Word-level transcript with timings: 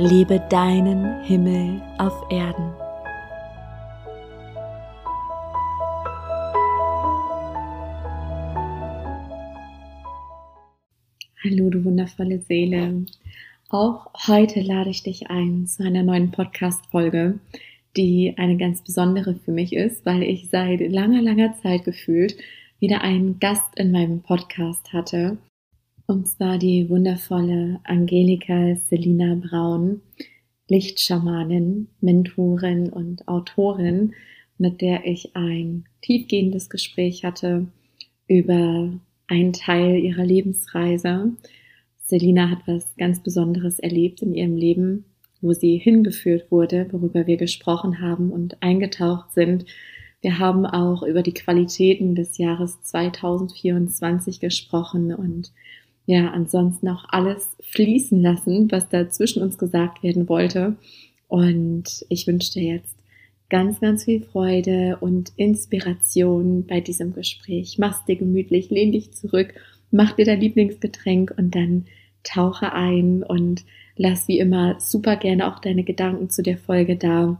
Lebe 0.00 0.38
deinen 0.48 1.24
Himmel 1.24 1.82
auf 1.98 2.14
Erden. 2.30 2.72
Hallo, 11.42 11.68
du 11.70 11.84
wundervolle 11.84 12.40
Seele. 12.42 13.06
Auch 13.70 14.06
heute 14.28 14.60
lade 14.60 14.90
ich 14.90 15.02
dich 15.02 15.30
ein 15.30 15.66
zu 15.66 15.82
einer 15.82 16.04
neuen 16.04 16.30
Podcast-Folge, 16.30 17.40
die 17.96 18.34
eine 18.36 18.56
ganz 18.56 18.82
besondere 18.82 19.34
für 19.34 19.50
mich 19.50 19.72
ist, 19.72 20.06
weil 20.06 20.22
ich 20.22 20.48
seit 20.48 20.78
langer, 20.92 21.22
langer 21.22 21.54
Zeit 21.60 21.84
gefühlt 21.84 22.36
wieder 22.78 23.00
einen 23.00 23.40
Gast 23.40 23.74
in 23.74 23.90
meinem 23.90 24.22
Podcast 24.22 24.92
hatte. 24.92 25.38
Und 26.10 26.26
zwar 26.26 26.56
die 26.56 26.88
wundervolle 26.88 27.80
Angelika 27.84 28.76
Selina 28.88 29.34
Braun, 29.34 30.00
Lichtschamanin, 30.66 31.88
Mentorin 32.00 32.88
und 32.88 33.28
Autorin, 33.28 34.14
mit 34.56 34.80
der 34.80 35.04
ich 35.04 35.36
ein 35.36 35.84
tiefgehendes 36.00 36.70
Gespräch 36.70 37.24
hatte 37.24 37.66
über 38.26 38.90
einen 39.26 39.52
Teil 39.52 39.98
ihrer 39.98 40.24
Lebensreise. 40.24 41.36
Selina 42.06 42.48
hat 42.48 42.60
was 42.64 42.96
ganz 42.96 43.22
Besonderes 43.22 43.78
erlebt 43.78 44.22
in 44.22 44.32
ihrem 44.32 44.56
Leben, 44.56 45.04
wo 45.42 45.52
sie 45.52 45.76
hingeführt 45.76 46.50
wurde, 46.50 46.88
worüber 46.90 47.26
wir 47.26 47.36
gesprochen 47.36 48.00
haben 48.00 48.32
und 48.32 48.62
eingetaucht 48.62 49.34
sind 49.34 49.66
wir 50.20 50.40
haben 50.40 50.66
auch 50.66 51.02
über 51.04 51.22
die 51.22 51.34
Qualitäten 51.34 52.16
des 52.16 52.38
Jahres 52.38 52.82
2024 52.82 54.40
gesprochen 54.40 55.14
und 55.14 55.52
ja, 56.08 56.30
ansonsten 56.30 56.88
auch 56.88 57.04
alles 57.10 57.54
fließen 57.60 58.22
lassen, 58.22 58.72
was 58.72 58.88
da 58.88 59.10
zwischen 59.10 59.42
uns 59.42 59.58
gesagt 59.58 60.02
werden 60.02 60.26
wollte. 60.26 60.76
Und 61.28 62.06
ich 62.08 62.26
wünsche 62.26 62.52
dir 62.52 62.62
jetzt 62.76 62.96
ganz, 63.50 63.78
ganz 63.78 64.04
viel 64.04 64.22
Freude 64.22 64.96
und 65.02 65.32
Inspiration 65.36 66.64
bei 66.66 66.80
diesem 66.80 67.12
Gespräch. 67.12 67.76
Mach's 67.76 68.06
dir 68.06 68.16
gemütlich, 68.16 68.70
lehn 68.70 68.90
dich 68.90 69.12
zurück, 69.12 69.52
mach 69.90 70.12
dir 70.12 70.24
dein 70.24 70.40
Lieblingsgetränk 70.40 71.34
und 71.36 71.54
dann 71.54 71.84
tauche 72.24 72.72
ein 72.72 73.22
und 73.22 73.66
lass 73.96 74.28
wie 74.28 74.38
immer 74.38 74.80
super 74.80 75.16
gerne 75.16 75.46
auch 75.46 75.58
deine 75.58 75.84
Gedanken 75.84 76.30
zu 76.30 76.42
der 76.42 76.56
Folge 76.56 76.96
da 76.96 77.38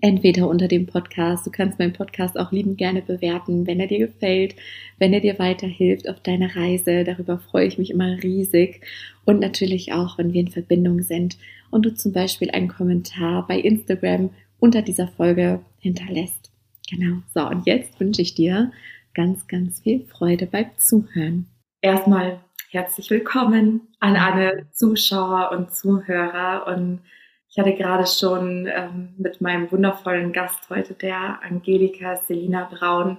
entweder 0.00 0.48
unter 0.48 0.68
dem 0.68 0.86
Podcast. 0.86 1.46
Du 1.46 1.50
kannst 1.50 1.78
meinen 1.78 1.92
Podcast 1.92 2.38
auch 2.38 2.52
liebend 2.52 2.78
gerne 2.78 3.02
bewerten, 3.02 3.66
wenn 3.66 3.80
er 3.80 3.86
dir 3.86 3.98
gefällt, 3.98 4.56
wenn 4.98 5.12
er 5.12 5.20
dir 5.20 5.38
weiterhilft 5.38 6.08
auf 6.08 6.20
deiner 6.20 6.54
Reise. 6.54 7.04
Darüber 7.04 7.38
freue 7.38 7.66
ich 7.66 7.78
mich 7.78 7.90
immer 7.90 8.22
riesig. 8.22 8.80
Und 9.24 9.40
natürlich 9.40 9.92
auch, 9.92 10.18
wenn 10.18 10.32
wir 10.32 10.40
in 10.40 10.48
Verbindung 10.48 11.02
sind 11.02 11.38
und 11.70 11.84
du 11.84 11.94
zum 11.94 12.12
Beispiel 12.12 12.50
einen 12.50 12.68
Kommentar 12.68 13.46
bei 13.46 13.58
Instagram 13.58 14.30
unter 14.58 14.82
dieser 14.82 15.08
Folge 15.08 15.60
hinterlässt. 15.78 16.50
Genau. 16.90 17.18
So, 17.34 17.46
und 17.48 17.66
jetzt 17.66 17.98
wünsche 18.00 18.22
ich 18.22 18.34
dir 18.34 18.72
ganz, 19.14 19.46
ganz 19.46 19.80
viel 19.80 20.04
Freude 20.06 20.46
beim 20.46 20.66
Zuhören. 20.78 21.46
Erstmal 21.80 22.40
herzlich 22.70 23.10
willkommen 23.10 23.80
an 24.00 24.16
alle 24.16 24.66
Zuschauer 24.72 25.50
und 25.52 25.74
Zuhörer 25.74 26.66
und 26.66 27.00
ich 27.48 27.58
hatte 27.58 27.74
gerade 27.74 28.06
schon 28.06 28.66
ähm, 28.66 29.14
mit 29.18 29.40
meinem 29.40 29.70
wundervollen 29.70 30.32
Gast 30.32 30.68
heute, 30.70 30.94
der 30.94 31.40
Angelika 31.42 32.16
Selina 32.16 32.68
Braun, 32.70 33.18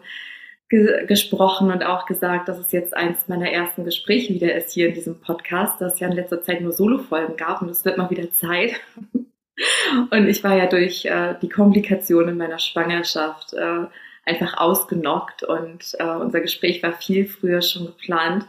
ge 0.70 1.06
gesprochen 1.06 1.72
und 1.72 1.84
auch 1.84 2.06
gesagt, 2.06 2.50
dass 2.50 2.60
es 2.60 2.72
jetzt 2.72 2.96
eins 2.96 3.28
meiner 3.28 3.50
ersten 3.50 3.86
Gespräche 3.86 4.34
wieder 4.34 4.54
ist 4.54 4.74
hier 4.74 4.90
in 4.90 4.94
diesem 4.94 5.22
Podcast, 5.22 5.80
dass 5.82 5.94
es 5.94 6.00
ja 6.00 6.08
in 6.08 6.14
letzter 6.14 6.42
Zeit 6.42 6.62
nur 6.62 6.74
Solo-Folgen 6.74 7.38
gab 7.38 7.62
und 7.62 7.70
es 7.70 7.86
wird 7.86 7.98
mal 7.98 8.10
wieder 8.10 8.32
Zeit. 8.32 8.80
und 10.12 10.28
ich 10.28 10.44
war 10.44 10.56
ja 10.56 10.68
durch 10.68 11.06
äh, 11.06 11.36
die 11.42 11.50
Komplikationen 11.50 12.38
meiner 12.38 12.60
Schwangerschaft 12.60 13.54
äh, 13.54 13.86
einfach 14.26 14.58
ausgenockt 14.58 15.44
und 15.44 15.96
äh, 16.00 16.04
unser 16.04 16.42
Gespräch 16.42 16.84
war 16.84 16.94
viel 16.94 17.26
früher 17.26 17.62
schon 17.62 17.86
geplant. 17.86 18.46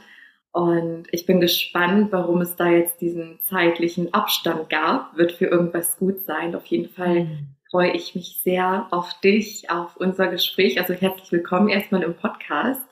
Und 0.53 1.04
ich 1.12 1.26
bin 1.26 1.41
gespannt, 1.41 2.10
warum 2.10 2.41
es 2.41 2.56
da 2.56 2.69
jetzt 2.69 3.00
diesen 3.00 3.38
zeitlichen 3.42 4.12
Abstand 4.14 4.70
gab. 4.70 5.16
Wird 5.16 5.32
für 5.32 5.47
irgendwas 5.47 5.98
gut 5.98 6.25
sein. 6.25 6.54
Auf 6.54 6.66
jeden 6.66 6.88
Fall 6.88 7.25
mhm. 7.25 7.48
freue 7.70 7.92
ich 7.92 8.14
mich 8.14 8.41
sehr 8.42 8.86
auf 8.91 9.20
dich, 9.20 9.70
auf 9.70 9.97
unser 9.97 10.28
Gespräch. 10.28 10.81
Also 10.81 10.94
herzlich 10.94 11.31
willkommen 11.31 11.69
erstmal 11.69 12.03
im 12.03 12.14
Podcast. 12.14 12.82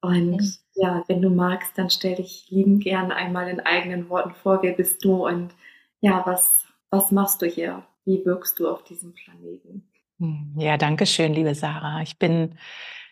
Und 0.00 0.40
mhm. 0.40 0.52
ja, 0.74 1.04
wenn 1.06 1.20
du 1.20 1.30
magst, 1.30 1.76
dann 1.76 1.90
stell 1.90 2.16
dich 2.16 2.46
lieben 2.48 2.80
gern 2.80 3.12
einmal 3.12 3.48
in 3.48 3.60
eigenen 3.60 4.08
Worten 4.08 4.34
vor. 4.34 4.62
Wer 4.62 4.72
bist 4.72 5.04
du 5.04 5.26
und 5.26 5.54
ja, 6.00 6.22
was, 6.24 6.66
was 6.90 7.10
machst 7.12 7.42
du 7.42 7.46
hier? 7.46 7.84
Wie 8.04 8.24
wirkst 8.24 8.58
du 8.58 8.68
auf 8.68 8.84
diesem 8.84 9.12
Planeten? 9.14 9.88
Hm, 10.18 10.54
ja, 10.56 10.76
danke 10.76 11.06
schön, 11.06 11.34
liebe 11.34 11.54
Sarah. 11.54 12.00
Ich 12.02 12.18
bin 12.18 12.56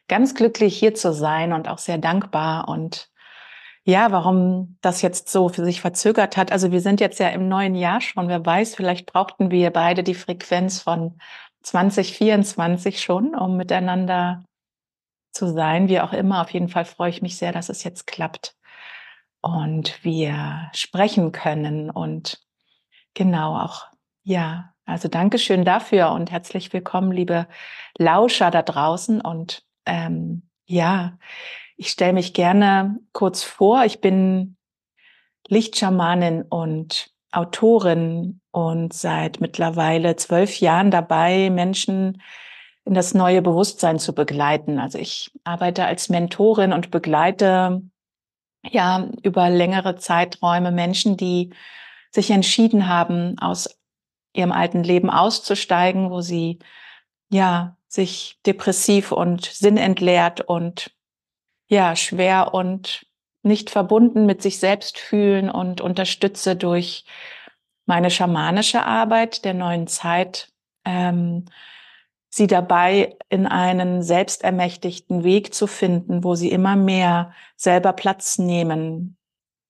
ganz 0.08 0.34
glücklich, 0.34 0.76
hier 0.76 0.94
zu 0.94 1.12
sein 1.12 1.52
und 1.52 1.68
auch 1.68 1.78
sehr 1.78 1.98
dankbar 1.98 2.68
und 2.68 3.10
ja, 3.84 4.10
warum 4.12 4.78
das 4.80 5.02
jetzt 5.02 5.28
so 5.28 5.48
für 5.48 5.64
sich 5.64 5.80
verzögert 5.80 6.36
hat. 6.36 6.52
Also 6.52 6.72
wir 6.72 6.80
sind 6.80 7.00
jetzt 7.00 7.20
ja 7.20 7.28
im 7.28 7.48
neuen 7.48 7.74
Jahr 7.74 8.00
schon. 8.00 8.28
Wer 8.28 8.44
weiß, 8.44 8.74
vielleicht 8.74 9.06
brauchten 9.06 9.50
wir 9.50 9.70
beide 9.70 10.02
die 10.02 10.14
Frequenz 10.14 10.80
von 10.80 11.18
2024 11.62 13.00
schon, 13.02 13.34
um 13.34 13.56
miteinander 13.56 14.44
zu 15.32 15.52
sein. 15.52 15.88
Wie 15.88 16.00
auch 16.00 16.12
immer, 16.12 16.40
auf 16.42 16.50
jeden 16.50 16.68
Fall 16.68 16.84
freue 16.84 17.10
ich 17.10 17.22
mich 17.22 17.36
sehr, 17.36 17.52
dass 17.52 17.68
es 17.68 17.84
jetzt 17.84 18.06
klappt 18.06 18.56
und 19.44 20.02
wir 20.02 20.70
sprechen 20.72 21.30
können 21.30 21.90
und 21.90 22.40
genau 23.12 23.58
auch, 23.58 23.88
ja, 24.22 24.72
also 24.86 25.08
Dankeschön 25.08 25.66
dafür 25.66 26.12
und 26.12 26.30
herzlich 26.30 26.72
willkommen, 26.72 27.12
liebe 27.12 27.46
Lauscher 27.98 28.50
da 28.50 28.62
draußen 28.62 29.20
und 29.20 29.62
ähm, 29.84 30.48
ja, 30.64 31.18
ich 31.76 31.90
stelle 31.90 32.12
mich 32.12 32.34
gerne 32.34 32.98
kurz 33.12 33.42
vor. 33.42 33.84
Ich 33.84 34.00
bin 34.00 34.56
Lichtschamanin 35.48 36.42
und 36.42 37.10
Autorin 37.32 38.40
und 38.52 38.92
seit 38.92 39.40
mittlerweile 39.40 40.16
zwölf 40.16 40.60
Jahren 40.60 40.90
dabei, 40.90 41.50
Menschen 41.50 42.22
in 42.84 42.94
das 42.94 43.14
neue 43.14 43.42
Bewusstsein 43.42 43.98
zu 43.98 44.14
begleiten. 44.14 44.78
Also 44.78 44.98
ich 44.98 45.32
arbeite 45.42 45.84
als 45.84 46.08
Mentorin 46.08 46.72
und 46.72 46.90
begleite 46.90 47.82
ja 48.70 49.08
über 49.22 49.50
längere 49.50 49.96
Zeiträume 49.96 50.70
Menschen, 50.70 51.16
die 51.16 51.50
sich 52.10 52.30
entschieden 52.30 52.88
haben, 52.88 53.38
aus 53.38 53.78
ihrem 54.32 54.52
alten 54.52 54.84
Leben 54.84 55.10
auszusteigen, 55.10 56.10
wo 56.10 56.20
sie 56.20 56.58
ja 57.30 57.76
sich 57.88 58.38
depressiv 58.46 59.12
und 59.12 59.44
sinnentleert 59.44 60.40
und 60.40 60.93
ja, 61.74 61.96
schwer 61.96 62.54
und 62.54 63.06
nicht 63.42 63.68
verbunden 63.68 64.26
mit 64.26 64.40
sich 64.40 64.58
selbst 64.58 64.96
fühlen 64.96 65.50
und 65.50 65.80
unterstütze 65.80 66.56
durch 66.56 67.04
meine 67.84 68.10
schamanische 68.10 68.86
Arbeit 68.86 69.44
der 69.44 69.54
neuen 69.54 69.86
Zeit 69.86 70.52
ähm, 70.84 71.44
sie 72.30 72.46
dabei 72.46 73.16
in 73.28 73.46
einen 73.46 74.02
selbstermächtigten 74.02 75.24
Weg 75.24 75.52
zu 75.52 75.66
finden, 75.66 76.24
wo 76.24 76.36
sie 76.36 76.50
immer 76.50 76.76
mehr 76.76 77.32
selber 77.56 77.92
Platz 77.92 78.38
nehmen 78.38 79.16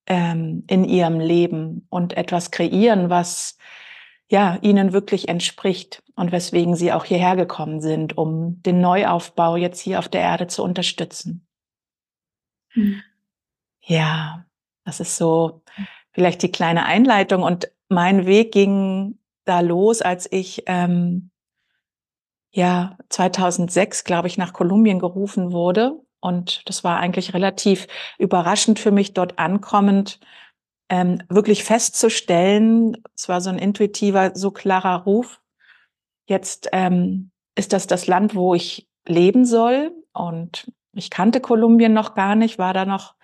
ähm, 0.06 0.64
in 0.68 0.84
ihrem 0.84 1.18
Leben 1.18 1.86
und 1.88 2.16
etwas 2.16 2.50
kreieren, 2.50 3.10
was 3.10 3.56
ja 4.30 4.58
ihnen 4.60 4.92
wirklich 4.92 5.28
entspricht 5.28 6.02
und 6.16 6.32
weswegen 6.32 6.76
sie 6.76 6.92
auch 6.92 7.04
hierher 7.04 7.36
gekommen 7.36 7.80
sind, 7.80 8.16
um 8.16 8.62
den 8.62 8.80
Neuaufbau 8.80 9.56
jetzt 9.56 9.80
hier 9.80 9.98
auf 9.98 10.08
der 10.08 10.20
Erde 10.20 10.46
zu 10.46 10.62
unterstützen. 10.62 11.46
Mhm. 12.74 13.02
Ja, 13.80 14.44
das 14.84 15.00
ist 15.00 15.16
so 15.16 15.62
vielleicht 16.12 16.42
die 16.42 16.52
kleine 16.52 16.86
Einleitung. 16.86 17.42
Und 17.42 17.70
mein 17.88 18.26
Weg 18.26 18.52
ging 18.52 19.18
da 19.44 19.60
los, 19.60 20.00
als 20.00 20.30
ich 20.30 20.62
ähm, 20.66 21.30
ja 22.50 22.96
2006, 23.08 24.04
glaube 24.04 24.28
ich, 24.28 24.38
nach 24.38 24.52
Kolumbien 24.52 24.98
gerufen 24.98 25.52
wurde. 25.52 26.00
Und 26.20 26.66
das 26.68 26.84
war 26.84 26.98
eigentlich 26.98 27.34
relativ 27.34 27.86
überraschend 28.18 28.78
für 28.78 28.90
mich 28.90 29.12
dort 29.12 29.38
ankommend, 29.38 30.20
ähm, 30.88 31.22
wirklich 31.28 31.64
festzustellen, 31.64 33.02
es 33.14 33.28
war 33.28 33.40
so 33.40 33.50
ein 33.50 33.58
intuitiver, 33.58 34.32
so 34.34 34.50
klarer 34.50 35.04
Ruf, 35.04 35.40
jetzt 36.26 36.68
ähm, 36.72 37.30
ist 37.54 37.72
das 37.72 37.86
das 37.86 38.06
Land, 38.06 38.34
wo 38.34 38.54
ich 38.54 38.88
leben 39.06 39.44
soll 39.44 39.92
und 40.12 40.70
ich 40.94 41.10
kannte 41.10 41.40
Kolumbien 41.40 41.92
noch 41.92 42.14
gar 42.14 42.34
nicht, 42.34 42.58
war 42.58 42.72
da 42.72 42.84
noch, 42.84 43.14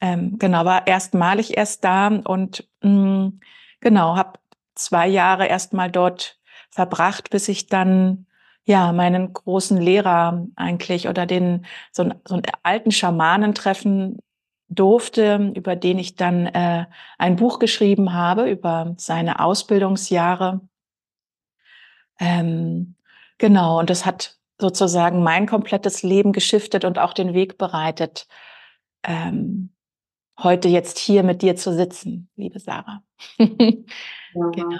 ähm, 0.00 0.38
genau, 0.38 0.64
war 0.64 0.86
erstmalig 0.86 1.56
erst 1.56 1.84
da 1.84 2.08
und 2.08 2.68
mh, 2.82 2.90
mm, 2.90 3.40
genau, 3.80 4.16
habe 4.16 4.38
zwei 4.74 5.06
Jahre 5.08 5.46
erstmal 5.46 5.90
dort 5.90 6.38
verbracht, 6.70 7.30
bis 7.30 7.48
ich 7.48 7.66
dann 7.66 8.26
ja 8.64 8.92
meinen 8.92 9.32
großen 9.32 9.80
Lehrer 9.80 10.46
eigentlich 10.56 11.08
oder 11.08 11.26
den 11.26 11.66
so, 11.92 12.10
so 12.26 12.34
einen 12.34 12.44
alten 12.62 12.90
Schamanen 12.90 13.54
treffen 13.54 14.18
durfte, 14.68 15.52
über 15.54 15.76
den 15.76 15.98
ich 15.98 16.16
dann 16.16 16.46
äh, 16.46 16.86
ein 17.18 17.36
Buch 17.36 17.58
geschrieben 17.58 18.12
habe 18.12 18.50
über 18.50 18.94
seine 18.96 19.40
Ausbildungsjahre. 19.40 20.60
Ähm, 22.18 22.94
genau, 23.38 23.78
und 23.78 23.90
das 23.90 24.06
hat 24.06 24.38
sozusagen 24.60 25.22
mein 25.22 25.46
komplettes 25.46 26.02
Leben 26.02 26.32
geschiftet 26.32 26.84
und 26.84 26.98
auch 26.98 27.12
den 27.12 27.34
Weg 27.34 27.58
bereitet, 27.58 28.26
ähm, 29.04 29.74
heute 30.42 30.68
jetzt 30.68 30.98
hier 30.98 31.22
mit 31.22 31.42
dir 31.42 31.56
zu 31.56 31.72
sitzen, 31.72 32.28
liebe 32.36 32.58
Sarah. 32.58 33.02
ja, 33.38 33.46
genau. 34.34 34.78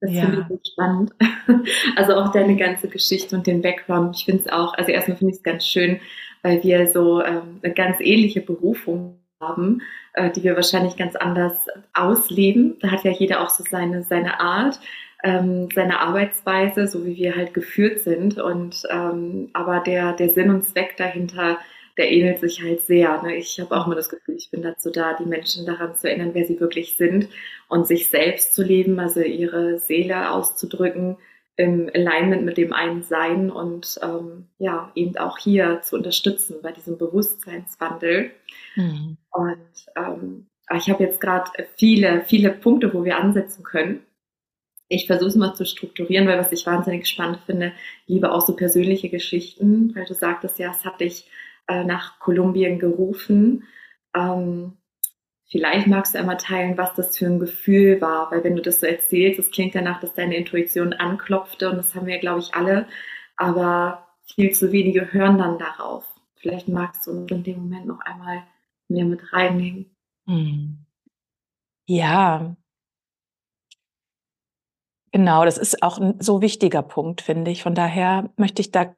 Das 0.00 0.12
ja. 0.12 0.22
finde 0.22 0.46
ich 0.62 0.72
spannend. 0.72 1.12
Also 1.96 2.14
auch 2.14 2.32
deine 2.32 2.56
ganze 2.56 2.88
Geschichte 2.88 3.36
und 3.36 3.46
den 3.46 3.60
Background. 3.60 4.16
Ich 4.16 4.24
finde 4.24 4.44
es 4.46 4.52
auch, 4.52 4.72
also 4.74 4.90
erstmal 4.90 5.18
finde 5.18 5.32
ich 5.32 5.38
es 5.38 5.42
ganz 5.42 5.66
schön, 5.66 6.00
weil 6.42 6.62
wir 6.62 6.86
so 6.86 7.22
ähm, 7.22 7.60
eine 7.62 7.74
ganz 7.74 7.98
ähnliche 8.00 8.40
Berufung 8.40 9.18
haben, 9.40 9.82
äh, 10.14 10.30
die 10.30 10.42
wir 10.42 10.56
wahrscheinlich 10.56 10.96
ganz 10.96 11.16
anders 11.16 11.66
ausleben. 11.92 12.78
Da 12.80 12.90
hat 12.90 13.04
ja 13.04 13.10
jeder 13.10 13.42
auch 13.42 13.50
so 13.50 13.64
seine, 13.68 14.02
seine 14.02 14.40
Art, 14.40 14.80
ähm, 15.22 15.68
seine 15.74 16.00
Arbeitsweise, 16.00 16.86
so 16.86 17.04
wie 17.04 17.16
wir 17.16 17.36
halt 17.36 17.54
geführt 17.54 18.00
sind. 18.00 18.38
Und 18.38 18.82
ähm, 18.90 19.50
aber 19.52 19.80
der, 19.80 20.12
der 20.14 20.30
Sinn 20.30 20.50
und 20.50 20.64
Zweck 20.64 20.96
dahinter, 20.96 21.58
der 21.96 22.10
ähnelt 22.10 22.38
sich 22.38 22.62
halt 22.62 22.80
sehr. 22.82 23.22
Ne? 23.22 23.36
Ich 23.36 23.60
habe 23.60 23.76
auch 23.76 23.86
immer 23.86 23.96
das 23.96 24.08
Gefühl, 24.08 24.36
ich 24.36 24.50
bin 24.50 24.62
dazu 24.62 24.90
da, 24.90 25.14
die 25.14 25.26
Menschen 25.26 25.66
daran 25.66 25.94
zu 25.94 26.08
erinnern, 26.08 26.30
wer 26.32 26.44
sie 26.44 26.60
wirklich 26.60 26.96
sind 26.96 27.28
und 27.68 27.86
sich 27.86 28.08
selbst 28.08 28.54
zu 28.54 28.62
leben, 28.62 28.98
also 28.98 29.20
ihre 29.20 29.78
Seele 29.78 30.30
auszudrücken 30.30 31.16
im 31.56 31.90
Alignment 31.92 32.44
mit 32.44 32.56
dem 32.56 32.72
einen 32.72 33.02
Sein 33.02 33.50
und 33.50 33.98
ähm, 34.02 34.46
ja, 34.58 34.90
eben 34.94 35.18
auch 35.18 35.36
hier 35.36 35.82
zu 35.82 35.96
unterstützen 35.96 36.56
bei 36.62 36.72
diesem 36.72 36.96
Bewusstseinswandel. 36.96 38.30
Mhm. 38.76 39.18
Und 39.30 39.86
ähm, 39.94 40.46
ich 40.74 40.88
habe 40.88 41.04
jetzt 41.04 41.20
gerade 41.20 41.50
viele, 41.76 42.22
viele 42.22 42.50
Punkte, 42.50 42.94
wo 42.94 43.04
wir 43.04 43.18
ansetzen 43.18 43.62
können. 43.62 44.00
Ich 44.92 45.06
versuche 45.06 45.28
es 45.28 45.36
mal 45.36 45.54
zu 45.54 45.64
strukturieren, 45.64 46.26
weil 46.26 46.38
was 46.38 46.50
ich 46.50 46.66
wahnsinnig 46.66 47.06
spannend 47.06 47.38
finde, 47.46 47.72
liebe 48.08 48.32
auch 48.32 48.40
so 48.40 48.56
persönliche 48.56 49.08
Geschichten, 49.08 49.94
weil 49.94 50.04
du 50.04 50.14
sagtest 50.14 50.58
ja, 50.58 50.72
es 50.72 50.84
hat 50.84 51.00
dich 51.00 51.30
äh, 51.68 51.84
nach 51.84 52.18
Kolumbien 52.18 52.80
gerufen. 52.80 53.68
Ähm, 54.16 54.78
vielleicht 55.46 55.86
magst 55.86 56.14
du 56.14 56.18
einmal 56.18 56.38
teilen, 56.38 56.76
was 56.76 56.92
das 56.94 57.16
für 57.16 57.26
ein 57.26 57.38
Gefühl 57.38 58.00
war, 58.00 58.32
weil 58.32 58.42
wenn 58.42 58.56
du 58.56 58.62
das 58.62 58.80
so 58.80 58.86
erzählst, 58.86 59.38
es 59.38 59.52
klingt 59.52 59.76
danach, 59.76 60.00
dass 60.00 60.14
deine 60.14 60.36
Intuition 60.36 60.92
anklopfte 60.92 61.70
und 61.70 61.76
das 61.76 61.94
haben 61.94 62.08
wir, 62.08 62.18
glaube 62.18 62.40
ich, 62.40 62.54
alle, 62.54 62.88
aber 63.36 64.08
viel 64.34 64.50
zu 64.50 64.72
wenige 64.72 65.12
hören 65.12 65.38
dann 65.38 65.56
darauf. 65.56 66.04
Vielleicht 66.34 66.66
magst 66.66 67.06
du 67.06 67.26
in 67.26 67.44
dem 67.44 67.60
Moment 67.60 67.86
noch 67.86 68.00
einmal 68.00 68.42
mehr 68.88 69.04
mit 69.04 69.32
reinnehmen. 69.32 69.94
Hm. 70.26 70.84
Ja, 71.86 72.56
Genau, 75.12 75.44
das 75.44 75.58
ist 75.58 75.82
auch 75.82 75.98
ein 75.98 76.20
so 76.20 76.40
wichtiger 76.40 76.82
Punkt, 76.82 77.20
finde 77.20 77.50
ich. 77.50 77.62
Von 77.62 77.74
daher 77.74 78.30
möchte 78.36 78.62
ich 78.62 78.70
da 78.70 78.94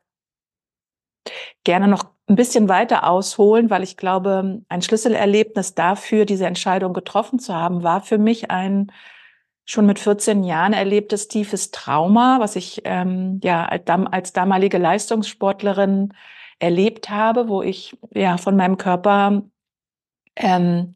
gerne 1.64 1.88
noch 1.88 2.05
ein 2.29 2.37
bisschen 2.37 2.69
weiter 2.69 3.09
ausholen, 3.09 3.70
weil 3.70 3.82
ich 3.82 3.97
glaube, 3.97 4.62
ein 4.69 4.82
Schlüsselerlebnis 4.82 5.75
dafür, 5.75 6.25
diese 6.25 6.47
Entscheidung 6.47 6.93
getroffen 6.93 7.38
zu 7.38 7.55
haben, 7.55 7.82
war 7.82 8.03
für 8.03 8.19
mich 8.19 8.50
ein 8.50 8.93
schon 9.64 9.87
mit 9.87 9.99
14 9.99 10.43
Jahren 10.44 10.73
erlebtes 10.73 11.29
tiefes 11.29 11.70
Trauma, 11.70 12.41
was 12.41 12.56
ich 12.56 12.82
ähm, 12.85 13.41
ja 13.44 13.64
als 13.67 14.32
damalige 14.32 14.79
Leistungssportlerin 14.79 16.14
erlebt 16.59 17.11
habe, 17.11 17.49
wo 17.49 17.62
ich 17.62 17.97
ja 18.12 18.37
von 18.38 18.56
meinem 18.56 18.76
Körper 18.76 19.43
ähm, 20.37 20.94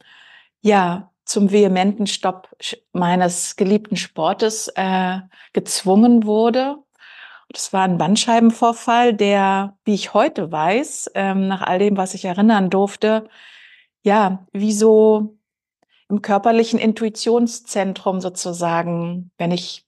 ja 0.63 1.13
zum 1.27 1.51
vehementen 1.51 2.07
Stopp 2.07 2.49
meines 2.93 3.57
geliebten 3.57 3.97
Sportes 3.97 4.69
äh, 4.77 5.19
gezwungen 5.53 6.25
wurde. 6.25 6.77
Das 7.51 7.73
war 7.73 7.83
ein 7.83 7.99
Bandscheibenvorfall, 7.99 9.13
der, 9.13 9.77
wie 9.85 9.95
ich 9.95 10.15
heute 10.15 10.51
weiß, 10.51 11.11
ähm, 11.15 11.49
nach 11.49 11.63
all 11.63 11.79
dem, 11.79 11.97
was 11.97 12.15
ich 12.15 12.25
erinnern 12.25 12.71
durfte, 12.71 13.29
ja, 14.03 14.47
wie 14.53 14.73
so 14.73 15.37
im 16.09 16.23
körperlichen 16.23 16.79
Intuitionszentrum 16.79 18.21
sozusagen, 18.21 19.33
wenn 19.37 19.51
ich 19.51 19.85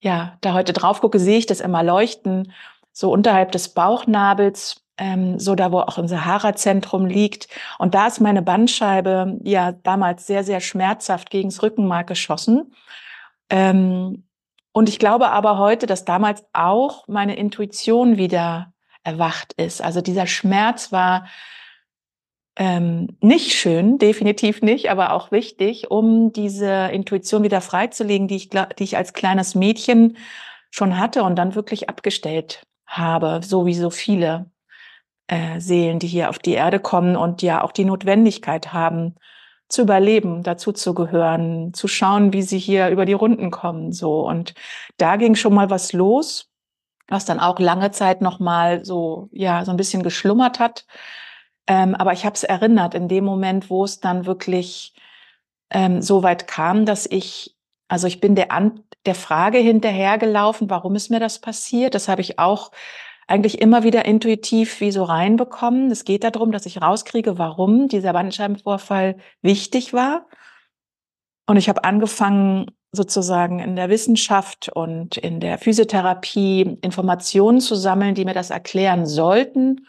ja 0.00 0.36
da 0.42 0.52
heute 0.52 0.74
drauf 0.74 1.00
gucke, 1.00 1.18
sehe 1.18 1.38
ich 1.38 1.46
das 1.46 1.60
immer 1.60 1.82
leuchten, 1.82 2.52
so 2.92 3.10
unterhalb 3.10 3.52
des 3.52 3.70
Bauchnabels 3.70 4.84
ähm, 4.98 5.38
so 5.38 5.54
da, 5.54 5.72
wo 5.72 5.80
auch 5.80 5.98
ein 5.98 6.08
Sahara-Zentrum 6.08 7.06
liegt. 7.06 7.48
Und 7.78 7.94
da 7.94 8.08
ist 8.08 8.20
meine 8.20 8.42
Bandscheibe 8.42 9.38
ja 9.42 9.72
damals 9.72 10.26
sehr, 10.26 10.44
sehr 10.44 10.60
schmerzhaft 10.60 11.30
gegens 11.30 11.62
Rückenmark 11.62 12.06
geschossen. 12.06 12.74
Ähm, 13.48 14.24
und 14.72 14.88
ich 14.88 14.98
glaube 14.98 15.30
aber 15.30 15.58
heute, 15.58 15.86
dass 15.86 16.04
damals 16.04 16.44
auch 16.52 17.08
meine 17.08 17.36
Intuition 17.36 18.16
wieder 18.16 18.72
erwacht 19.02 19.54
ist. 19.54 19.82
Also 19.82 20.00
dieser 20.00 20.26
Schmerz 20.26 20.92
war 20.92 21.26
ähm, 22.56 23.16
nicht 23.20 23.52
schön, 23.52 23.98
definitiv 23.98 24.62
nicht, 24.62 24.90
aber 24.90 25.12
auch 25.12 25.30
wichtig, 25.30 25.90
um 25.90 26.32
diese 26.32 26.88
Intuition 26.92 27.44
wieder 27.44 27.60
freizulegen, 27.60 28.26
die 28.26 28.36
ich, 28.36 28.50
die 28.50 28.84
ich 28.84 28.96
als 28.96 29.12
kleines 29.12 29.54
Mädchen 29.54 30.16
schon 30.70 30.98
hatte 30.98 31.22
und 31.22 31.36
dann 31.36 31.54
wirklich 31.54 31.88
abgestellt 31.88 32.62
habe, 32.84 33.40
so 33.44 33.64
wie 33.64 33.74
so 33.74 33.90
viele 33.90 34.50
äh, 35.28 35.60
Seelen, 35.60 35.98
die 35.98 36.06
hier 36.08 36.30
auf 36.30 36.38
die 36.38 36.54
Erde 36.54 36.80
kommen 36.80 37.16
und 37.16 37.42
ja 37.42 37.62
auch 37.62 37.72
die 37.72 37.84
Notwendigkeit 37.84 38.72
haben, 38.72 39.14
zu 39.68 39.82
überleben, 39.82 40.42
dazu 40.42 40.72
zu 40.72 40.94
gehören, 40.94 41.74
zu 41.74 41.88
schauen, 41.88 42.32
wie 42.32 42.42
sie 42.42 42.58
hier 42.58 42.88
über 42.88 43.04
die 43.04 43.12
Runden 43.12 43.50
kommen, 43.50 43.92
so. 43.92 44.26
Und 44.26 44.54
da 44.96 45.16
ging 45.16 45.34
schon 45.34 45.54
mal 45.54 45.70
was 45.70 45.92
los, 45.92 46.50
was 47.06 47.26
dann 47.26 47.40
auch 47.40 47.58
lange 47.58 47.90
Zeit 47.90 48.22
noch 48.22 48.40
mal 48.40 48.84
so, 48.84 49.28
ja, 49.32 49.64
so 49.64 49.70
ein 49.70 49.76
bisschen 49.76 50.02
geschlummert 50.02 50.58
hat. 50.58 50.86
Ähm, 51.66 51.94
aber 51.94 52.14
ich 52.14 52.24
habe 52.24 52.34
es 52.34 52.44
erinnert 52.44 52.94
in 52.94 53.08
dem 53.08 53.24
Moment, 53.24 53.68
wo 53.68 53.84
es 53.84 54.00
dann 54.00 54.24
wirklich 54.24 54.94
ähm, 55.70 56.00
so 56.00 56.22
weit 56.22 56.46
kam, 56.48 56.86
dass 56.86 57.06
ich, 57.06 57.54
also 57.88 58.06
ich 58.06 58.20
bin 58.20 58.34
der, 58.34 58.52
An 58.52 58.84
der 59.04 59.14
Frage 59.14 59.58
hinterhergelaufen, 59.58 60.70
warum 60.70 60.94
ist 60.94 61.10
mir 61.10 61.20
das 61.20 61.40
passiert? 61.40 61.94
Das 61.94 62.08
habe 62.08 62.22
ich 62.22 62.38
auch 62.38 62.70
eigentlich 63.28 63.60
immer 63.60 63.84
wieder 63.84 64.06
intuitiv 64.06 64.80
wie 64.80 64.90
so 64.90 65.04
reinbekommen. 65.04 65.90
Es 65.90 66.04
geht 66.04 66.24
darum, 66.24 66.50
dass 66.50 66.66
ich 66.66 66.80
rauskriege, 66.80 67.38
warum 67.38 67.88
dieser 67.88 68.14
Bandscheibenvorfall 68.14 69.18
wichtig 69.42 69.92
war. 69.92 70.26
Und 71.46 71.58
ich 71.58 71.68
habe 71.68 71.84
angefangen, 71.84 72.70
sozusagen 72.90 73.60
in 73.60 73.76
der 73.76 73.90
Wissenschaft 73.90 74.70
und 74.74 75.18
in 75.18 75.40
der 75.40 75.58
Physiotherapie 75.58 76.78
Informationen 76.80 77.60
zu 77.60 77.74
sammeln, 77.74 78.14
die 78.14 78.24
mir 78.24 78.32
das 78.32 78.48
erklären 78.48 79.04
sollten. 79.04 79.86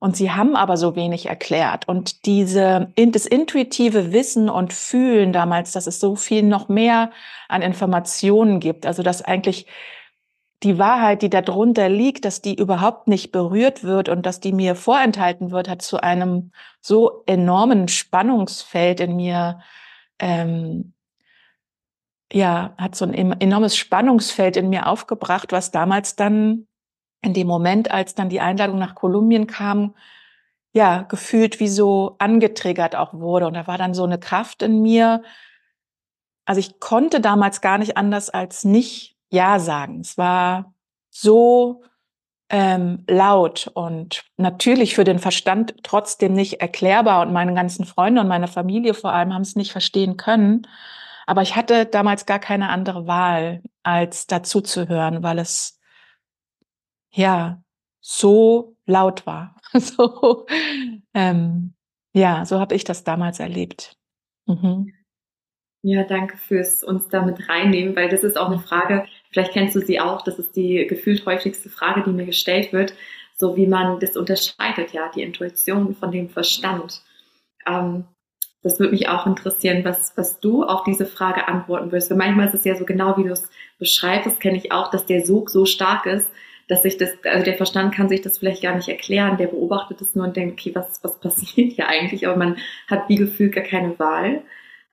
Und 0.00 0.16
sie 0.16 0.32
haben 0.32 0.56
aber 0.56 0.76
so 0.76 0.96
wenig 0.96 1.26
erklärt. 1.26 1.88
Und 1.88 2.26
diese, 2.26 2.92
das 2.96 3.24
intuitive 3.24 4.12
Wissen 4.12 4.50
und 4.50 4.72
Fühlen 4.72 5.32
damals, 5.32 5.72
dass 5.72 5.86
es 5.86 6.00
so 6.00 6.16
viel 6.16 6.42
noch 6.42 6.68
mehr 6.68 7.12
an 7.48 7.62
Informationen 7.62 8.58
gibt. 8.58 8.84
Also, 8.84 9.04
dass 9.04 9.22
eigentlich 9.22 9.66
die 10.62 10.78
Wahrheit, 10.78 11.22
die 11.22 11.30
darunter 11.30 11.88
liegt, 11.88 12.24
dass 12.24 12.40
die 12.40 12.54
überhaupt 12.54 13.08
nicht 13.08 13.32
berührt 13.32 13.84
wird 13.84 14.08
und 14.08 14.24
dass 14.24 14.40
die 14.40 14.52
mir 14.52 14.74
vorenthalten 14.74 15.50
wird, 15.50 15.68
hat 15.68 15.82
zu 15.82 16.02
einem 16.02 16.52
so 16.80 17.22
enormen 17.26 17.88
Spannungsfeld 17.88 19.00
in 19.00 19.16
mir, 19.16 19.60
ähm, 20.18 20.94
ja, 22.32 22.74
hat 22.78 22.94
so 22.94 23.04
ein 23.04 23.14
enormes 23.40 23.76
Spannungsfeld 23.76 24.56
in 24.56 24.70
mir 24.70 24.86
aufgebracht, 24.86 25.52
was 25.52 25.70
damals 25.70 26.16
dann 26.16 26.66
in 27.20 27.34
dem 27.34 27.46
Moment, 27.46 27.90
als 27.90 28.14
dann 28.14 28.28
die 28.28 28.40
Einladung 28.40 28.78
nach 28.78 28.94
Kolumbien 28.94 29.46
kam, 29.46 29.94
ja, 30.72 31.02
gefühlt 31.02 31.60
wie 31.60 31.68
so 31.68 32.16
angetriggert 32.18 32.96
auch 32.96 33.14
wurde. 33.14 33.46
Und 33.46 33.54
da 33.54 33.66
war 33.66 33.78
dann 33.78 33.94
so 33.94 34.04
eine 34.04 34.18
Kraft 34.18 34.62
in 34.62 34.82
mir. 34.82 35.22
Also 36.44 36.58
ich 36.58 36.80
konnte 36.80 37.20
damals 37.20 37.60
gar 37.60 37.78
nicht 37.78 37.96
anders 37.96 38.28
als 38.28 38.64
nicht 38.64 39.13
ja 39.30 39.58
sagen. 39.58 40.00
Es 40.00 40.18
war 40.18 40.74
so 41.10 41.82
ähm, 42.50 43.04
laut 43.08 43.70
und 43.74 44.24
natürlich 44.36 44.94
für 44.94 45.04
den 45.04 45.18
Verstand 45.18 45.74
trotzdem 45.82 46.34
nicht 46.34 46.60
erklärbar 46.60 47.22
und 47.22 47.32
meine 47.32 47.54
ganzen 47.54 47.84
Freunde 47.84 48.20
und 48.20 48.28
meine 48.28 48.48
Familie 48.48 48.94
vor 48.94 49.12
allem 49.12 49.32
haben 49.32 49.42
es 49.42 49.56
nicht 49.56 49.72
verstehen 49.72 50.16
können. 50.16 50.66
Aber 51.26 51.42
ich 51.42 51.56
hatte 51.56 51.86
damals 51.86 52.26
gar 52.26 52.38
keine 52.38 52.68
andere 52.68 53.06
Wahl, 53.06 53.62
als 53.82 54.26
dazu 54.26 54.60
zu 54.60 54.88
hören, 54.88 55.22
weil 55.22 55.38
es 55.38 55.80
ja 57.10 57.62
so 58.00 58.76
laut 58.86 59.26
war. 59.26 59.56
so, 59.72 60.46
ähm, 61.14 61.74
ja, 62.12 62.44
so 62.44 62.60
habe 62.60 62.74
ich 62.74 62.84
das 62.84 63.04
damals 63.04 63.40
erlebt. 63.40 63.96
Mhm. 64.46 64.92
Ja, 65.86 66.02
danke 66.02 66.38
fürs 66.38 66.82
uns 66.82 67.08
damit 67.10 67.46
reinnehmen, 67.46 67.94
weil 67.94 68.08
das 68.08 68.24
ist 68.24 68.38
auch 68.38 68.48
eine 68.48 68.58
Frage, 68.58 69.04
vielleicht 69.30 69.52
kennst 69.52 69.76
du 69.76 69.80
sie 69.80 70.00
auch, 70.00 70.22
das 70.22 70.38
ist 70.38 70.56
die 70.56 70.86
gefühlt 70.86 71.26
häufigste 71.26 71.68
Frage, 71.68 72.02
die 72.06 72.10
mir 72.10 72.24
gestellt 72.24 72.72
wird, 72.72 72.94
so 73.36 73.54
wie 73.54 73.66
man 73.66 74.00
das 74.00 74.16
unterscheidet, 74.16 74.94
ja, 74.94 75.10
die 75.14 75.20
Intuition 75.20 75.94
von 75.94 76.10
dem 76.10 76.30
Verstand. 76.30 77.02
Ähm, 77.66 78.04
das 78.62 78.80
würde 78.80 78.92
mich 78.92 79.10
auch 79.10 79.26
interessieren, 79.26 79.84
was, 79.84 80.16
was 80.16 80.40
du 80.40 80.64
auf 80.64 80.84
diese 80.84 81.04
Frage 81.04 81.48
antworten 81.48 81.92
wirst. 81.92 82.08
Weil 82.08 82.16
manchmal 82.16 82.46
ist 82.48 82.54
es 82.54 82.64
ja 82.64 82.76
so 82.76 82.86
genau, 82.86 83.18
wie 83.18 83.24
du 83.24 83.32
es 83.32 83.50
beschreibst, 83.78 84.26
das 84.26 84.38
kenne 84.38 84.56
ich 84.56 84.72
auch, 84.72 84.90
dass 84.90 85.04
der 85.04 85.22
Sog 85.26 85.50
so 85.50 85.66
stark 85.66 86.06
ist, 86.06 86.30
dass 86.66 86.82
sich 86.82 86.96
das, 86.96 87.10
also 87.24 87.44
der 87.44 87.58
Verstand 87.58 87.94
kann 87.94 88.08
sich 88.08 88.22
das 88.22 88.38
vielleicht 88.38 88.62
gar 88.62 88.74
nicht 88.74 88.88
erklären, 88.88 89.36
der 89.36 89.48
beobachtet 89.48 90.00
es 90.00 90.14
nur 90.14 90.24
und 90.24 90.34
denkt, 90.34 90.58
okay, 90.58 90.74
was, 90.74 91.04
was 91.04 91.20
passiert 91.20 91.72
hier 91.74 91.88
eigentlich? 91.88 92.26
Aber 92.26 92.38
man 92.38 92.56
hat 92.88 93.06
wie 93.10 93.16
gefühlt 93.16 93.54
gar 93.54 93.64
keine 93.64 93.98
Wahl. 93.98 94.44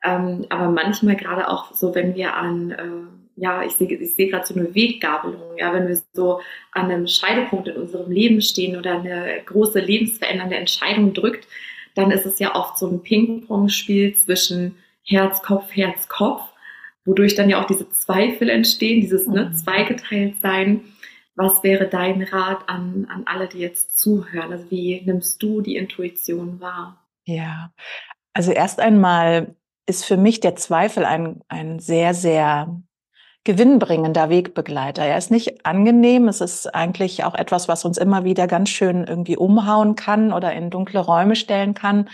Ähm, 0.03 0.45
aber 0.49 0.69
manchmal 0.69 1.15
gerade 1.15 1.47
auch 1.47 1.73
so, 1.73 1.93
wenn 1.93 2.15
wir 2.15 2.35
an, 2.35 2.71
äh, 2.71 3.41
ja, 3.41 3.63
ich 3.63 3.73
sehe 3.73 3.87
ich 3.87 4.15
sehe 4.15 4.29
gerade 4.29 4.45
so 4.45 4.55
eine 4.55 4.73
Weggabelung, 4.73 5.57
ja, 5.57 5.73
wenn 5.73 5.87
wir 5.87 5.99
so 6.13 6.41
an 6.71 6.85
einem 6.85 7.07
Scheidepunkt 7.07 7.67
in 7.67 7.75
unserem 7.75 8.11
Leben 8.11 8.41
stehen 8.41 8.77
oder 8.77 8.99
eine 8.99 9.41
große 9.45 9.79
lebensverändernde 9.79 10.55
Entscheidung 10.55 11.13
drückt, 11.13 11.47
dann 11.95 12.11
ist 12.11 12.25
es 12.25 12.39
ja 12.39 12.55
oft 12.55 12.77
so 12.77 12.87
ein 12.87 13.03
Ping-Pong-Spiel 13.03 14.15
zwischen 14.15 14.75
Herz, 15.03 15.41
Kopf, 15.41 15.75
Herz, 15.75 16.07
Kopf, 16.07 16.41
wodurch 17.05 17.35
dann 17.35 17.49
ja 17.49 17.61
auch 17.61 17.67
diese 17.67 17.89
Zweifel 17.89 18.49
entstehen, 18.49 19.01
dieses 19.01 19.27
ne, 19.27 19.45
mhm. 19.45 19.53
zweigeteilt 19.55 20.35
sein. 20.41 20.81
Was 21.35 21.63
wäre 21.63 21.87
dein 21.87 22.21
Rat 22.23 22.67
an, 22.67 23.07
an 23.09 23.23
alle, 23.25 23.47
die 23.47 23.59
jetzt 23.59 23.97
zuhören? 23.99 24.51
Also 24.51 24.69
wie 24.69 25.01
nimmst 25.05 25.41
du 25.41 25.61
die 25.61 25.75
Intuition 25.75 26.59
wahr? 26.59 27.03
Ja, 27.25 27.71
also 28.33 28.51
erst 28.51 28.79
einmal 28.79 29.55
ist 29.91 30.05
für 30.05 30.15
mich 30.15 30.39
der 30.39 30.55
Zweifel 30.55 31.03
ein, 31.03 31.41
ein 31.49 31.79
sehr, 31.79 32.13
sehr 32.13 32.81
gewinnbringender 33.43 34.29
Wegbegleiter. 34.29 35.03
Er 35.03 35.17
ist 35.17 35.31
nicht 35.31 35.65
angenehm. 35.65 36.29
Es 36.29 36.39
ist 36.39 36.73
eigentlich 36.73 37.25
auch 37.25 37.35
etwas, 37.35 37.67
was 37.67 37.83
uns 37.83 37.97
immer 37.97 38.23
wieder 38.23 38.47
ganz 38.47 38.69
schön 38.69 39.03
irgendwie 39.05 39.35
umhauen 39.35 39.95
kann 39.95 40.31
oder 40.31 40.53
in 40.53 40.69
dunkle 40.69 41.01
Räume 41.01 41.35
stellen 41.35 41.73
kann. 41.73 42.07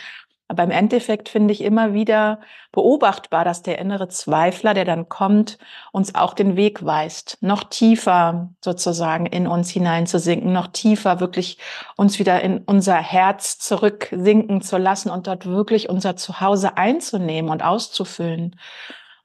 Aber 0.49 0.63
im 0.63 0.71
Endeffekt 0.71 1.27
finde 1.27 1.51
ich 1.51 1.61
immer 1.61 1.93
wieder 1.93 2.39
beobachtbar, 2.71 3.43
dass 3.43 3.63
der 3.63 3.79
innere 3.79 4.07
Zweifler, 4.07 4.73
der 4.73 4.85
dann 4.85 5.09
kommt, 5.09 5.57
uns 5.91 6.15
auch 6.15 6.33
den 6.33 6.55
Weg 6.55 6.85
weist, 6.85 7.37
noch 7.41 7.65
tiefer 7.65 8.49
sozusagen 8.63 9.25
in 9.25 9.45
uns 9.45 9.69
hineinzusinken, 9.69 10.53
noch 10.53 10.67
tiefer 10.67 11.19
wirklich 11.19 11.57
uns 11.97 12.17
wieder 12.17 12.41
in 12.41 12.59
unser 12.59 12.95
Herz 12.95 13.59
zurücksinken 13.59 14.61
zu 14.61 14.77
lassen 14.77 15.09
und 15.09 15.27
dort 15.27 15.45
wirklich 15.45 15.89
unser 15.89 16.15
Zuhause 16.15 16.77
einzunehmen 16.77 17.51
und 17.51 17.61
auszufüllen. 17.61 18.55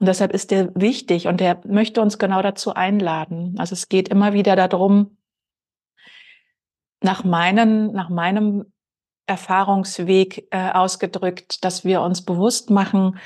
Und 0.01 0.07
deshalb 0.07 0.33
ist 0.33 0.51
der 0.51 0.75
wichtig 0.75 1.29
und 1.29 1.39
der 1.39 1.61
möchte 1.65 2.03
uns 2.03 2.19
genau 2.19 2.43
dazu 2.43 2.75
einladen. 2.75 3.55
Also 3.59 3.75
es 3.75 3.89
geht 3.89 4.09
immer 4.09 4.33
wieder 4.33 4.57
darum, 4.57 5.17
nach 7.01 7.23
meinen, 7.23 7.93
nach 7.93 8.09
meinem 8.09 8.72
Erfahrungsweg 9.33 10.49
äh, 10.51 10.71
ausgedrückt, 10.73 11.65
dass 11.65 11.85
wir 11.85 12.03
uns 12.03 12.23
bewusst 12.23 12.71
machen, 12.71 13.19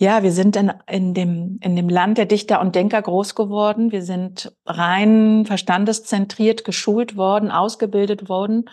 ja, 0.00 0.22
wir 0.22 0.32
sind 0.32 0.56
in, 0.56 0.72
in, 0.90 1.12
dem, 1.12 1.58
in 1.62 1.76
dem 1.76 1.90
Land 1.90 2.16
der 2.16 2.24
Dichter 2.24 2.62
und 2.62 2.74
Denker 2.74 3.02
groß 3.02 3.34
geworden. 3.34 3.92
Wir 3.92 4.02
sind 4.02 4.50
rein 4.64 5.44
verstandeszentriert 5.44 6.64
geschult 6.64 7.18
worden, 7.18 7.50
ausgebildet 7.50 8.30
worden. 8.30 8.64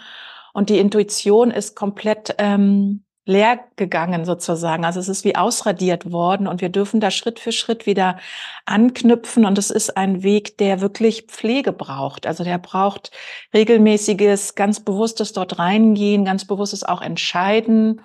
Und 0.54 0.70
die 0.70 0.80
Intuition 0.80 1.52
ist 1.52 1.76
komplett 1.76 2.36
ähm, 2.38 3.04
leer 3.28 3.60
gegangen 3.76 4.26
sozusagen. 4.26 4.86
Also 4.86 5.00
es 5.00 5.10
ist 5.10 5.26
wie 5.26 5.36
ausradiert 5.36 6.12
worden 6.12 6.48
und 6.48 6.62
wir 6.62 6.70
dürfen 6.70 7.00
da 7.00 7.12
Schritt 7.12 7.40
für 7.40 7.52
Schritt 7.52 7.86
wieder 7.86 8.18
anknüpfen 8.66 9.46
und 9.46 9.58
es 9.58 9.70
ist 9.70 9.98
ein 9.98 10.24
Weg, 10.24 10.58
der 10.58 10.82
wirklich 10.82 11.24
Pflege 11.24 11.74
braucht. 11.74 12.26
Also 12.26 12.44
der 12.44 12.58
braucht 12.58 13.12
regelmäßiges, 13.54 14.56
ganz 14.56 14.80
bewusstes 14.80 15.34
dort 15.34 15.60
reingehen, 15.60 16.26
ganz 16.26 16.46
bewusstes 16.46 16.84
auch 16.84 17.02
entscheiden 17.02 18.02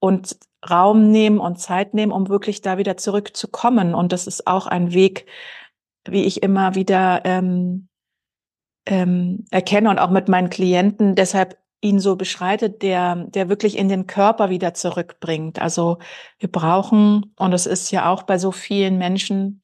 und 0.00 0.36
Raum 0.68 1.10
nehmen 1.10 1.38
und 1.38 1.60
Zeit 1.60 1.94
nehmen, 1.94 2.12
um 2.12 2.28
wirklich 2.28 2.60
da 2.60 2.76
wieder 2.76 2.96
zurückzukommen. 2.96 3.94
Und 3.94 4.12
das 4.12 4.26
ist 4.26 4.48
auch 4.48 4.66
ein 4.66 4.92
Weg, 4.92 5.26
wie 6.04 6.24
ich 6.24 6.42
immer 6.42 6.74
wieder 6.74 7.22
ähm, 7.24 7.88
ähm, 8.84 9.44
erkenne 9.50 9.90
und 9.90 9.98
auch 10.00 10.10
mit 10.10 10.28
meinen 10.28 10.50
Klienten. 10.50 11.14
Deshalb 11.14 11.56
ihn 11.80 11.98
so 11.98 12.16
beschreitet, 12.16 12.82
der, 12.82 13.16
der 13.16 13.48
wirklich 13.48 13.76
in 13.76 13.88
den 13.88 14.06
Körper 14.06 14.50
wieder 14.50 14.74
zurückbringt. 14.74 15.60
Also 15.60 15.98
wir 16.38 16.50
brauchen, 16.50 17.34
und 17.38 17.52
es 17.52 17.66
ist 17.66 17.90
ja 17.90 18.10
auch 18.10 18.22
bei 18.24 18.38
so 18.38 18.52
vielen 18.52 18.98
Menschen 18.98 19.62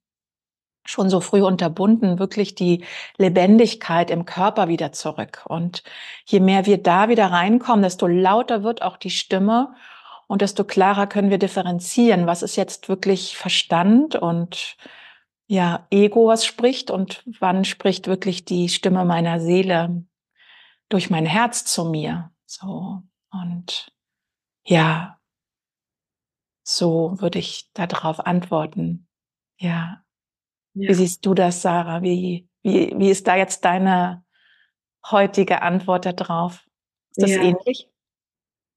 schon 0.84 1.10
so 1.10 1.20
früh 1.20 1.42
unterbunden, 1.42 2.18
wirklich 2.18 2.54
die 2.54 2.84
Lebendigkeit 3.16 4.10
im 4.10 4.24
Körper 4.24 4.68
wieder 4.68 4.92
zurück. 4.92 5.44
Und 5.46 5.82
je 6.26 6.40
mehr 6.40 6.66
wir 6.66 6.78
da 6.82 7.08
wieder 7.08 7.26
reinkommen, 7.26 7.82
desto 7.82 8.06
lauter 8.06 8.62
wird 8.62 8.82
auch 8.82 8.96
die 8.96 9.10
Stimme 9.10 9.74
und 10.26 10.42
desto 10.42 10.64
klarer 10.64 11.06
können 11.06 11.30
wir 11.30 11.38
differenzieren, 11.38 12.26
was 12.26 12.42
ist 12.42 12.56
jetzt 12.56 12.88
wirklich 12.88 13.36
Verstand 13.36 14.16
und 14.16 14.76
ja, 15.46 15.86
Ego, 15.90 16.28
was 16.28 16.46
spricht 16.46 16.90
und 16.90 17.22
wann 17.38 17.64
spricht 17.64 18.06
wirklich 18.08 18.44
die 18.44 18.68
Stimme 18.68 19.04
meiner 19.04 19.38
Seele, 19.38 20.04
durch 20.92 21.10
mein 21.10 21.26
Herz 21.26 21.64
zu 21.64 21.84
mir. 21.84 22.30
So. 22.46 23.02
Und 23.30 23.92
ja, 24.64 25.18
so 26.62 27.20
würde 27.20 27.38
ich 27.38 27.70
darauf 27.72 28.20
antworten. 28.20 29.08
Ja. 29.58 30.04
ja. 30.74 30.88
Wie 30.88 30.94
siehst 30.94 31.24
du 31.24 31.34
das, 31.34 31.62
Sarah? 31.62 32.02
Wie, 32.02 32.48
wie, 32.62 32.92
wie 32.96 33.10
ist 33.10 33.26
da 33.26 33.36
jetzt 33.36 33.64
deine 33.64 34.24
heutige 35.10 35.62
Antwort 35.62 36.06
darauf? 36.06 36.66
Ist 37.10 37.22
das 37.22 37.30
ja. 37.30 37.42
ähnlich? 37.42 37.88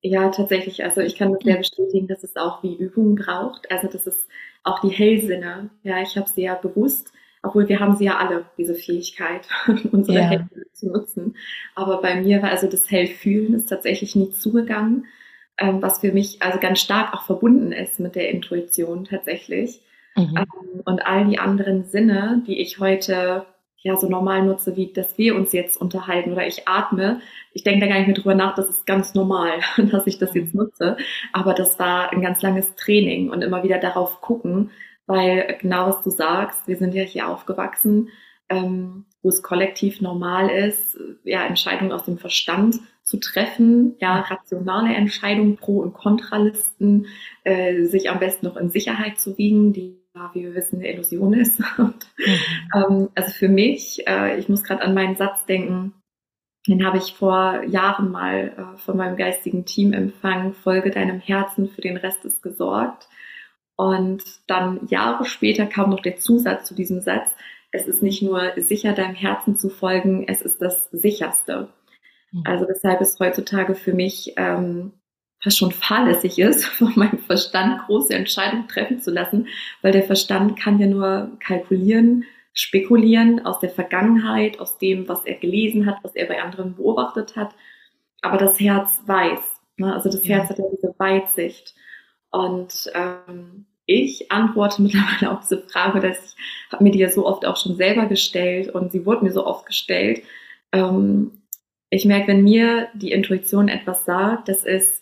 Ja, 0.02 0.30
tatsächlich. 0.30 0.84
Also 0.84 1.02
ich 1.02 1.16
kann 1.16 1.34
das 1.34 1.42
sehr 1.44 1.58
bestätigen, 1.58 2.08
dass 2.08 2.24
es 2.24 2.36
auch 2.36 2.64
wie 2.64 2.76
Übung 2.76 3.16
braucht. 3.16 3.70
Also 3.72 3.88
das 3.88 4.08
ist 4.08 4.28
auch 4.64 4.80
die 4.82 4.90
Hellsinne. 4.90 5.70
Ja, 5.84 6.02
ich 6.02 6.16
habe 6.16 6.30
sie 6.30 6.44
ja 6.44 6.56
bewusst 6.56 7.12
obwohl 7.46 7.70
wir 7.70 7.80
haben 7.80 7.96
sie 7.96 8.06
ja 8.06 8.18
alle, 8.18 8.46
diese 8.58 8.76
Fähigkeit, 8.76 9.48
unsere 9.92 10.18
ja. 10.18 10.24
Hände 10.24 10.66
zu 10.74 10.88
nutzen. 10.88 11.36
Aber 11.76 12.02
bei 12.02 12.22
mir 12.22 12.42
war 12.42 12.50
also 12.50 12.68
das 12.68 12.90
Hellfühlen 12.90 13.54
ist 13.54 13.70
tatsächlich 13.70 14.16
nie 14.16 14.32
zugegangen, 14.32 15.06
ähm, 15.58 15.82
was 15.82 16.00
für 16.00 16.12
mich 16.12 16.42
also 16.42 16.60
ganz 16.60 16.80
stark 16.80 17.14
auch 17.14 17.24
verbunden 17.24 17.72
ist 17.72 18.00
mit 18.00 18.16
der 18.16 18.30
Intuition 18.30 19.06
tatsächlich. 19.06 19.82
Mhm. 20.16 20.38
Ähm, 20.38 20.82
und 20.86 21.06
all 21.06 21.26
die 21.28 21.40
anderen 21.40 21.86
Sinne, 21.86 22.44
die 22.48 22.60
ich 22.60 22.80
heute 22.80 23.46
ja 23.86 23.96
so 23.96 24.10
normal 24.10 24.44
nutze, 24.44 24.76
wie 24.76 24.92
dass 24.92 25.18
wir 25.20 25.36
uns 25.36 25.54
jetzt 25.54 25.78
unterhalten 25.78 26.34
oder 26.34 26.48
ich 26.48 26.68
atme. 26.68 27.22
Ich 27.54 27.64
denke 27.64 27.82
da 27.82 27.88
gar 27.88 28.00
nicht 28.00 28.08
mehr 28.08 28.16
drüber 28.16 28.34
nach, 28.34 28.56
das 28.56 28.68
ist 28.68 28.88
ganz 28.88 29.14
normal, 29.14 29.60
dass 29.92 30.08
ich 30.08 30.18
das 30.18 30.34
jetzt 30.34 30.56
nutze. 30.56 30.98
Aber 31.32 31.54
das 31.54 31.78
war 31.78 32.12
ein 32.12 32.22
ganz 32.22 32.42
langes 32.42 32.76
Training 32.76 33.30
und 33.30 33.44
immer 33.44 33.64
wieder 33.64 33.78
darauf 33.78 34.22
gucken, 34.22 34.72
weil 35.08 35.58
genau 35.62 35.88
was 35.88 36.04
du 36.04 36.10
sagst, 36.10 36.68
wir 36.68 36.78
sind 36.78 36.94
ja 36.94 37.04
hier 37.04 37.28
aufgewachsen, 37.30 38.10
ähm, 38.50 39.06
wo 39.22 39.30
es 39.30 39.42
kollektiv 39.42 40.02
normal 40.02 40.50
ist, 40.50 40.98
ja, 41.24 41.46
Entscheidungen 41.46 41.92
aus 41.92 42.04
dem 42.04 42.18
Verstand 42.18 42.80
zu 43.04 43.18
treffen, 43.18 43.96
ja, 44.00 44.22
rationale 44.22 44.94
Entscheidungen, 44.94 45.58
Pro- 45.58 45.82
und 45.82 45.94
Kontralisten, 45.94 47.08
äh, 47.44 47.84
sich 47.86 48.10
am 48.10 48.20
besten 48.20 48.46
noch 48.46 48.58
in 48.58 48.70
Sicherheit 48.70 49.18
zu 49.18 49.38
wiegen, 49.38 49.74
die 49.74 50.06
wie 50.34 50.44
wir 50.44 50.56
wissen, 50.56 50.80
eine 50.80 50.92
Illusion 50.92 51.34
ist. 51.34 51.62
Und, 51.78 52.08
mhm. 52.18 52.40
ähm, 52.74 53.10
also 53.16 53.32
für 53.32 53.50
mich, 53.50 54.08
äh, 54.08 54.38
ich 54.40 54.50
muss 54.50 54.64
gerade 54.64 54.82
an 54.82 54.94
meinen 54.94 55.16
Satz 55.16 55.46
denken, 55.46 55.94
den 56.68 56.86
habe 56.86 56.98
ich 56.98 57.14
vor 57.14 57.64
Jahren 57.64 58.12
mal 58.12 58.54
äh, 58.76 58.78
von 58.78 58.98
meinem 58.98 59.18
geistigen 59.18 59.66
Team 59.66 59.94
empfangen, 59.94 60.54
folge 60.54 60.90
deinem 60.90 61.20
Herzen, 61.20 61.70
für 61.70 61.82
den 61.82 61.98
Rest 61.98 62.26
ist 62.26 62.42
gesorgt. 62.42 63.08
Und 63.76 64.24
dann 64.48 64.88
Jahre 64.88 65.26
später 65.26 65.66
kam 65.66 65.90
noch 65.90 66.02
der 66.02 66.18
Zusatz 66.18 66.68
zu 66.68 66.76
diesem 66.76 67.02
Satz, 67.02 67.30
es 67.72 67.88
ist 67.88 68.02
nicht 68.02 68.22
nur 68.22 68.54
sicher, 68.56 68.94
deinem 68.94 69.16
Herzen 69.16 69.58
zu 69.58 69.70
folgen, 69.70 70.26
es 70.28 70.42
ist 70.42 70.62
das 70.62 70.90
sicherste. 70.92 71.68
Mhm. 72.32 72.44
Also 72.46 72.66
deshalb 72.66 73.02
ist 73.02 73.20
heutzutage 73.20 73.76
für 73.76 73.94
mich 73.94 74.34
ähm, 74.38 74.94
fast 75.44 75.58
schon 75.58 75.72
fahrlässig 75.72 76.40
ist, 76.40 76.66
von 76.78 76.94
meinem 76.96 77.20
Verstand 77.20 77.86
große 77.86 78.14
Entscheidungen 78.14 78.68
treffen 78.68 79.02
zu 79.02 79.12
lassen, 79.12 79.48
weil 79.82 79.92
der 79.92 80.04
Verstand 80.04 80.58
kann 80.58 80.80
ja 80.80 80.88
nur 80.88 81.32
kalkulieren, 81.40 82.24
spekulieren 82.54 83.46
aus 83.46 83.60
der 83.60 83.70
Vergangenheit, 83.70 84.60
aus 84.60 84.78
dem, 84.78 85.10
was 85.10 85.26
er 85.26 85.36
gelesen 85.36 85.86
hat, 85.86 85.98
was 86.04 86.16
er 86.16 86.28
bei 86.28 86.42
anderen 86.42 86.76
beobachtet 86.76 87.36
hat. 87.36 87.54
Aber 88.22 88.38
das 88.38 88.60
Herz 88.60 89.02
weiß. 89.06 89.40
Ne? 89.78 89.94
Also 89.94 90.10
das. 90.10 90.24
Herz 90.24 90.50
hat 90.50 90.58
ja 90.58 90.66
diese 90.72 90.96
Weitsicht. 90.98 91.76
Und 92.36 92.92
ähm, 92.94 93.66
ich 93.86 94.30
antworte 94.30 94.82
mittlerweile 94.82 95.32
auf 95.32 95.42
diese 95.42 95.62
Frage, 95.62 96.02
dass 96.02 96.36
ich 96.36 96.72
habe 96.74 96.84
mir 96.84 96.92
die 96.92 97.00
ja 97.00 97.10
so 97.10 97.26
oft 97.26 97.46
auch 97.46 97.56
schon 97.56 97.78
selber 97.78 98.08
gestellt 98.08 98.70
und 98.70 98.92
sie 98.92 99.06
wurde 99.06 99.24
mir 99.24 99.32
so 99.32 99.46
oft 99.46 99.66
gestellt. 99.66 100.22
Ähm, 100.74 101.44
ich 101.90 102.04
merke, 102.04 102.28
wenn 102.28 102.44
mir 102.44 102.90
die 102.94 103.12
Intuition 103.12 103.70
etwas 103.70 104.04
sagt, 104.04 104.50
das 104.50 104.66
ist 104.66 105.02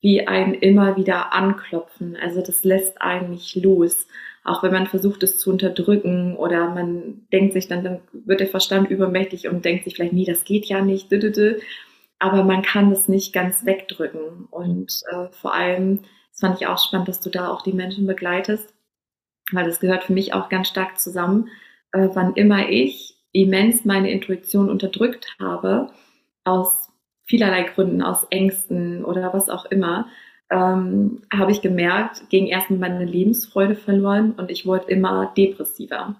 wie 0.00 0.26
ein 0.26 0.54
immer 0.54 0.96
wieder 0.96 1.32
anklopfen. 1.32 2.16
Also 2.16 2.42
das 2.42 2.64
lässt 2.64 3.00
einen 3.00 3.30
nicht 3.30 3.54
los. 3.54 4.08
Auch 4.42 4.64
wenn 4.64 4.72
man 4.72 4.88
versucht, 4.88 5.22
es 5.22 5.38
zu 5.38 5.50
unterdrücken 5.50 6.34
oder 6.34 6.70
man 6.70 7.28
denkt 7.32 7.52
sich 7.52 7.68
dann, 7.68 7.84
dann 7.84 8.00
wird 8.12 8.40
der 8.40 8.48
Verstand 8.48 8.90
übermächtig 8.90 9.46
und 9.46 9.64
denkt 9.64 9.84
sich 9.84 9.94
vielleicht, 9.94 10.14
nee, 10.14 10.24
das 10.24 10.42
geht 10.42 10.66
ja 10.66 10.82
nicht. 10.82 11.08
Aber 12.18 12.42
man 12.42 12.62
kann 12.62 12.90
es 12.90 13.06
nicht 13.06 13.32
ganz 13.32 13.64
wegdrücken. 13.64 14.48
Und 14.50 15.02
äh, 15.12 15.28
vor 15.30 15.54
allem, 15.54 16.00
das 16.32 16.40
fand 16.40 16.60
ich 16.60 16.66
auch 16.66 16.78
spannend, 16.78 17.08
dass 17.08 17.20
du 17.20 17.30
da 17.30 17.48
auch 17.48 17.62
die 17.62 17.72
Menschen 17.72 18.06
begleitest, 18.06 18.74
weil 19.52 19.64
das 19.64 19.80
gehört 19.80 20.04
für 20.04 20.14
mich 20.14 20.34
auch 20.34 20.48
ganz 20.48 20.68
stark 20.68 20.98
zusammen. 20.98 21.48
Äh, 21.92 22.08
wann 22.14 22.34
immer 22.34 22.68
ich 22.68 23.16
immens 23.32 23.84
meine 23.84 24.10
Intuition 24.10 24.70
unterdrückt 24.70 25.36
habe, 25.38 25.90
aus 26.44 26.90
vielerlei 27.24 27.62
Gründen, 27.62 28.02
aus 28.02 28.24
Ängsten 28.30 29.04
oder 29.04 29.32
was 29.32 29.48
auch 29.48 29.66
immer, 29.66 30.08
ähm, 30.50 31.22
habe 31.32 31.52
ich 31.52 31.62
gemerkt, 31.62 32.28
ging 32.28 32.46
erstmal 32.46 32.90
meine 32.90 33.04
Lebensfreude 33.04 33.74
verloren 33.74 34.32
und 34.32 34.50
ich 34.50 34.66
wurde 34.66 34.90
immer 34.90 35.32
depressiver. 35.36 36.16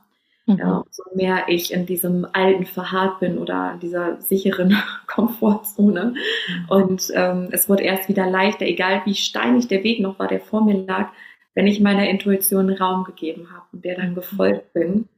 Mhm. 0.47 0.57
Ja, 0.59 0.85
so 0.91 1.03
mehr 1.15 1.45
ich 1.49 1.73
in 1.73 1.87
diesem 1.87 2.27
alten 2.33 2.67
verharrt 2.67 3.21
bin 3.21 3.39
oder 3.39 3.73
in 3.75 3.81
dieser 3.81 4.21
sicheren 4.21 4.77
Komfortzone. 5.07 6.15
Mhm. 6.15 6.65
Und 6.69 7.13
ähm, 7.15 7.49
es 7.53 7.69
wurde 7.69 7.85
erst 7.85 8.09
wieder 8.09 8.29
leichter, 8.29 8.67
egal 8.67 9.03
wie 9.05 9.15
steinig 9.15 9.69
der 9.69 9.85
Weg 9.85 10.01
noch 10.01 10.19
war, 10.19 10.29
der 10.29 10.41
vor 10.41 10.65
mir 10.65 10.85
lag, 10.85 11.13
wenn 11.55 11.67
ich 11.67 11.81
meiner 11.81 12.09
Intuition 12.09 12.71
Raum 12.71 13.05
gegeben 13.05 13.49
habe 13.53 13.67
und 13.73 13.85
der 13.85 13.97
dann 13.97 14.11
mhm. 14.11 14.15
gefolgt 14.15 14.73
bin. 14.73 15.09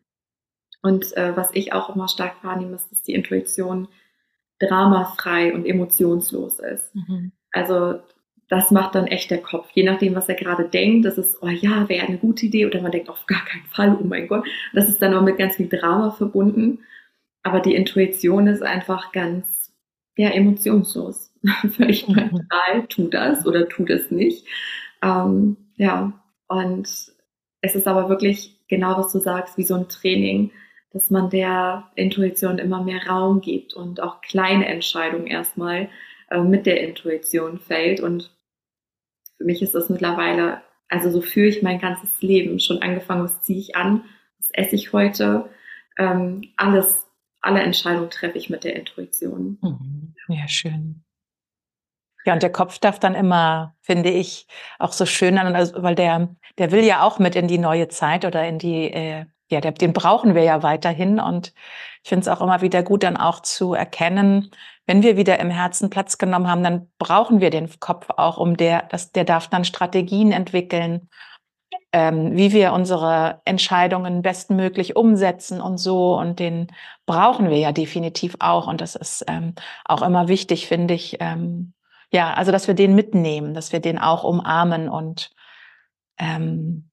Und 0.82 1.16
äh, 1.16 1.34
was 1.36 1.50
ich 1.54 1.72
auch 1.72 1.94
immer 1.94 2.08
stark 2.08 2.44
wahrnehme, 2.44 2.74
ist, 2.74 2.90
dass 2.90 3.02
die 3.02 3.14
Intuition 3.14 3.88
dramafrei 4.58 5.54
und 5.54 5.64
emotionslos 5.64 6.58
ist. 6.58 6.94
Mhm. 6.94 7.32
Also 7.50 8.00
das 8.54 8.70
macht 8.70 8.94
dann 8.94 9.06
echt 9.06 9.30
der 9.30 9.42
Kopf. 9.42 9.68
Je 9.72 9.84
nachdem, 9.84 10.14
was 10.14 10.28
er 10.28 10.34
gerade 10.34 10.68
denkt, 10.68 11.04
das 11.04 11.18
ist, 11.18 11.42
oh 11.42 11.48
ja, 11.48 11.88
wäre 11.88 12.06
eine 12.06 12.18
gute 12.18 12.46
Idee, 12.46 12.66
oder 12.66 12.80
man 12.80 12.92
denkt 12.92 13.08
auf 13.08 13.26
gar 13.26 13.44
keinen 13.44 13.66
Fall, 13.66 13.98
oh 14.00 14.04
mein 14.04 14.28
Gott. 14.28 14.46
Das 14.72 14.88
ist 14.88 15.00
dann 15.02 15.14
auch 15.14 15.22
mit 15.22 15.38
ganz 15.38 15.56
viel 15.56 15.68
Drama 15.68 16.10
verbunden. 16.10 16.80
Aber 17.42 17.60
die 17.60 17.74
Intuition 17.74 18.46
ist 18.46 18.62
einfach 18.62 19.12
ganz, 19.12 19.72
ja, 20.16 20.30
emotionslos. 20.30 21.32
Völlig 21.76 22.08
mhm. 22.08 22.14
neutral, 22.14 22.86
tu 22.88 23.08
das 23.08 23.46
oder 23.46 23.68
tu 23.68 23.84
das 23.84 24.10
nicht. 24.10 24.46
Ähm, 25.02 25.56
ja, 25.76 26.12
und 26.48 26.86
es 27.60 27.74
ist 27.74 27.86
aber 27.86 28.08
wirklich 28.08 28.58
genau, 28.68 28.96
was 28.96 29.12
du 29.12 29.18
sagst, 29.18 29.58
wie 29.58 29.64
so 29.64 29.74
ein 29.74 29.88
Training, 29.88 30.50
dass 30.92 31.10
man 31.10 31.28
der 31.30 31.90
Intuition 31.96 32.58
immer 32.58 32.82
mehr 32.82 33.06
Raum 33.06 33.40
gibt 33.40 33.74
und 33.74 34.00
auch 34.00 34.20
kleine 34.20 34.66
Entscheidungen 34.66 35.26
erstmal 35.26 35.88
äh, 36.30 36.40
mit 36.40 36.66
der 36.66 36.80
Intuition 36.80 37.58
fällt. 37.58 38.00
Und 38.00 38.30
für 39.36 39.44
mich 39.44 39.62
ist 39.62 39.74
das 39.74 39.88
mittlerweile, 39.88 40.62
also 40.88 41.10
so 41.10 41.20
führe 41.20 41.48
ich 41.48 41.62
mein 41.62 41.80
ganzes 41.80 42.20
Leben. 42.20 42.60
Schon 42.60 42.82
angefangen, 42.82 43.24
was 43.24 43.42
ziehe 43.42 43.58
ich 43.58 43.76
an, 43.76 44.04
was 44.38 44.50
esse 44.52 44.76
ich 44.76 44.92
heute. 44.92 45.48
Ähm, 45.98 46.42
alles, 46.56 47.06
alle 47.40 47.62
Entscheidungen 47.62 48.10
treffe 48.10 48.38
ich 48.38 48.50
mit 48.50 48.64
der 48.64 48.76
Intuition. 48.76 49.58
Mhm. 49.60 50.14
Ja, 50.28 50.48
schön. 50.48 51.04
Ja, 52.26 52.32
und 52.32 52.42
der 52.42 52.52
Kopf 52.52 52.78
darf 52.78 52.98
dann 52.98 53.14
immer, 53.14 53.76
finde 53.82 54.10
ich, 54.10 54.46
auch 54.78 54.92
so 54.92 55.04
schön 55.04 55.36
an, 55.36 55.54
also, 55.54 55.82
weil 55.82 55.94
der, 55.94 56.34
der 56.56 56.72
will 56.72 56.82
ja 56.82 57.02
auch 57.02 57.18
mit 57.18 57.36
in 57.36 57.48
die 57.48 57.58
neue 57.58 57.88
Zeit 57.88 58.24
oder 58.24 58.48
in 58.48 58.58
die 58.58 58.90
äh, 58.90 59.26
ja, 59.50 59.60
den 59.60 59.92
brauchen 59.92 60.34
wir 60.34 60.42
ja 60.42 60.62
weiterhin. 60.62 61.20
Und 61.20 61.52
ich 62.02 62.08
finde 62.08 62.22
es 62.22 62.28
auch 62.28 62.40
immer 62.40 62.60
wieder 62.60 62.82
gut, 62.82 63.02
dann 63.02 63.16
auch 63.16 63.40
zu 63.40 63.74
erkennen, 63.74 64.50
wenn 64.86 65.02
wir 65.02 65.16
wieder 65.16 65.38
im 65.40 65.50
Herzen 65.50 65.90
Platz 65.90 66.18
genommen 66.18 66.48
haben, 66.48 66.62
dann 66.62 66.90
brauchen 66.98 67.40
wir 67.40 67.50
den 67.50 67.68
Kopf 67.80 68.08
auch, 68.16 68.36
um 68.36 68.56
der, 68.56 68.82
das, 68.90 69.12
der 69.12 69.24
darf 69.24 69.48
dann 69.48 69.64
Strategien 69.64 70.30
entwickeln, 70.30 71.08
ähm, 71.92 72.36
wie 72.36 72.52
wir 72.52 72.72
unsere 72.72 73.40
Entscheidungen 73.44 74.20
bestmöglich 74.20 74.96
umsetzen 74.96 75.60
und 75.60 75.78
so. 75.78 76.18
Und 76.18 76.38
den 76.38 76.68
brauchen 77.06 77.48
wir 77.48 77.56
ja 77.56 77.72
definitiv 77.72 78.36
auch. 78.40 78.66
Und 78.66 78.80
das 78.80 78.94
ist 78.94 79.24
ähm, 79.26 79.54
auch 79.84 80.02
immer 80.02 80.28
wichtig, 80.28 80.66
finde 80.66 80.94
ich. 80.94 81.16
Ähm, 81.20 81.72
ja, 82.12 82.34
also 82.34 82.52
dass 82.52 82.68
wir 82.68 82.74
den 82.74 82.94
mitnehmen, 82.94 83.54
dass 83.54 83.72
wir 83.72 83.80
den 83.80 83.98
auch 83.98 84.24
umarmen 84.24 84.88
und 84.88 85.30
ähm, 86.18 86.90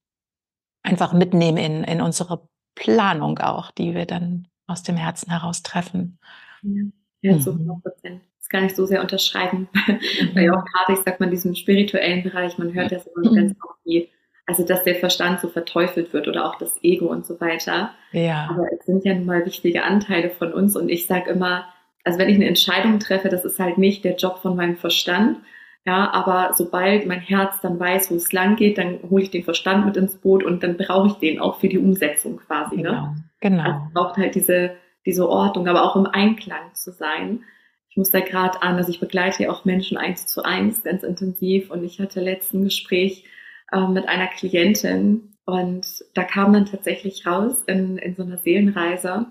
einfach 0.83 1.13
mitnehmen 1.13 1.57
in, 1.57 1.83
in 1.83 2.01
unsere 2.01 2.47
Planung 2.75 3.37
auch, 3.39 3.71
die 3.71 3.93
wir 3.93 4.05
dann 4.05 4.47
aus 4.65 4.81
dem 4.81 4.95
Herzen 4.95 5.29
heraus 5.29 5.61
treffen. 5.61 6.19
Ja, 6.61 6.83
ja 7.21 7.39
zu 7.39 7.51
100 7.51 7.77
mhm. 7.77 7.81
Prozent. 7.81 8.21
Das 8.39 8.49
kann 8.49 8.65
ich 8.65 8.75
so 8.75 8.85
sehr 8.85 9.01
unterschreiben, 9.01 9.69
mhm. 9.87 10.29
weil 10.33 10.49
auch 10.51 10.63
gerade, 10.65 10.93
ich 10.93 10.99
sag 11.05 11.19
mal, 11.19 11.27
in 11.27 11.31
diesem 11.31 11.55
spirituellen 11.55 12.23
Bereich, 12.23 12.57
man 12.57 12.73
hört 12.73 12.91
ja 12.91 12.99
so 12.99 13.11
mhm. 13.15 13.35
ganz 13.35 13.55
oft 13.63 13.79
wie, 13.85 14.09
also 14.45 14.65
dass 14.65 14.83
der 14.83 14.95
Verstand 14.95 15.39
so 15.39 15.47
verteufelt 15.47 16.13
wird 16.13 16.27
oder 16.27 16.45
auch 16.45 16.57
das 16.57 16.77
Ego 16.83 17.07
und 17.07 17.25
so 17.25 17.39
weiter. 17.39 17.91
Ja. 18.11 18.49
Aber 18.49 18.67
es 18.77 18.85
sind 18.85 19.05
ja 19.05 19.13
nun 19.13 19.25
mal 19.25 19.45
wichtige 19.45 19.83
Anteile 19.83 20.29
von 20.29 20.53
uns 20.53 20.75
und 20.75 20.89
ich 20.89 21.05
sage 21.05 21.29
immer, 21.31 21.65
also 22.03 22.17
wenn 22.17 22.29
ich 22.29 22.35
eine 22.35 22.47
Entscheidung 22.47 22.99
treffe, 22.99 23.29
das 23.29 23.45
ist 23.45 23.59
halt 23.59 23.77
nicht 23.77 24.03
der 24.03 24.15
Job 24.15 24.39
von 24.39 24.55
meinem 24.55 24.75
Verstand, 24.75 25.37
ja, 25.83 26.11
aber 26.11 26.53
sobald 26.53 27.07
mein 27.07 27.21
Herz 27.21 27.59
dann 27.61 27.79
weiß, 27.79 28.11
wo 28.11 28.15
es 28.15 28.31
lang 28.31 28.55
geht, 28.55 28.77
dann 28.77 28.99
hole 29.09 29.23
ich 29.23 29.31
den 29.31 29.43
Verstand 29.43 29.85
mit 29.85 29.97
ins 29.97 30.15
Boot 30.15 30.43
und 30.43 30.61
dann 30.61 30.77
brauche 30.77 31.07
ich 31.07 31.13
den 31.13 31.39
auch 31.39 31.59
für 31.59 31.69
die 31.69 31.79
Umsetzung 31.79 32.37
quasi. 32.37 32.77
Ne? 32.77 32.83
Genau. 32.83 33.01
Ne? 33.01 33.23
genau. 33.39 33.63
Also 33.63 33.79
es 33.87 33.93
braucht 33.93 34.17
halt 34.17 34.35
diese, 34.35 34.71
diese 35.05 35.27
Ordnung, 35.27 35.67
aber 35.67 35.83
auch 35.83 35.95
im 35.95 36.05
Einklang 36.05 36.73
zu 36.73 36.91
sein. 36.91 37.43
Ich 37.89 37.97
muss 37.97 38.11
da 38.11 38.19
gerade 38.19 38.61
an, 38.61 38.75
also 38.75 38.89
ich 38.89 38.99
begleite 38.99 39.43
ja 39.43 39.51
auch 39.51 39.65
Menschen 39.65 39.97
eins 39.97 40.27
zu 40.27 40.43
eins 40.43 40.83
ganz 40.83 41.03
intensiv 41.03 41.71
und 41.71 41.83
ich 41.83 41.99
hatte 41.99 42.21
letzten 42.21 42.63
Gespräch 42.63 43.25
äh, 43.71 43.87
mit 43.87 44.07
einer 44.07 44.27
Klientin 44.27 45.35
und 45.45 45.85
da 46.13 46.23
kam 46.23 46.53
dann 46.53 46.65
tatsächlich 46.65 47.25
raus 47.25 47.63
in, 47.67 47.97
in 47.97 48.15
so 48.15 48.23
einer 48.23 48.37
Seelenreise, 48.37 49.25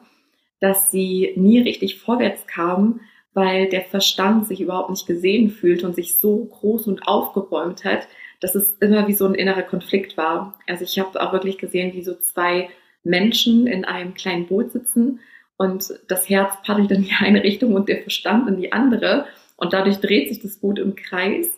dass 0.61 0.91
sie 0.91 1.33
nie 1.37 1.61
richtig 1.61 1.99
vorwärts 1.99 2.47
kam, 2.47 3.01
weil 3.33 3.69
der 3.69 3.83
Verstand 3.83 4.47
sich 4.47 4.61
überhaupt 4.61 4.91
nicht 4.91 5.07
gesehen 5.07 5.51
fühlt 5.51 5.85
und 5.85 5.95
sich 5.95 6.19
so 6.19 6.45
groß 6.45 6.89
und 6.89 7.07
aufgebäumt 7.07 7.85
hat, 7.85 8.09
dass 8.41 8.55
es 8.55 8.77
immer 8.81 9.07
wie 9.07 9.15
so 9.15 9.27
ein 9.27 9.35
innerer 9.35 9.63
Konflikt 9.63 10.17
war. 10.17 10.59
Also 10.67 10.85
ich 10.85 10.99
habe 10.99 11.21
auch 11.23 11.33
wirklich 11.33 11.59
gesehen, 11.59 11.95
wie 11.95 12.03
so 12.03 12.15
zwei 12.15 12.69
Menschen 13.05 13.67
in 13.67 13.85
einem 13.85 14.15
kleinen 14.15 14.47
Boot 14.47 14.73
sitzen 14.73 15.21
und 15.61 15.93
das 16.09 16.27
Herz 16.31 16.55
paddelt 16.65 16.91
in 16.91 17.03
die 17.03 17.13
eine 17.19 17.43
Richtung 17.43 17.75
und 17.75 17.91
der 17.91 18.01
Verstand 18.01 18.49
in 18.49 18.57
die 18.57 18.73
andere 18.73 19.27
und 19.57 19.75
dadurch 19.75 19.99
dreht 19.99 20.31
sich 20.31 20.41
das 20.41 20.57
Boot 20.57 20.79
im 20.79 20.95
Kreis. 20.95 21.49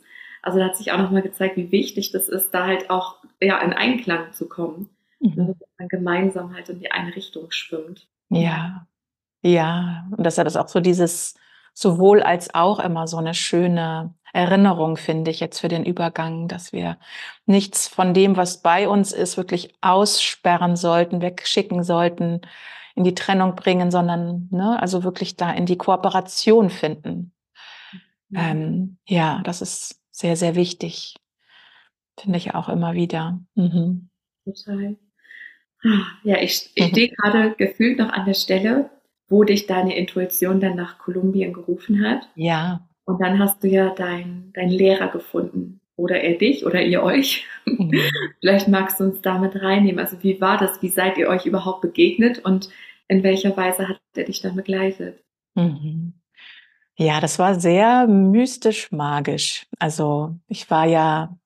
Also 0.43 0.59
da 0.59 0.65
hat 0.65 0.77
sich 0.77 0.91
auch 0.91 0.99
nochmal 0.99 1.23
gezeigt, 1.23 1.57
wie 1.57 1.71
wichtig 1.71 2.11
das 2.11 2.29
ist, 2.29 2.51
da 2.51 2.67
halt 2.67 2.91
auch 2.91 3.19
ja, 3.41 3.61
in 3.61 3.73
Einklang 3.73 4.33
zu 4.33 4.49
kommen. 4.49 4.91
Mhm. 5.21 5.47
Dass 5.47 5.69
man 5.79 5.87
gemeinsam 5.87 6.53
halt 6.53 6.69
in 6.69 6.81
die 6.81 6.91
eine 6.91 7.15
Richtung 7.15 7.53
schwimmt. 7.53 8.09
Ja, 8.29 8.89
ja. 9.41 10.05
Und 10.17 10.27
dass 10.27 10.37
er 10.37 10.43
das 10.43 10.57
auch 10.57 10.67
so 10.67 10.81
dieses 10.81 11.37
sowohl 11.73 12.25
als 12.25 12.57
auch 12.57 12.81
immer 12.81 13.07
so 13.07 13.19
eine 13.19 13.35
schöne 13.35 14.15
Erinnerung, 14.33 14.97
finde 14.97 15.31
ich 15.31 15.39
jetzt 15.39 15.61
für 15.61 15.69
den 15.69 15.85
Übergang, 15.85 16.49
dass 16.49 16.73
wir 16.73 16.99
nichts 17.47 17.87
von 17.87 18.15
dem, 18.15 18.37
was 18.37 18.63
bei 18.63 18.89
uns 18.89 19.13
ist, 19.13 19.37
wirklich 19.37 19.77
aussperren 19.81 20.75
sollten, 20.75 21.23
wegschicken 21.23 21.85
sollten, 21.85 22.41
in 22.95 23.05
die 23.05 23.15
Trennung 23.15 23.55
bringen, 23.55 23.91
sondern 23.91 24.49
ne, 24.51 24.81
also 24.81 25.05
wirklich 25.05 25.37
da 25.37 25.51
in 25.51 25.67
die 25.67 25.79
Kooperation 25.79 26.71
finden. 26.71 27.33
Mhm. 28.29 28.39
Ähm, 28.39 28.99
ja, 29.07 29.41
das 29.45 29.63
ist 29.63 30.01
sehr, 30.11 30.37
sehr 30.37 30.55
wichtig. 30.55 31.17
Finde 32.19 32.39
ich 32.39 32.55
auch 32.55 32.69
immer 32.69 32.95
wieder. 32.95 33.41
Mhm. 33.55 34.11
Total. 34.45 34.97
Ja, 36.23 36.39
ich, 36.41 36.71
ich 36.75 36.85
stehe 36.87 37.09
gerade 37.09 37.55
gefühlt 37.57 37.99
noch 37.99 38.11
an 38.11 38.25
der 38.25 38.35
Stelle, 38.35 38.91
wo 39.29 39.43
dich 39.43 39.67
deine 39.67 39.97
Intuition 39.97 40.61
dann 40.61 40.77
nach 40.77 40.99
Kolumbien 40.99 41.53
gerufen 41.53 42.07
hat. 42.07 42.29
Ja. 42.37 42.89
Und 43.05 43.21
dann 43.21 43.39
hast 43.39 43.65
du 43.65 43.69
ja 43.69 43.91
deinen 43.91 44.53
dein 44.53 44.69
Lehrer 44.69 45.09
gefunden. 45.09 45.81
Oder 46.03 46.21
er 46.21 46.37
dich 46.37 46.67
oder 46.67 46.83
ihr 46.83 47.01
euch. 47.05 47.47
Mhm. 47.65 47.93
Vielleicht 48.41 48.67
magst 48.67 48.99
du 48.99 49.05
uns 49.05 49.23
damit 49.23 49.63
reinnehmen. 49.63 50.01
Also 50.01 50.21
wie 50.25 50.41
war 50.41 50.59
das? 50.59 50.83
Wie 50.83 50.89
seid 50.89 51.17
ihr 51.17 51.29
euch 51.29 51.47
überhaupt 51.47 51.81
begegnet 51.81 52.45
und 52.45 52.71
in 53.07 53.23
welcher 53.23 53.57
Weise 53.57 53.89
hat 53.89 54.01
er 54.17 54.25
dich 54.25 54.41
dann 54.41 54.57
begleitet? 54.57 55.23
Mhm. 55.55 56.15
Ja, 56.97 57.21
das 57.21 57.39
war 57.39 57.55
sehr 57.55 58.09
mystisch 58.09 58.91
magisch. 58.91 59.67
Also 59.79 60.35
ich 60.49 60.69
war 60.71 60.87
ja 60.87 61.39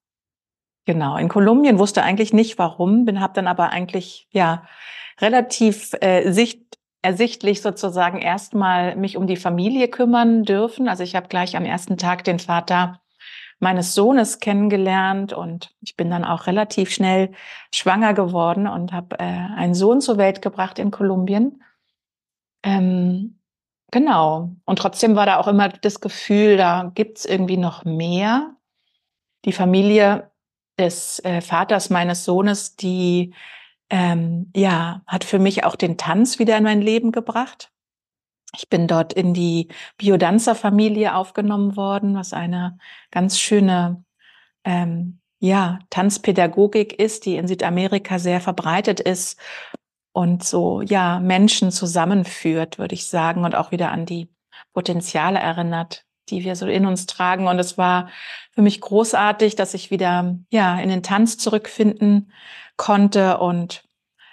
genau 0.86 1.18
in 1.18 1.28
Kolumbien, 1.28 1.78
wusste 1.78 2.02
eigentlich 2.02 2.32
nicht 2.32 2.58
warum, 2.58 3.04
bin 3.04 3.20
habe 3.20 3.34
dann 3.34 3.48
aber 3.48 3.70
eigentlich 3.70 4.26
ja 4.30 4.66
relativ 5.20 5.92
äh, 6.00 6.32
sicht, 6.32 6.78
ersichtlich 7.02 7.60
sozusagen 7.60 8.20
erstmal 8.20 8.96
mich 8.96 9.18
um 9.18 9.26
die 9.26 9.36
Familie 9.36 9.88
kümmern 9.88 10.44
dürfen. 10.44 10.88
Also 10.88 11.02
ich 11.02 11.14
habe 11.14 11.28
gleich 11.28 11.56
am 11.56 11.66
ersten 11.66 11.98
Tag 11.98 12.24
den 12.24 12.38
Vater 12.38 13.02
meines 13.58 13.94
Sohnes 13.94 14.40
kennengelernt 14.40 15.32
und 15.32 15.74
ich 15.80 15.96
bin 15.96 16.10
dann 16.10 16.24
auch 16.24 16.46
relativ 16.46 16.90
schnell 16.90 17.32
schwanger 17.74 18.12
geworden 18.12 18.66
und 18.66 18.92
habe 18.92 19.18
äh, 19.18 19.22
einen 19.22 19.74
Sohn 19.74 20.00
zur 20.00 20.18
Welt 20.18 20.42
gebracht 20.42 20.78
in 20.78 20.90
Kolumbien. 20.90 21.62
Ähm, 22.62 23.38
genau. 23.90 24.50
Und 24.64 24.78
trotzdem 24.78 25.16
war 25.16 25.26
da 25.26 25.38
auch 25.38 25.48
immer 25.48 25.68
das 25.70 26.00
Gefühl, 26.00 26.56
da 26.56 26.90
gibt's 26.94 27.24
irgendwie 27.24 27.56
noch 27.56 27.84
mehr. 27.84 28.54
Die 29.44 29.52
Familie 29.52 30.30
des 30.78 31.24
äh, 31.24 31.40
Vaters 31.40 31.88
meines 31.88 32.24
Sohnes, 32.24 32.76
die 32.76 33.34
ähm, 33.88 34.50
ja 34.54 35.02
hat 35.06 35.24
für 35.24 35.38
mich 35.38 35.64
auch 35.64 35.76
den 35.76 35.96
Tanz 35.96 36.38
wieder 36.38 36.58
in 36.58 36.64
mein 36.64 36.82
Leben 36.82 37.12
gebracht. 37.12 37.70
Ich 38.54 38.68
bin 38.68 38.86
dort 38.86 39.12
in 39.12 39.34
die 39.34 39.68
Biodanzer-Familie 39.98 41.14
aufgenommen 41.14 41.76
worden, 41.76 42.14
was 42.14 42.32
eine 42.32 42.78
ganz 43.10 43.38
schöne 43.38 44.04
ähm, 44.64 45.20
ja, 45.38 45.78
Tanzpädagogik 45.90 46.98
ist, 46.98 47.26
die 47.26 47.36
in 47.36 47.48
Südamerika 47.48 48.18
sehr 48.18 48.40
verbreitet 48.40 49.00
ist 49.00 49.38
und 50.12 50.42
so 50.44 50.80
ja 50.80 51.20
Menschen 51.20 51.70
zusammenführt, 51.70 52.78
würde 52.78 52.94
ich 52.94 53.06
sagen, 53.06 53.44
und 53.44 53.54
auch 53.54 53.70
wieder 53.70 53.90
an 53.92 54.06
die 54.06 54.30
Potenziale 54.72 55.38
erinnert, 55.38 56.04
die 56.28 56.44
wir 56.44 56.56
so 56.56 56.66
in 56.66 56.86
uns 56.86 57.06
tragen. 57.06 57.48
Und 57.48 57.58
es 57.58 57.76
war 57.76 58.08
für 58.52 58.62
mich 58.62 58.80
großartig, 58.80 59.56
dass 59.56 59.74
ich 59.74 59.90
wieder 59.90 60.38
ja 60.50 60.78
in 60.80 60.88
den 60.88 61.02
Tanz 61.02 61.38
zurückfinden 61.38 62.32
konnte 62.76 63.38
und 63.38 63.84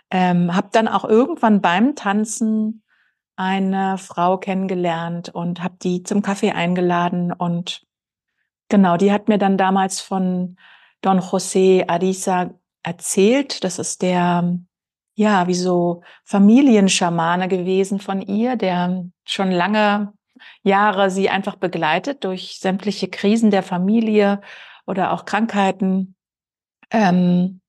ähm, 0.10 0.56
habe 0.56 0.70
dann 0.72 0.88
auch 0.88 1.06
irgendwann 1.06 1.62
beim 1.62 1.96
Tanzen 1.96 2.83
eine 3.36 3.98
Frau 3.98 4.38
kennengelernt 4.38 5.30
und 5.30 5.64
habe 5.64 5.76
die 5.82 6.04
zum 6.04 6.22
Kaffee 6.22 6.52
eingeladen 6.52 7.32
und 7.32 7.84
genau, 8.70 8.98
die 8.98 9.12
hat 9.12 9.28
mir 9.28 9.38
dann 9.38 9.58
damals 9.58 10.02
von 10.02 10.58
Don 11.02 11.20
José 11.20 11.88
Ariza 11.88 12.52
erzählt. 12.84 13.64
Das 13.64 13.80
ist 13.80 14.02
der, 14.02 14.58
ja, 15.16 15.48
wie 15.48 15.54
so 15.56 16.02
Familienschamane 16.24 17.48
gewesen 17.48 18.00
von 18.00 18.22
ihr, 18.22 18.56
der 18.56 19.06
schon 19.26 19.52
lange 19.52 20.14
Jahre 20.64 21.10
sie 21.10 21.30
einfach 21.30 21.56
begleitet 21.56 22.24
durch 22.24 22.60
sämtliche 22.60 23.08
Krisen 23.08 23.52
der 23.52 23.64
Familie 23.64 24.42
oder 24.86 25.12
auch 25.12 25.26
Krankheiten. 25.26 26.16
Ähm, 26.92 27.62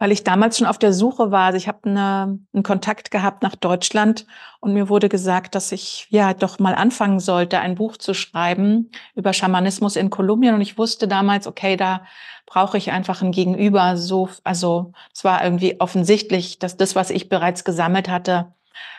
weil 0.00 0.12
ich 0.12 0.24
damals 0.24 0.56
schon 0.56 0.66
auf 0.66 0.78
der 0.78 0.94
Suche 0.94 1.30
war. 1.30 1.44
Also 1.44 1.58
ich 1.58 1.68
habe 1.68 1.80
eine, 1.84 2.38
einen 2.54 2.62
Kontakt 2.62 3.10
gehabt 3.10 3.42
nach 3.42 3.54
Deutschland 3.54 4.26
und 4.58 4.72
mir 4.72 4.88
wurde 4.88 5.10
gesagt, 5.10 5.54
dass 5.54 5.72
ich 5.72 6.06
ja 6.08 6.32
doch 6.32 6.58
mal 6.58 6.74
anfangen 6.74 7.20
sollte, 7.20 7.60
ein 7.60 7.74
Buch 7.74 7.98
zu 7.98 8.14
schreiben 8.14 8.90
über 9.14 9.34
Schamanismus 9.34 9.96
in 9.96 10.08
Kolumbien. 10.08 10.54
Und 10.54 10.62
ich 10.62 10.78
wusste 10.78 11.06
damals, 11.06 11.46
okay, 11.46 11.76
da 11.76 12.06
brauche 12.46 12.78
ich 12.78 12.90
einfach 12.90 13.20
ein 13.20 13.30
Gegenüber. 13.30 13.98
So, 13.98 14.30
also 14.42 14.92
es 15.14 15.22
war 15.22 15.44
irgendwie 15.44 15.78
offensichtlich, 15.80 16.58
dass 16.58 16.78
das, 16.78 16.96
was 16.96 17.10
ich 17.10 17.28
bereits 17.28 17.64
gesammelt 17.64 18.08
hatte, 18.08 18.54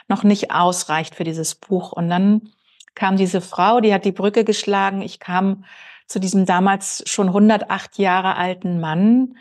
noch 0.07 0.21
nicht 0.21 0.51
ausreicht 0.51 1.15
für 1.15 1.23
dieses 1.23 1.55
Buch. 1.55 1.93
Und 1.93 2.09
dann 2.09 2.51
kam 2.93 3.17
diese 3.17 3.41
Frau, 3.41 3.81
die 3.81 3.91
hat 3.91 4.05
die 4.05 4.11
Brücke 4.11 4.43
geschlagen. 4.43 5.01
Ich 5.01 5.19
kam 5.19 5.65
zu 6.05 6.19
diesem 6.19 6.45
damals 6.45 7.01
schon 7.07 7.29
108 7.29 7.97
Jahre 7.97 8.35
alten 8.35 8.79
Mann, 8.79 9.35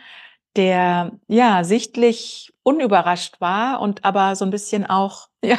der 0.55 1.11
ja 1.27 1.63
sichtlich 1.63 2.53
unüberrascht 2.63 3.39
war 3.39 3.81
und 3.81 4.03
aber 4.03 4.35
so 4.35 4.45
ein 4.45 4.51
bisschen 4.51 4.85
auch 4.85 5.27
ja, 5.43 5.57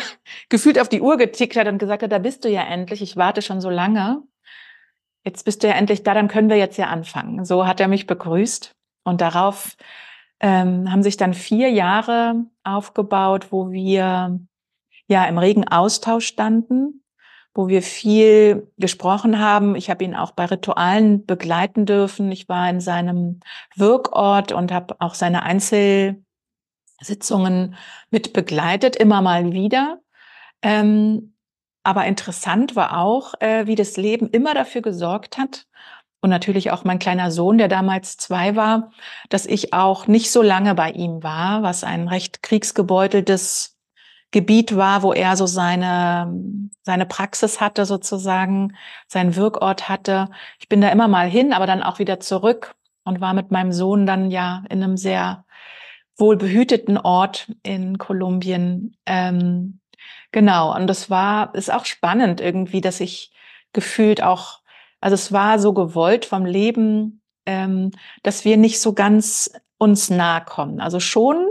gefühlt 0.48 0.78
auf 0.78 0.88
die 0.88 1.00
Uhr 1.00 1.16
getickt 1.16 1.56
hat 1.56 1.66
und 1.66 1.78
gesagt 1.78 2.02
hat, 2.02 2.12
da 2.12 2.18
bist 2.18 2.44
du 2.44 2.48
ja 2.48 2.62
endlich, 2.62 3.02
ich 3.02 3.16
warte 3.16 3.42
schon 3.42 3.60
so 3.60 3.70
lange. 3.70 4.22
Jetzt 5.24 5.44
bist 5.44 5.62
du 5.62 5.68
ja 5.68 5.74
endlich 5.74 6.02
da, 6.02 6.14
dann 6.14 6.28
können 6.28 6.48
wir 6.48 6.56
jetzt 6.56 6.78
ja 6.78 6.86
anfangen. 6.86 7.44
So 7.44 7.66
hat 7.66 7.80
er 7.80 7.88
mich 7.88 8.06
begrüßt 8.06 8.74
und 9.04 9.20
darauf 9.20 9.76
ähm, 10.40 10.90
haben 10.90 11.02
sich 11.02 11.16
dann 11.16 11.34
vier 11.34 11.70
Jahre 11.70 12.46
aufgebaut, 12.64 13.50
wo 13.50 13.70
wir 13.70 14.40
ja 15.06 15.24
im 15.26 15.38
regen 15.38 15.66
Austausch 15.68 16.26
standen 16.26 17.01
wo 17.54 17.68
wir 17.68 17.82
viel 17.82 18.70
gesprochen 18.78 19.38
haben. 19.38 19.76
Ich 19.76 19.90
habe 19.90 20.04
ihn 20.04 20.14
auch 20.14 20.30
bei 20.32 20.46
Ritualen 20.46 21.26
begleiten 21.26 21.84
dürfen. 21.86 22.32
Ich 22.32 22.48
war 22.48 22.68
in 22.70 22.80
seinem 22.80 23.40
Wirkort 23.76 24.52
und 24.52 24.72
habe 24.72 24.96
auch 25.00 25.14
seine 25.14 25.42
Einzelsitzungen 25.42 27.76
mit 28.10 28.32
begleitet, 28.32 28.96
immer 28.96 29.20
mal 29.20 29.52
wieder. 29.52 30.00
Ähm, 30.62 31.34
aber 31.82 32.06
interessant 32.06 32.76
war 32.76 32.98
auch, 32.98 33.34
äh, 33.40 33.66
wie 33.66 33.74
das 33.74 33.96
Leben 33.96 34.30
immer 34.30 34.54
dafür 34.54 34.82
gesorgt 34.82 35.36
hat, 35.36 35.66
und 36.22 36.30
natürlich 36.30 36.70
auch 36.70 36.84
mein 36.84 37.00
kleiner 37.00 37.32
Sohn, 37.32 37.58
der 37.58 37.66
damals 37.66 38.16
zwei 38.16 38.54
war, 38.54 38.92
dass 39.28 39.44
ich 39.44 39.74
auch 39.74 40.06
nicht 40.06 40.30
so 40.30 40.40
lange 40.40 40.76
bei 40.76 40.92
ihm 40.92 41.24
war, 41.24 41.64
was 41.64 41.82
ein 41.82 42.06
recht 42.06 42.44
kriegsgebeuteltes 42.44 43.71
Gebiet 44.32 44.76
war, 44.76 45.02
wo 45.02 45.12
er 45.12 45.36
so 45.36 45.46
seine, 45.46 46.34
seine 46.82 47.06
Praxis 47.06 47.60
hatte 47.60 47.84
sozusagen, 47.84 48.74
seinen 49.06 49.36
Wirkort 49.36 49.88
hatte. 49.88 50.30
Ich 50.58 50.68
bin 50.68 50.80
da 50.80 50.88
immer 50.88 51.06
mal 51.06 51.28
hin, 51.28 51.52
aber 51.52 51.66
dann 51.66 51.82
auch 51.82 51.98
wieder 51.98 52.18
zurück 52.18 52.74
und 53.04 53.20
war 53.20 53.34
mit 53.34 53.50
meinem 53.50 53.72
Sohn 53.72 54.06
dann 54.06 54.30
ja 54.30 54.64
in 54.68 54.82
einem 54.82 54.96
sehr 54.96 55.44
wohlbehüteten 56.16 56.98
Ort 56.98 57.52
in 57.62 57.98
Kolumbien. 57.98 58.96
Ähm, 59.06 59.80
genau, 60.32 60.74
und 60.74 60.86
das 60.86 61.10
war, 61.10 61.54
ist 61.54 61.72
auch 61.72 61.84
spannend 61.84 62.40
irgendwie, 62.40 62.80
dass 62.80 63.00
ich 63.00 63.32
gefühlt 63.72 64.22
auch, 64.22 64.60
also 65.00 65.14
es 65.14 65.32
war 65.32 65.58
so 65.58 65.74
gewollt 65.74 66.24
vom 66.24 66.46
Leben, 66.46 67.22
ähm, 67.44 67.90
dass 68.22 68.44
wir 68.44 68.56
nicht 68.56 68.80
so 68.80 68.94
ganz 68.94 69.52
uns 69.78 70.10
nahe 70.10 70.44
kommen. 70.44 70.80
Also 70.80 71.00
schon 71.00 71.48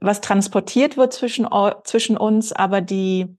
was 0.00 0.20
transportiert 0.20 0.96
wird 0.96 1.12
zwischen, 1.12 1.48
zwischen 1.84 2.16
uns, 2.16 2.52
aber 2.52 2.80
die, 2.80 3.36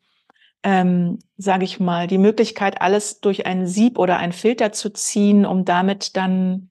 ähm, 0.63 1.19
sage 1.37 1.65
ich 1.65 1.79
mal, 1.79 2.07
die 2.07 2.17
Möglichkeit, 2.17 2.81
alles 2.81 3.19
durch 3.19 3.45
ein 3.45 3.67
Sieb 3.67 3.97
oder 3.97 4.17
ein 4.17 4.31
Filter 4.31 4.71
zu 4.71 4.91
ziehen, 4.91 5.45
um 5.45 5.65
damit 5.65 6.15
dann 6.15 6.69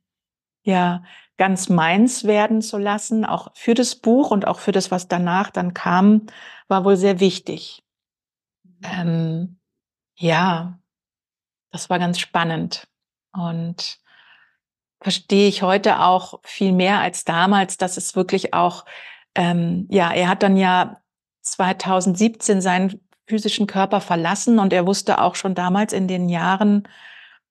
ja 0.63 1.03
ganz 1.37 1.69
meins 1.69 2.25
werden 2.25 2.63
zu 2.63 2.79
lassen, 2.79 3.25
auch 3.25 3.51
für 3.55 3.75
das 3.75 3.97
Buch 3.97 4.31
und 4.31 4.47
auch 4.47 4.61
für 4.61 4.73
das, 4.73 4.91
was 4.91 5.09
danach 5.09 5.51
dann 5.51 5.75
kam, 5.75 6.27
war 6.69 6.85
wohl 6.85 6.97
sehr 6.97 7.21
wichtig. 7.21 7.83
Ähm, 8.85 9.59
ja, 10.17 10.79
das 11.71 11.91
war 11.91 11.99
ganz 11.99 12.21
spannend 12.21 12.87
und 13.33 13.99
verstehe 15.01 15.49
ich 15.49 15.63
heute 15.63 16.01
auch 16.01 16.41
viel 16.45 16.73
mehr 16.73 17.01
als 17.01 17.25
damals, 17.25 17.77
dass 17.77 17.97
es 17.97 18.15
wirklich 18.15 18.55
auch 18.55 18.85
ähm, 19.35 19.87
ja, 19.91 20.13
er 20.13 20.29
hat 20.29 20.43
dann 20.43 20.57
ja 20.57 21.01
2017 21.43 22.61
seinen 22.61 23.01
physischen 23.27 23.67
Körper 23.67 24.01
verlassen 24.01 24.59
und 24.59 24.73
er 24.73 24.87
wusste 24.87 25.21
auch 25.21 25.35
schon 25.35 25.55
damals 25.55 25.93
in 25.93 26.09
den 26.09 26.29
Jahren, 26.29 26.89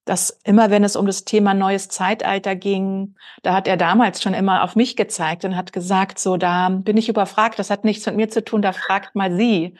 dass 0.04 0.40
immer 0.44 0.70
wenn 0.70 0.84
es 0.84 0.96
um 0.96 1.06
das 1.06 1.24
Thema 1.24 1.54
neues 1.54 1.88
Zeitalter 1.88 2.56
ging, 2.56 3.14
da 3.42 3.54
hat 3.54 3.68
er 3.68 3.76
damals 3.76 4.20
schon 4.22 4.34
immer 4.34 4.64
auf 4.64 4.74
mich 4.74 4.96
gezeigt 4.96 5.44
und 5.44 5.56
hat 5.56 5.72
gesagt, 5.72 6.18
so, 6.18 6.36
da 6.36 6.68
bin 6.68 6.96
ich 6.96 7.08
überfragt, 7.08 7.58
das 7.58 7.70
hat 7.70 7.84
nichts 7.84 8.06
mit 8.06 8.16
mir 8.16 8.28
zu 8.28 8.44
tun, 8.44 8.62
da 8.62 8.72
fragt 8.72 9.14
mal 9.14 9.34
sie. 9.36 9.74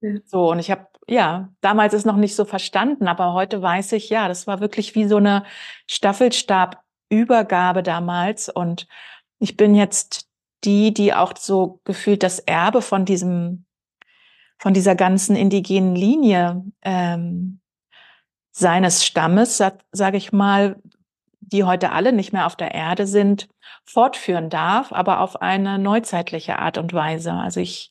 Ja. 0.00 0.10
So, 0.26 0.50
und 0.50 0.58
ich 0.58 0.70
habe, 0.70 0.86
ja, 1.08 1.48
damals 1.60 1.94
ist 1.94 2.06
noch 2.06 2.16
nicht 2.16 2.34
so 2.36 2.44
verstanden, 2.44 3.08
aber 3.08 3.32
heute 3.32 3.62
weiß 3.62 3.92
ich, 3.92 4.10
ja, 4.10 4.28
das 4.28 4.46
war 4.46 4.60
wirklich 4.60 4.94
wie 4.94 5.06
so 5.06 5.16
eine 5.16 5.44
Staffelstabübergabe 5.86 7.82
damals 7.82 8.48
und 8.48 8.86
ich 9.38 9.56
bin 9.56 9.74
jetzt 9.74 10.27
die, 10.64 10.92
die 10.92 11.14
auch 11.14 11.36
so 11.36 11.80
gefühlt 11.84 12.22
das 12.22 12.38
Erbe 12.40 12.82
von 12.82 13.04
diesem, 13.04 13.64
von 14.58 14.74
dieser 14.74 14.94
ganzen 14.94 15.36
indigenen 15.36 15.94
Linie 15.94 16.64
ähm, 16.82 17.60
seines 18.50 19.04
Stammes, 19.04 19.56
sag, 19.56 19.84
sage 19.92 20.16
ich 20.16 20.32
mal, 20.32 20.80
die 21.40 21.64
heute 21.64 21.92
alle 21.92 22.12
nicht 22.12 22.32
mehr 22.32 22.46
auf 22.46 22.56
der 22.56 22.74
Erde 22.74 23.06
sind, 23.06 23.48
fortführen 23.84 24.50
darf, 24.50 24.92
aber 24.92 25.20
auf 25.20 25.40
eine 25.40 25.78
neuzeitliche 25.78 26.58
Art 26.58 26.76
und 26.76 26.92
Weise. 26.92 27.32
Also 27.32 27.60
ich, 27.60 27.90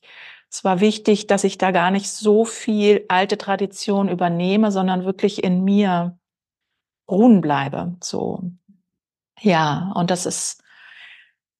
es 0.50 0.62
war 0.64 0.80
wichtig, 0.80 1.26
dass 1.26 1.44
ich 1.44 1.58
da 1.58 1.70
gar 1.70 1.90
nicht 1.90 2.08
so 2.08 2.44
viel 2.44 3.04
alte 3.08 3.38
Tradition 3.38 4.08
übernehme, 4.08 4.70
sondern 4.70 5.04
wirklich 5.04 5.42
in 5.42 5.64
mir 5.64 6.18
ruhen 7.10 7.40
bleibe. 7.40 7.96
So, 8.02 8.42
ja, 9.40 9.92
und 9.94 10.10
das 10.10 10.26
ist 10.26 10.62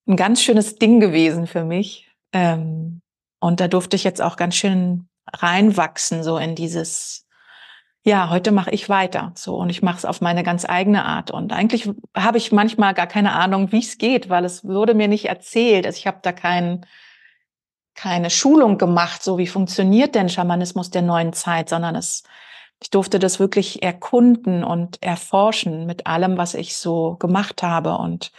ein 0.08 0.16
ganz 0.16 0.42
schönes 0.42 0.76
Ding 0.76 1.00
gewesen 1.00 1.46
für 1.46 1.64
mich. 1.64 2.10
Ähm, 2.32 3.02
und 3.40 3.60
da 3.60 3.68
durfte 3.68 3.96
ich 3.96 4.04
jetzt 4.04 4.22
auch 4.22 4.36
ganz 4.36 4.56
schön 4.56 5.08
reinwachsen, 5.32 6.24
so 6.24 6.38
in 6.38 6.54
dieses, 6.54 7.26
ja, 8.02 8.30
heute 8.30 8.50
mache 8.50 8.70
ich 8.70 8.88
weiter. 8.88 9.32
So, 9.36 9.56
und 9.56 9.70
ich 9.70 9.82
mache 9.82 9.98
es 9.98 10.04
auf 10.04 10.20
meine 10.20 10.42
ganz 10.42 10.64
eigene 10.68 11.04
Art. 11.04 11.30
Und 11.30 11.52
eigentlich 11.52 11.90
habe 12.16 12.38
ich 12.38 12.52
manchmal 12.52 12.94
gar 12.94 13.06
keine 13.06 13.32
Ahnung, 13.32 13.70
wie 13.70 13.80
es 13.80 13.98
geht, 13.98 14.28
weil 14.28 14.44
es 14.44 14.64
wurde 14.64 14.94
mir 14.94 15.08
nicht 15.08 15.26
erzählt. 15.26 15.86
Also 15.86 15.98
ich 15.98 16.06
habe 16.06 16.18
da 16.22 16.32
keinen 16.32 16.86
keine 17.94 18.30
Schulung 18.30 18.78
gemacht, 18.78 19.22
so 19.24 19.38
wie 19.38 19.48
funktioniert 19.48 20.14
denn 20.14 20.28
Schamanismus 20.28 20.90
der 20.90 21.02
neuen 21.02 21.32
Zeit, 21.32 21.68
sondern 21.68 21.96
es, 21.96 22.22
ich 22.80 22.90
durfte 22.90 23.18
das 23.18 23.40
wirklich 23.40 23.82
erkunden 23.82 24.62
und 24.62 25.02
erforschen 25.02 25.84
mit 25.84 26.06
allem, 26.06 26.36
was 26.38 26.54
ich 26.54 26.76
so 26.76 27.16
gemacht 27.16 27.64
habe 27.64 27.98
und 27.98 28.30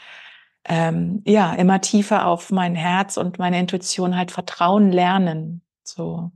ähm, 0.65 1.21
ja, 1.25 1.53
immer 1.53 1.81
tiefer 1.81 2.27
auf 2.27 2.51
mein 2.51 2.75
Herz 2.75 3.17
und 3.17 3.39
meine 3.39 3.59
Intuition 3.59 4.17
halt 4.17 4.31
vertrauen 4.31 4.91
lernen. 4.91 5.61
So, 5.83 6.31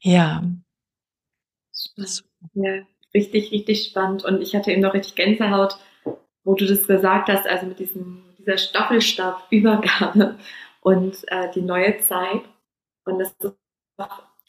ja. 0.00 0.42
Ja, 2.54 2.82
richtig, 3.14 3.52
richtig 3.52 3.84
spannend. 3.84 4.24
Und 4.24 4.40
ich 4.40 4.54
hatte 4.54 4.70
eben 4.70 4.82
noch 4.82 4.94
richtig 4.94 5.16
Gänsehaut, 5.16 5.78
wo 6.44 6.54
du 6.54 6.66
das 6.66 6.86
gesagt 6.86 7.28
hast, 7.28 7.46
also 7.46 7.66
mit 7.66 7.78
diesem, 7.78 8.22
dieser 8.38 8.58
Staffelstabübergabe 8.58 10.38
und 10.80 11.16
äh, 11.28 11.50
die 11.54 11.62
neue 11.62 11.98
Zeit. 11.98 12.42
Und 13.04 13.18
das 13.18 13.34
ist 13.40 13.54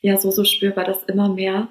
ja 0.01 0.17
so, 0.17 0.31
so 0.31 0.43
spürbar, 0.43 0.85
dass 0.85 1.03
immer 1.03 1.29
mehr 1.29 1.67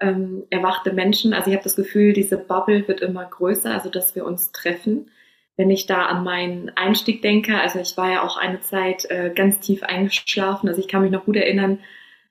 ähm, 0.00 0.44
erwachte 0.50 0.92
Menschen, 0.92 1.34
also 1.34 1.50
ich 1.50 1.54
habe 1.54 1.64
das 1.64 1.76
Gefühl, 1.76 2.12
diese 2.12 2.38
Bubble 2.38 2.86
wird 2.86 3.00
immer 3.00 3.24
größer, 3.24 3.72
also 3.72 3.90
dass 3.90 4.14
wir 4.14 4.24
uns 4.24 4.52
treffen 4.52 5.10
wenn 5.58 5.70
ich 5.70 5.86
da 5.86 6.06
an 6.06 6.22
meinen 6.22 6.70
Einstieg 6.76 7.20
denke, 7.20 7.60
also 7.60 7.80
ich 7.80 7.96
war 7.96 8.12
ja 8.12 8.22
auch 8.22 8.36
eine 8.36 8.60
Zeit 8.60 9.10
äh, 9.10 9.32
ganz 9.34 9.58
tief 9.58 9.82
eingeschlafen. 9.82 10.68
Also 10.68 10.80
ich 10.80 10.86
kann 10.86 11.02
mich 11.02 11.10
noch 11.10 11.24
gut 11.24 11.34
erinnern, 11.34 11.80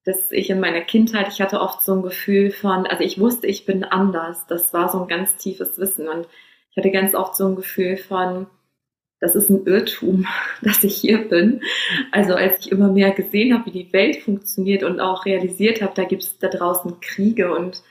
dass 0.05 0.31
ich 0.31 0.49
in 0.49 0.61
meiner 0.61 0.79
Kindheit, 0.79 1.27
ich 1.27 1.41
hatte 1.41 1.59
oft 1.59 1.83
so 1.83 1.93
ein 1.93 2.03
Gefühl 2.03 2.51
von, 2.51 2.87
also 2.87 3.03
ich 3.03 3.19
wusste, 3.19 3.45
ich 3.45 3.65
bin 3.65 3.83
anders. 3.83 4.47
Das 4.47 4.73
war 4.73 4.87
so 4.87 5.01
ein 5.01 5.09
ganz 5.09 5.35
tiefes 5.35 5.77
Wissen. 5.77 6.07
Und 6.07 6.25
ich 6.71 6.77
hatte 6.77 6.89
ganz 6.89 7.15
oft 7.15 7.35
so 7.35 7.49
ein 7.49 7.57
Gefühl 7.57 7.97
von, 7.97 8.47
das 9.19 9.35
ist 9.35 9.49
ein 9.49 9.65
Irrtum, 9.65 10.25
dass 10.61 10.85
ich 10.85 10.95
hier 10.95 11.27
bin. 11.27 11.59
Also 12.13 12.33
als 12.33 12.61
ich 12.61 12.71
immer 12.71 12.89
mehr 12.89 13.11
gesehen 13.11 13.53
habe, 13.53 13.65
wie 13.65 13.83
die 13.83 13.91
Welt 13.91 14.23
funktioniert 14.23 14.83
und 14.83 15.01
auch 15.01 15.25
realisiert 15.25 15.81
habe, 15.81 15.91
da 15.95 16.05
gibt 16.05 16.23
es 16.23 16.39
da 16.39 16.47
draußen 16.47 17.01
Kriege 17.01 17.53
und 17.53 17.83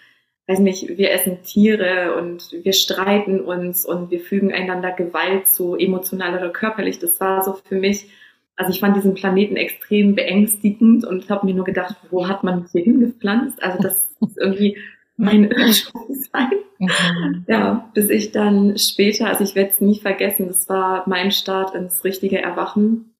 weiß 0.48 0.60
nicht, 0.60 0.96
wir 0.96 1.10
essen 1.10 1.42
Tiere 1.42 2.14
und 2.16 2.54
wir 2.62 2.72
streiten 2.72 3.40
uns 3.40 3.84
und 3.84 4.10
wir 4.10 4.20
fügen 4.20 4.52
einander 4.52 4.92
Gewalt 4.92 5.48
zu, 5.48 5.76
emotional 5.76 6.36
oder 6.36 6.50
körperlich. 6.50 6.98
Das 6.98 7.20
war 7.20 7.42
so 7.42 7.54
für 7.54 7.76
mich, 7.76 8.08
also 8.54 8.70
ich 8.70 8.80
fand 8.80 8.96
diesen 8.96 9.14
Planeten 9.14 9.56
extrem 9.56 10.14
beängstigend 10.14 11.04
und 11.04 11.28
habe 11.30 11.46
mir 11.46 11.54
nur 11.54 11.64
gedacht, 11.64 11.96
wo 12.10 12.28
hat 12.28 12.44
man 12.44 12.66
hier 12.70 12.82
hingepflanzt? 12.82 13.60
Also 13.62 13.82
das 13.82 14.08
ist 14.20 14.38
irgendwie 14.38 14.78
mein 15.16 15.44
Irrtum 15.50 16.14
sein. 16.32 16.50
Mhm. 16.78 17.44
Ja, 17.48 17.90
bis 17.94 18.08
ich 18.10 18.30
dann 18.30 18.78
später, 18.78 19.26
also 19.26 19.42
ich 19.42 19.56
werde 19.56 19.70
es 19.70 19.80
nie 19.80 19.98
vergessen, 19.98 20.46
das 20.46 20.68
war 20.68 21.04
mein 21.08 21.32
Start 21.32 21.74
ins 21.74 22.04
richtige 22.04 22.40
Erwachen. 22.40 23.12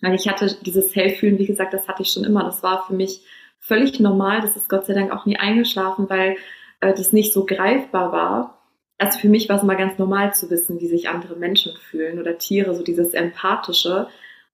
Weil 0.00 0.14
ich 0.14 0.28
hatte 0.28 0.56
dieses 0.64 0.96
Hellfühlen, 0.96 1.38
wie 1.38 1.46
gesagt, 1.46 1.74
das 1.74 1.86
hatte 1.86 2.02
ich 2.02 2.10
schon 2.10 2.24
immer. 2.24 2.42
Das 2.44 2.62
war 2.62 2.86
für 2.86 2.94
mich 2.94 3.20
völlig 3.58 4.00
normal. 4.00 4.40
Das 4.40 4.56
ist 4.56 4.70
Gott 4.70 4.86
sei 4.86 4.94
Dank 4.94 5.12
auch 5.12 5.26
nie 5.26 5.36
eingeschlafen, 5.36 6.08
weil 6.08 6.36
äh, 6.80 6.94
das 6.94 7.12
nicht 7.12 7.32
so 7.32 7.46
greifbar 7.46 8.12
war. 8.12 8.58
Also 8.98 9.18
für 9.18 9.28
mich 9.28 9.48
war 9.48 9.56
es 9.56 9.62
mal 9.62 9.76
ganz 9.76 9.98
normal 9.98 10.34
zu 10.34 10.50
wissen, 10.50 10.80
wie 10.80 10.86
sich 10.86 11.08
andere 11.08 11.36
Menschen 11.36 11.74
fühlen 11.76 12.18
oder 12.18 12.36
Tiere, 12.38 12.74
so 12.74 12.82
dieses 12.82 13.14
Empathische. 13.14 14.08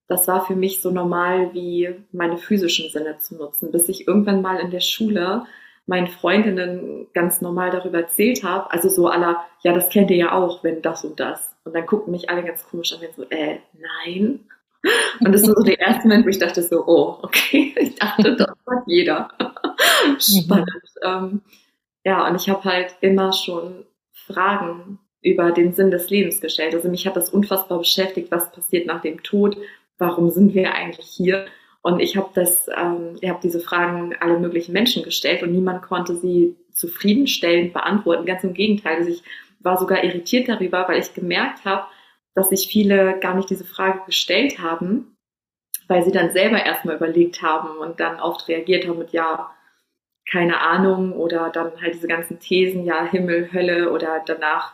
Das 0.07 0.27
war 0.27 0.45
für 0.45 0.55
mich 0.55 0.81
so 0.81 0.89
normal 0.89 1.53
wie 1.53 1.93
meine 2.13 2.37
physischen 2.37 2.89
Sinne 2.89 3.17
zu 3.17 3.35
nutzen, 3.35 3.71
bis 3.71 3.89
ich 3.89 4.07
irgendwann 4.07 4.41
mal 4.41 4.59
in 4.59 4.71
der 4.71 4.79
Schule 4.79 5.45
meinen 5.85 6.07
Freundinnen 6.07 7.07
ganz 7.13 7.41
normal 7.41 7.71
darüber 7.71 7.99
erzählt 7.99 8.43
habe. 8.43 8.71
Also 8.71 8.89
so 8.89 9.07
aller, 9.07 9.43
ja, 9.63 9.73
das 9.73 9.89
kennt 9.89 10.11
ihr 10.11 10.17
ja 10.17 10.31
auch, 10.33 10.63
wenn 10.63 10.81
das 10.81 11.03
und 11.03 11.19
das. 11.19 11.55
Und 11.63 11.75
dann 11.75 11.85
guckten 11.85 12.11
mich 12.11 12.29
alle 12.29 12.43
ganz 12.43 12.65
komisch 12.65 12.93
an, 12.93 13.01
wenn 13.01 13.13
so, 13.13 13.23
äh, 13.29 13.59
nein. 14.05 14.41
Und 15.19 15.33
das 15.33 15.45
war 15.47 15.55
so 15.55 15.63
der 15.63 15.79
erste 15.79 16.07
Moment, 16.07 16.25
wo 16.25 16.29
ich 16.29 16.39
dachte 16.39 16.61
so, 16.61 16.85
oh, 16.85 17.17
okay, 17.21 17.73
ich 17.79 17.95
dachte, 17.95 18.35
das 18.35 18.47
hat 18.47 18.83
jeder. 18.85 19.29
Spannend. 20.19 20.69
Mhm. 21.03 21.41
Ja, 22.07 22.25
und 22.25 22.37
ich 22.37 22.47
habe 22.47 22.63
halt 22.63 22.95
immer 23.01 23.33
schon 23.33 23.83
Fragen 24.13 24.97
über 25.21 25.51
den 25.51 25.73
Sinn 25.73 25.91
des 25.91 26.09
Lebens 26.09 26.39
gestellt. 26.39 26.73
Also 26.73 26.87
mich 26.87 27.05
hat 27.05 27.17
das 27.17 27.31
unfassbar 27.31 27.79
beschäftigt, 27.79 28.31
was 28.31 28.49
passiert 28.49 28.87
nach 28.87 29.01
dem 29.01 29.23
Tod, 29.23 29.57
warum 29.97 30.29
sind 30.29 30.53
wir 30.53 30.73
eigentlich 30.73 31.05
hier? 31.05 31.47
Und 31.81 31.99
ich 31.99 32.15
habe 32.15 32.29
ähm, 32.77 33.17
ich 33.19 33.29
diese 33.43 33.59
Fragen 33.59 34.15
alle 34.21 34.39
möglichen 34.39 34.71
Menschen 34.71 35.03
gestellt 35.03 35.43
und 35.43 35.51
niemand 35.51 35.81
konnte 35.81 36.15
sie 36.15 36.55
zufriedenstellend 36.71 37.73
beantworten. 37.73 38.25
Ganz 38.25 38.41
im 38.45 38.53
Gegenteil, 38.53 38.99
also 38.99 39.09
ich 39.09 39.21
war 39.59 39.77
sogar 39.77 40.01
irritiert 40.05 40.47
darüber, 40.47 40.87
weil 40.87 41.01
ich 41.01 41.13
gemerkt 41.13 41.65
habe, 41.65 41.87
dass 42.35 42.47
sich 42.47 42.69
viele 42.69 43.19
gar 43.19 43.35
nicht 43.35 43.49
diese 43.49 43.65
Frage 43.65 44.03
gestellt 44.05 44.59
haben, 44.59 45.17
weil 45.89 46.05
sie 46.05 46.13
dann 46.13 46.31
selber 46.31 46.65
erstmal 46.65 46.95
überlegt 46.95 47.41
haben 47.41 47.79
und 47.79 47.99
dann 47.99 48.21
oft 48.21 48.47
reagiert 48.47 48.87
haben 48.87 48.97
mit 48.97 49.11
ja, 49.11 49.51
keine 50.29 50.59
Ahnung 50.61 51.13
oder 51.13 51.49
dann 51.49 51.71
halt 51.81 51.95
diese 51.95 52.07
ganzen 52.07 52.39
Thesen, 52.39 52.83
ja, 52.83 53.05
Himmel, 53.05 53.51
Hölle 53.53 53.91
oder 53.91 54.21
danach 54.25 54.73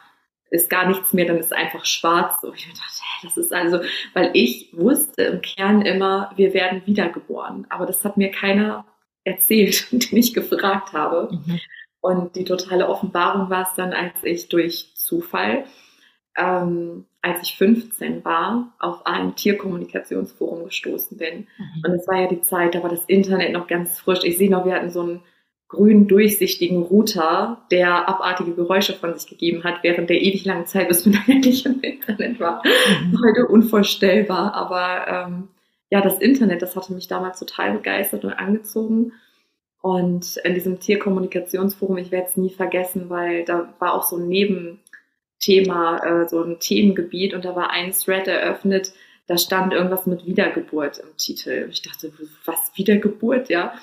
ist 0.50 0.70
gar 0.70 0.88
nichts 0.88 1.14
mehr, 1.14 1.26
dann 1.26 1.38
ist 1.38 1.48
es 1.48 1.52
einfach 1.52 1.86
schwarz. 1.86 2.44
Und 2.44 2.56
ich 2.56 2.68
dachte, 2.68 2.82
das 3.24 3.38
ist 3.38 3.54
also, 3.54 3.80
weil 4.14 4.32
ich 4.34 4.70
wusste 4.74 5.24
im 5.24 5.42
Kern 5.42 5.82
immer, 5.82 6.32
wir 6.36 6.54
werden 6.54 6.84
wiedergeboren. 6.86 7.66
Aber 7.70 7.86
das 7.86 8.04
hat 8.06 8.18
mir 8.18 8.30
keiner 8.30 8.86
erzählt, 9.24 9.88
den 9.92 10.18
ich 10.18 10.34
gefragt 10.34 10.94
habe. 10.94 11.30
Mhm. 11.32 11.60
Und 12.02 12.36
die 12.36 12.44
totale 12.44 12.90
Offenbarung 12.90 13.50
war 13.50 13.64
es 13.64 13.74
dann, 13.76 13.94
als 13.94 14.24
ich 14.24 14.50
durch 14.50 14.92
Zufall, 14.96 15.64
ähm, 16.38 17.06
als 17.22 17.42
ich 17.42 17.56
15 17.58 18.26
war, 18.26 18.74
auf 18.80 19.06
ein 19.06 19.36
Tierkommunikationsforum 19.36 20.66
gestoßen 20.66 21.18
bin. 21.18 21.48
Mhm. 21.58 21.84
Und 21.86 21.92
es 21.94 22.08
war 22.08 22.22
ja 22.22 22.28
die 22.28 22.42
Zeit, 22.42 22.76
da 22.76 22.84
war 22.84 22.90
das 22.90 23.06
Internet 23.06 23.54
noch 23.54 23.68
ganz 23.68 24.00
frisch. 24.00 24.24
Ich 24.24 24.38
sehe 24.38 24.52
noch, 24.52 24.66
wir 24.66 24.74
hatten 24.74 24.90
so 24.90 25.04
ein 25.04 25.22
grün 25.74 26.08
durchsichtigen 26.08 26.84
Router, 26.84 27.66
der 27.72 28.08
abartige 28.08 28.54
Geräusche 28.54 28.94
von 28.94 29.18
sich 29.18 29.28
gegeben 29.28 29.64
hat, 29.64 29.84
während 29.84 30.10
der 30.10 30.22
ewig 30.22 30.46
langen 30.46 30.68
Zeit, 30.68 30.88
bis 30.88 31.06
man 31.06 31.16
dann 31.28 31.36
endlich 31.36 31.66
im 31.66 31.82
Internet 31.82 32.40
war. 32.40 32.64
Mhm. 32.66 33.20
Heute 33.26 33.48
unvorstellbar. 33.48 34.54
Aber 34.54 35.08
ähm, 35.08 35.50
ja, 35.90 36.02
das 36.02 36.20
Internet, 36.20 36.62
das 36.62 36.76
hatte 36.76 36.94
mich 36.94 37.08
damals 37.08 37.40
total 37.40 37.74
begeistert 37.74 38.24
und 38.24 38.34
angezogen. 38.34 39.14
Und 39.82 40.38
in 40.38 40.54
diesem 40.54 40.80
Tierkommunikationsforum, 40.80 41.98
ich 41.98 42.12
werde 42.12 42.28
es 42.28 42.38
nie 42.38 42.52
vergessen, 42.52 43.10
weil 43.10 43.44
da 43.44 43.74
war 43.80 43.94
auch 43.94 44.04
so 44.04 44.18
ein 44.18 44.30
Nebenthema, 44.30 45.98
äh, 45.98 46.30
so 46.30 46.42
ein 46.42 46.60
Themengebiet 46.60 47.34
und 47.34 47.44
da 47.44 47.56
war 47.56 47.72
ein 47.72 47.92
Thread 47.92 48.28
eröffnet, 48.28 48.94
da 49.28 49.38
stand 49.38 49.74
irgendwas 49.74 50.06
mit 50.06 50.26
Wiedergeburt 50.26 51.00
im 51.00 51.18
Titel. 51.18 51.68
Ich 51.72 51.82
dachte, 51.82 52.12
was 52.46 52.72
Wiedergeburt, 52.76 53.50
ja? 53.50 53.74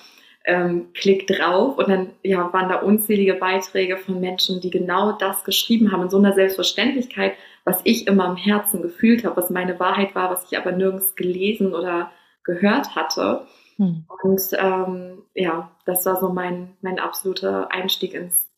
Ähm, 0.45 0.89
klick 0.95 1.27
drauf 1.27 1.79
und 1.79 1.89
dann 1.89 2.11
ja, 2.23 2.53
waren 2.53 2.69
da 2.69 2.77
unzählige 2.77 3.35
Beiträge 3.35 3.97
von 3.99 4.21
Menschen, 4.21 4.61
die 4.61 4.71
genau 4.71 5.13
das 5.13 5.45
geschrieben 5.45 5.93
haben, 5.93 6.03
in 6.03 6.11
so 6.11 6.19
einer 6.19 6.33
Selbstverständlichkeit, 6.33 7.35
was 7.65 7.81
ich 7.85 8.07
immer 8.07 8.27
im 8.27 8.37
Herzen 8.37 8.83
gefühlt 8.83 9.25
habe, 9.25 9.37
was 9.37 9.51
meine 9.51 9.79
Wahrheit 9.79 10.15
war, 10.15 10.31
was 10.31 10.51
ich 10.51 10.59
aber 10.59 10.73
nirgends 10.73 11.15
gelesen 11.15 11.75
oder 11.75 12.11
gehört 12.43 12.95
hatte. 12.97 13.47
Hm. 13.77 14.07
Und 14.23 14.43
ähm, 14.59 15.23
ja, 15.35 15.71
das 15.85 16.07
war 16.07 16.19
so 16.19 16.31
mein, 16.31 16.77
mein 16.81 16.99
absoluter 16.99 17.71
Einstieg 17.71 18.15
ins 18.15 18.50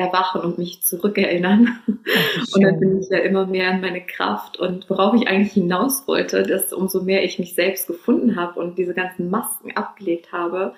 Erwachen 0.00 0.40
und 0.40 0.58
mich 0.58 0.82
zurückerinnern. 0.82 1.78
Ach, 1.86 2.54
und 2.54 2.62
dann 2.62 2.80
bin 2.80 3.00
ich 3.00 3.08
ja 3.10 3.18
immer 3.18 3.46
mehr 3.46 3.70
in 3.70 3.80
meine 3.80 4.00
Kraft. 4.00 4.58
Und 4.58 4.88
worauf 4.90 5.14
ich 5.14 5.28
eigentlich 5.28 5.52
hinaus 5.52 6.08
wollte, 6.08 6.42
dass 6.42 6.72
umso 6.72 7.02
mehr 7.02 7.24
ich 7.24 7.38
mich 7.38 7.54
selbst 7.54 7.86
gefunden 7.86 8.36
habe 8.36 8.58
und 8.58 8.78
diese 8.78 8.94
ganzen 8.94 9.30
Masken 9.30 9.76
abgelegt 9.76 10.32
habe, 10.32 10.74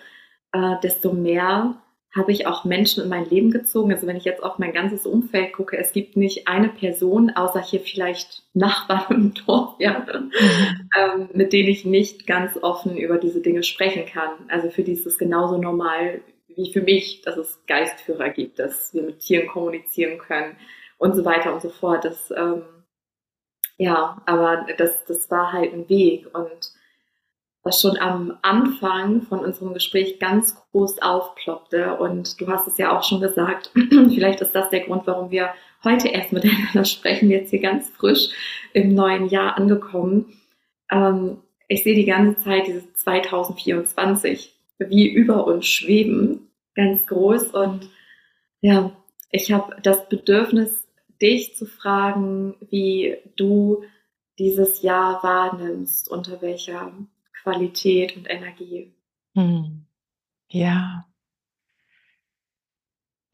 äh, 0.53 0.75
desto 0.83 1.13
mehr 1.13 1.77
habe 2.15 2.31
ich 2.31 2.47
auch 2.47 2.65
Menschen 2.65 3.03
in 3.03 3.09
mein 3.09 3.29
Leben 3.29 3.51
gezogen. 3.51 3.91
Also 3.93 4.07
wenn 4.07 4.17
ich 4.17 4.25
jetzt 4.25 4.43
auf 4.43 4.59
mein 4.59 4.73
ganzes 4.73 5.07
Umfeld 5.07 5.55
gucke, 5.55 5.79
es 5.79 5.93
gibt 5.93 6.17
nicht 6.17 6.47
eine 6.47 6.69
Person, 6.69 7.31
außer 7.31 7.63
hier 7.63 7.81
vielleicht 7.81 8.43
Nachbarn 8.53 9.15
im 9.15 9.35
Dorf, 9.47 9.77
ja, 9.79 10.01
mhm. 10.01 10.31
ähm, 10.99 11.29
mit 11.33 11.53
denen 11.53 11.69
ich 11.69 11.87
nicht 11.87 12.27
ganz 12.27 12.59
offen 12.61 12.97
über 12.97 13.17
diese 13.17 13.41
Dinge 13.41 13.63
sprechen 13.63 14.05
kann. 14.05 14.31
Also 14.49 14.69
für 14.69 14.83
die 14.83 14.93
ist 14.93 15.07
es 15.07 15.17
genauso 15.17 15.57
normal 15.57 16.21
wie 16.57 16.73
für 16.73 16.83
mich, 16.83 17.23
dass 17.23 17.37
es 17.37 17.61
Geistführer 17.67 18.31
gibt, 18.31 18.59
dass 18.59 18.95
wir 18.95 19.03
mit 19.03 19.21
Tieren 19.21 19.49
kommunizieren 19.49 20.19
können 20.19 20.57
und 20.99 21.15
so 21.15 21.25
weiter 21.25 21.53
und 21.53 21.63
so 21.63 21.71
fort. 21.71 22.05
Das, 22.05 22.31
ähm, 22.31 22.63
ja, 23.77 24.23
aber 24.27 24.67
das, 24.79 25.05
das 25.05 25.31
war 25.31 25.53
halt 25.53 25.73
ein 25.73 25.89
Weg 25.89 26.27
und 26.35 26.73
was 27.65 27.81
schon 27.81 27.97
am 27.99 28.39
Anfang 28.43 29.23
von 29.23 29.41
unserem 29.41 29.73
Gespräch 29.73 30.19
ganz 30.19 30.57
groß 30.73 31.01
aufploppte. 31.01 31.97
Und 31.97 32.41
du 32.41 32.49
hast 32.49 32.67
es 32.67 32.79
ja 32.79 32.97
auch 32.97 33.05
schon 33.05 33.21
gesagt, 33.21 33.71
vielleicht 33.75 34.41
ist 34.41 34.53
das 34.53 34.71
der 34.71 34.81
Grund, 34.81 35.07
warum 35.07 35.31
wir 35.31 35.51
heute 35.85 36.09
erst 36.09 36.33
miteinander 36.33 36.85
sprechen, 36.85 37.31
jetzt 37.31 37.51
hier 37.51 37.61
ganz 37.61 37.89
frisch 37.91 38.31
im 38.73 38.95
neuen 38.95 39.29
Jahr 39.29 39.57
angekommen. 39.57 40.33
Ähm, 40.91 41.39
ich 41.69 41.85
sehe 41.85 41.95
die 41.95 42.05
ganze 42.05 42.43
Zeit 42.43 42.67
dieses 42.67 42.93
2024 42.95 44.52
wie 44.89 45.09
über 45.09 45.47
uns 45.47 45.67
schweben, 45.67 46.51
ganz 46.75 47.07
groß. 47.07 47.49
Und 47.55 47.91
ja, 48.61 48.93
ich 49.31 49.53
habe 49.53 49.77
das 49.83 50.09
Bedürfnis, 50.09 50.87
dich 51.21 51.57
zu 51.57 51.67
fragen, 51.67 52.57
wie 52.71 53.17
du 53.37 53.85
dieses 54.39 54.83
Jahr 54.83 55.23
wahrnimmst, 55.23 56.11
unter 56.11 56.43
welcher 56.43 56.93
Qualität 57.43 58.17
und 58.17 58.29
Energie. 58.29 58.93
Hm. 59.35 59.87
Ja. 60.49 61.07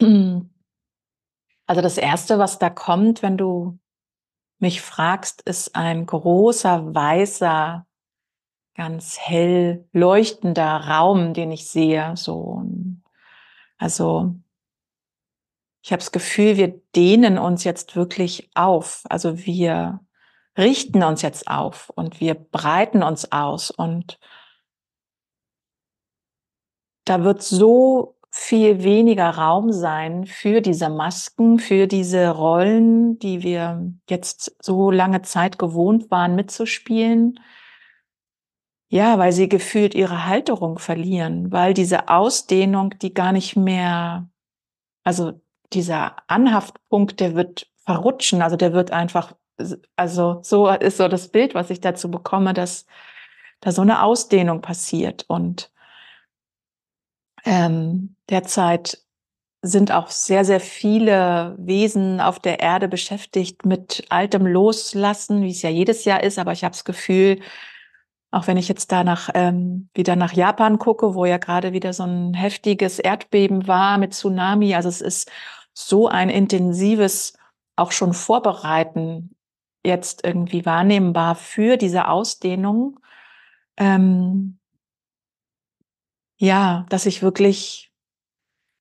Hm. 0.01 0.51
Also 1.67 1.83
das 1.83 1.99
Erste, 1.99 2.39
was 2.39 2.59
da 2.59 2.71
kommt, 2.71 3.23
wenn 3.23 3.37
du 3.37 3.79
mich 4.59 4.81
fragst, 4.81 5.43
ist 5.43 5.75
ein 5.75 6.07
großer, 6.07 6.95
weißer, 6.95 7.87
ganz 8.79 9.19
hell 9.19 9.89
leuchtender 9.93 10.87
Raum, 10.87 11.35
den 11.35 11.51
ich 11.51 11.69
sehe. 11.69 12.17
So, 12.17 12.63
also 13.77 14.37
ich 15.83 15.91
habe 15.91 15.99
das 15.99 16.13
Gefühl, 16.13 16.57
wir 16.57 16.81
dehnen 16.95 17.39
uns 17.39 17.65
jetzt 17.65 17.97
wirklich 17.97 18.51
auf. 18.55 19.03
Also 19.11 19.45
wir 19.45 19.99
richten 20.57 21.03
uns 21.03 21.23
jetzt 21.23 21.49
auf 21.49 21.91
und 21.97 22.21
wir 22.21 22.35
breiten 22.35 23.03
uns 23.03 23.33
aus 23.33 23.73
und 23.73 24.21
da 27.05 27.25
wird 27.25 27.43
so 27.43 28.17
viel 28.31 28.85
weniger 28.85 29.31
Raum 29.31 29.73
sein 29.73 30.25
für 30.25 30.61
diese 30.61 30.89
Masken, 30.89 31.59
für 31.59 31.89
diese 31.89 32.31
Rollen, 32.31 33.19
die 33.19 33.43
wir 33.43 33.93
jetzt 34.09 34.57
so 34.63 34.93
lange 34.93 35.23
Zeit 35.23 35.59
gewohnt 35.59 36.13
waren 36.13 36.37
mitzuspielen. 36.37 37.41
Ja, 38.91 39.19
weil 39.19 39.33
sie 39.33 39.49
gefühlt 39.49 39.95
ihre 39.95 40.27
Halterung 40.27 40.79
verlieren, 40.79 41.53
weil 41.53 41.75
diese 41.75 42.09
Ausdehnung, 42.09 42.95
die 43.01 43.13
gar 43.13 43.33
nicht 43.33 43.55
mehr, 43.55 44.29
also 45.05 45.41
dieser 45.75 46.17
Anhaftpunkt, 46.29 47.21
der 47.21 47.35
wird 47.35 47.71
verrutschen, 47.85 48.41
also 48.43 48.57
der 48.57 48.73
wird 48.73 48.91
einfach, 48.91 49.35
also 49.97 50.41
so 50.43 50.69
ist 50.71 50.97
so 50.97 51.09
das 51.09 51.29
Bild, 51.29 51.55
was 51.55 51.71
ich 51.71 51.81
dazu 51.81 52.11
bekomme, 52.11 52.55
dass 52.55 52.87
da 53.61 53.73
so 53.73 53.83
eine 53.83 54.03
Ausdehnung 54.03 54.63
passiert 54.63 55.25
und 55.29 55.71
ähm, 57.45 58.17
derzeit 58.31 59.03
sind 59.63 59.93
auch 59.93 60.11
sehr, 60.11 60.45
sehr 60.45 60.61
viele 60.61 61.57
Wesen 61.59 62.21
auf 62.21 62.39
der 62.39 62.61
Erde 62.61 62.89
beschäftigt 62.89 63.67
mit 63.67 64.05
altem 64.09 64.47
Loslassen, 64.47 65.43
wie 65.43 65.51
es 65.51 65.63
ja 65.63 65.71
jedes 65.71 66.05
Jahr 66.05 66.23
ist. 66.23 66.39
Aber 66.39 66.53
ich 66.53 66.63
habe 66.63 66.73
das 66.73 66.85
Gefühl, 66.85 67.41
auch 68.31 68.47
wenn 68.47 68.57
ich 68.57 68.69
jetzt 68.69 68.93
da 68.93 69.05
nach, 69.05 69.31
ähm, 69.35 69.89
wieder 69.95 70.17
nach 70.17 70.33
Japan 70.33 70.79
gucke, 70.79 71.15
wo 71.15 71.25
ja 71.25 71.39
gerade 71.39 71.73
wieder 71.73 71.93
so 71.93 72.03
ein 72.03 72.35
heftiges 72.35 72.99
Erdbeben 72.99 73.67
war 73.67 73.99
mit 73.99 74.13
Tsunami. 74.13 74.75
Also 74.75 74.89
es 74.89 75.01
ist 75.01 75.31
so 75.73 76.09
ein 76.09 76.29
intensives, 76.29 77.35
auch 77.77 77.93
schon 77.93 78.13
Vorbereiten 78.13 79.35
jetzt 79.85 80.25
irgendwie 80.25 80.67
wahrnehmbar 80.67 81.37
für 81.37 81.77
diese 81.77 82.09
Ausdehnung. 82.09 83.01
Ähm, 83.77 84.59
ja, 86.37 86.85
dass 86.91 87.07
ich 87.07 87.23
wirklich 87.23 87.88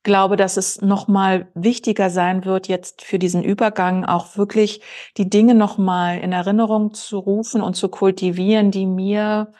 glaube, 0.08 0.38
dass 0.38 0.58
es 0.58 0.82
noch 0.82 1.08
mal 1.08 1.48
wichtiger 1.54 2.10
sein 2.10 2.46
wird 2.46 2.68
jetzt 2.68 3.04
für 3.04 3.20
diesen 3.20 3.44
Übergang 3.44 4.06
auch 4.06 4.38
wirklich 4.38 4.82
die 5.18 5.30
Dinge 5.30 5.54
noch 5.54 5.78
mal 5.78 6.18
in 6.18 6.32
Erinnerung 6.32 6.94
zu 6.96 7.20
rufen 7.20 7.62
und 7.62 7.76
zu 7.76 7.90
kultivieren, 7.90 8.72
die 8.72 8.88
mir, 8.88 9.52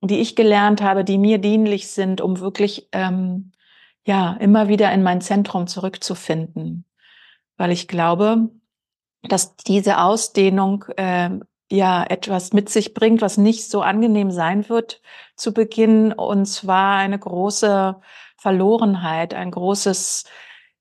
die 0.00 0.18
ich 0.18 0.34
gelernt 0.34 0.82
habe, 0.82 1.04
die 1.04 1.18
mir 1.18 1.38
dienlich 1.38 1.88
sind, 1.88 2.22
um 2.22 2.40
wirklich 2.40 2.88
ähm, 2.92 3.52
ja 4.06 4.32
immer 4.40 4.68
wieder 4.68 4.90
in 4.92 5.02
mein 5.02 5.20
Zentrum 5.20 5.66
zurückzufinden, 5.66 6.86
weil 7.58 7.70
ich 7.70 7.86
glaube, 7.86 8.48
dass 9.22 9.56
diese 9.56 9.98
Ausdehnung 9.98 10.86
äh, 10.96 11.30
ja 11.70 12.02
etwas 12.04 12.54
mit 12.54 12.70
sich 12.70 12.94
bringt, 12.94 13.20
was 13.20 13.36
nicht 13.36 13.68
so 13.70 13.82
angenehm 13.82 14.30
sein 14.30 14.68
wird 14.70 15.02
zu 15.36 15.52
Beginn. 15.52 16.12
Und 16.12 16.46
zwar 16.46 16.96
eine 16.96 17.18
große 17.18 17.96
Verlorenheit, 18.44 19.32
ein 19.32 19.50
großes, 19.50 20.24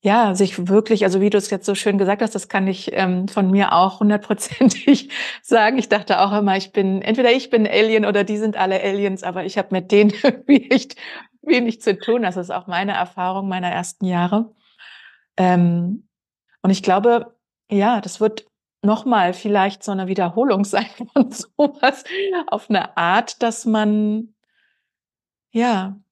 ja, 0.02 0.36
sich 0.36 0.68
wirklich, 0.68 1.06
also 1.06 1.22
wie 1.22 1.30
du 1.30 1.38
es 1.38 1.50
jetzt 1.50 1.66
so 1.66 1.76
schön 1.76 1.98
gesagt 1.98 2.22
hast, 2.22 2.36
das 2.36 2.50
kann 2.50 2.68
ich 2.68 2.92
ähm, 2.92 3.30
von 3.30 3.50
mir 3.50 3.72
auch 3.72 4.02
hundertprozentig 4.02 5.10
sagen. 5.42 5.78
Ich 5.78 5.88
dachte 5.88 6.20
auch 6.20 6.34
immer, 6.34 6.58
ich 6.58 6.74
bin, 6.74 7.02
entweder 7.02 7.32
ich 7.32 7.50
bin 7.50 7.66
Alien 7.66 8.06
oder 8.06 8.26
die 8.26 8.36
sind 8.36 8.58
alle 8.58 8.84
Aliens, 8.84 9.24
aber 9.24 9.46
ich 9.46 9.58
habe 9.58 9.70
mit 9.72 9.94
denen 9.94 10.12
irgendwie 10.24 10.70
echt 10.72 10.98
wenig 11.42 11.80
zu 11.80 11.98
tun. 11.98 12.24
Das 12.24 12.36
ist 12.36 12.52
auch 12.52 12.68
meine 12.68 12.92
Erfahrung 12.92 13.48
meiner 13.48 13.70
ersten 13.70 14.04
Jahre. 14.04 14.54
Ähm, 15.38 16.10
und 16.64 16.70
ich 16.70 16.84
glaube, 16.84 17.34
ja, 17.72 18.02
das 18.02 18.20
wird 18.20 18.46
nochmal 18.82 19.34
vielleicht 19.34 19.84
so 19.84 19.94
eine 19.94 20.08
Wiederholung 20.08 20.66
sein 20.66 20.90
von 21.14 21.32
sowas 21.32 22.04
auf 22.48 22.70
eine 22.70 22.98
Art, 22.98 23.42
dass 23.42 23.64
man 23.64 24.34
ja 25.54 26.03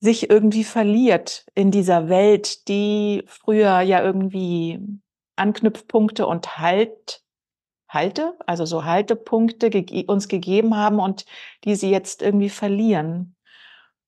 sich 0.00 0.30
irgendwie 0.30 0.64
verliert 0.64 1.46
in 1.54 1.70
dieser 1.70 2.08
Welt, 2.08 2.68
die 2.68 3.22
früher 3.26 3.80
ja 3.80 4.02
irgendwie 4.02 4.80
Anknüpfpunkte 5.36 6.26
und 6.26 6.58
Halt 6.58 7.22
Halte, 7.88 8.38
also 8.46 8.64
so 8.66 8.84
Haltepunkte 8.84 9.68
ge 9.68 10.06
uns 10.06 10.28
gegeben 10.28 10.76
haben 10.76 11.00
und 11.00 11.26
die 11.64 11.74
sie 11.74 11.90
jetzt 11.90 12.22
irgendwie 12.22 12.48
verlieren. 12.48 13.34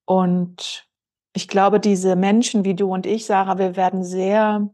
Und 0.05 0.89
ich 1.33 1.49
glaube, 1.49 1.81
diese 1.81 2.15
Menschen 2.15 2.65
wie 2.65 2.75
du 2.75 2.93
und 2.93 3.07
ich, 3.07 3.27
Sarah, 3.27 3.59
wir 3.59 3.75
werden 3.75 4.05
sehr 4.05 4.71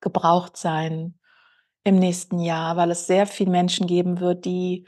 gebraucht 0.00 0.56
sein 0.56 1.18
im 1.84 1.98
nächsten 1.98 2.38
Jahr, 2.38 2.76
weil 2.78 2.90
es 2.90 3.06
sehr 3.06 3.26
viele 3.26 3.50
Menschen 3.50 3.86
geben 3.86 4.20
wird, 4.20 4.46
die 4.46 4.86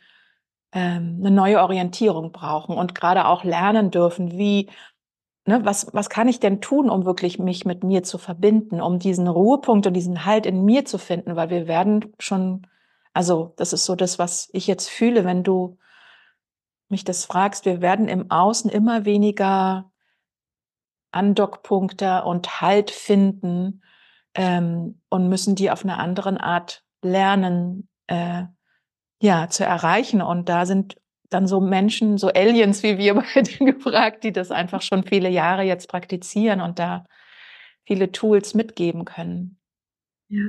ähm, 0.73 1.19
eine 1.21 1.31
neue 1.31 1.61
Orientierung 1.61 2.33
brauchen 2.33 2.75
und 2.75 2.95
gerade 2.95 3.27
auch 3.27 3.45
lernen 3.45 3.91
dürfen, 3.91 4.39
wie, 4.39 4.71
ne, 5.47 5.65
was, 5.65 5.89
was 5.93 6.11
kann 6.11 6.29
ich 6.29 6.41
denn 6.41 6.61
tun, 6.61 6.91
um 6.91 7.05
wirklich 7.05 7.39
mich 7.39 7.65
mit 7.65 7.85
mir 7.85 8.03
zu 8.03 8.19
verbinden, 8.19 8.81
um 8.81 8.99
diesen 8.99 9.29
Ruhepunkt 9.29 9.87
und 9.87 9.95
diesen 9.95 10.25
Halt 10.25 10.47
in 10.47 10.65
mir 10.65 10.85
zu 10.85 10.99
finden, 10.99 11.37
weil 11.37 11.51
wir 11.51 11.67
werden 11.67 12.13
schon, 12.19 12.67
also 13.13 13.55
das 13.57 13.73
ist 13.73 13.85
so 13.85 13.95
das, 13.95 14.19
was 14.19 14.49
ich 14.53 14.67
jetzt 14.67 14.89
fühle, 14.89 15.25
wenn 15.25 15.43
du 15.43 15.79
mich 16.89 17.05
das 17.05 17.25
fragst, 17.25 17.65
wir 17.65 17.81
werden 17.81 18.09
im 18.09 18.31
Außen 18.31 18.71
immer 18.71 19.05
weniger 19.05 19.91
Andockpunkte 21.13 22.25
und 22.25 22.61
Halt 22.61 22.91
finden 22.91 23.83
ähm, 24.35 25.01
und 25.09 25.29
müssen 25.29 25.55
die 25.55 25.71
auf 25.71 25.83
eine 25.83 25.99
andere 25.99 26.41
Art 26.41 26.85
lernen, 27.03 27.89
äh, 28.07 28.45
ja, 29.21 29.49
zu 29.49 29.65
erreichen. 29.65 30.21
Und 30.21 30.49
da 30.49 30.67
sind 30.67 30.97
dann 31.31 31.47
so 31.47 31.61
Menschen, 31.61 32.19
so 32.19 32.29
Aliens 32.29 32.83
wie 32.83 32.99
wir 32.99 33.15
beide 33.35 33.53
gefragt, 33.65 34.25
die 34.25 34.33
das 34.33 34.51
einfach 34.51 34.83
schon 34.83 35.05
viele 35.05 35.29
Jahre 35.29 35.63
jetzt 35.63 35.89
praktizieren 35.89 36.61
und 36.61 36.79
da 36.79 37.05
viele 37.85 38.13
Tools 38.13 38.55
mitgeben 38.55 39.05
können. 39.05 39.59
Ja, 40.29 40.47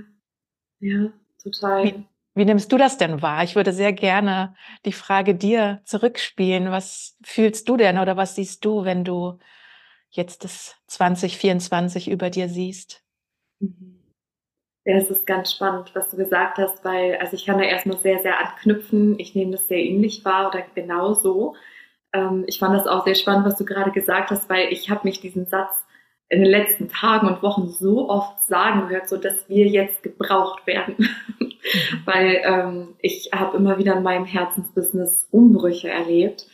ja, 0.79 1.11
total. 1.41 1.83
Wie, 1.83 2.05
wie 2.35 2.45
nimmst 2.45 2.71
du 2.71 2.77
das 2.77 2.97
denn 2.97 3.21
wahr? 3.21 3.43
Ich 3.43 3.55
würde 3.55 3.73
sehr 3.73 3.93
gerne 3.93 4.55
die 4.85 4.93
Frage 4.93 5.35
dir 5.35 5.81
zurückspielen. 5.85 6.71
Was 6.71 7.17
fühlst 7.23 7.67
du 7.69 7.77
denn 7.77 7.97
oder 7.97 8.17
was 8.17 8.35
siehst 8.35 8.65
du, 8.65 8.83
wenn 8.83 9.03
du 9.03 9.39
jetzt 10.09 10.43
das 10.43 10.75
2024 10.87 12.09
über 12.09 12.29
dir 12.29 12.49
siehst? 12.49 13.03
Mhm. 13.59 13.96
Ja, 14.87 14.95
es 14.95 15.11
ist 15.11 15.27
ganz 15.27 15.51
spannend, 15.51 15.91
was 15.95 16.11
du 16.11 16.15
gesagt 16.15 16.59
hast, 16.59 16.85
weil, 16.85 17.17
also 17.17 17.35
ich 17.35 17.45
kann 17.45 17.57
da 17.57 17.65
erstmal 17.65 17.97
sehr, 17.97 18.19
sehr 18.19 18.39
anknüpfen. 18.39 19.19
Ich 19.19 19.35
nehme 19.35 19.51
das 19.51 19.67
sehr 19.67 19.83
ähnlich 19.83 20.23
wahr 20.23 20.47
oder 20.47 20.63
genau 20.75 21.13
so. 21.13 21.55
Ähm, 22.13 22.45
ich 22.47 22.57
fand 22.57 22.73
das 22.73 22.87
auch 22.87 23.03
sehr 23.03 23.15
spannend, 23.15 23.45
was 23.45 23.57
du 23.57 23.65
gerade 23.65 23.91
gesagt 23.91 24.31
hast, 24.31 24.49
weil 24.49 24.71
ich 24.71 24.89
habe 24.89 25.01
mich 25.03 25.19
diesen 25.19 25.45
Satz 25.45 25.85
in 26.29 26.39
den 26.39 26.49
letzten 26.49 26.87
Tagen 26.87 27.27
und 27.27 27.43
Wochen 27.43 27.67
so 27.67 28.07
oft 28.09 28.45
sagen 28.45 28.87
gehört, 28.87 29.09
so 29.09 29.17
dass 29.17 29.49
wir 29.49 29.67
jetzt 29.67 30.03
gebraucht 30.03 30.65
werden. 30.65 30.95
weil 32.05 32.41
ähm, 32.45 32.95
ich 33.01 33.31
habe 33.35 33.57
immer 33.57 33.79
wieder 33.79 33.97
in 33.97 34.03
meinem 34.03 34.23
Herzensbusiness 34.23 35.27
Umbrüche 35.31 35.89
erlebt. 35.89 36.47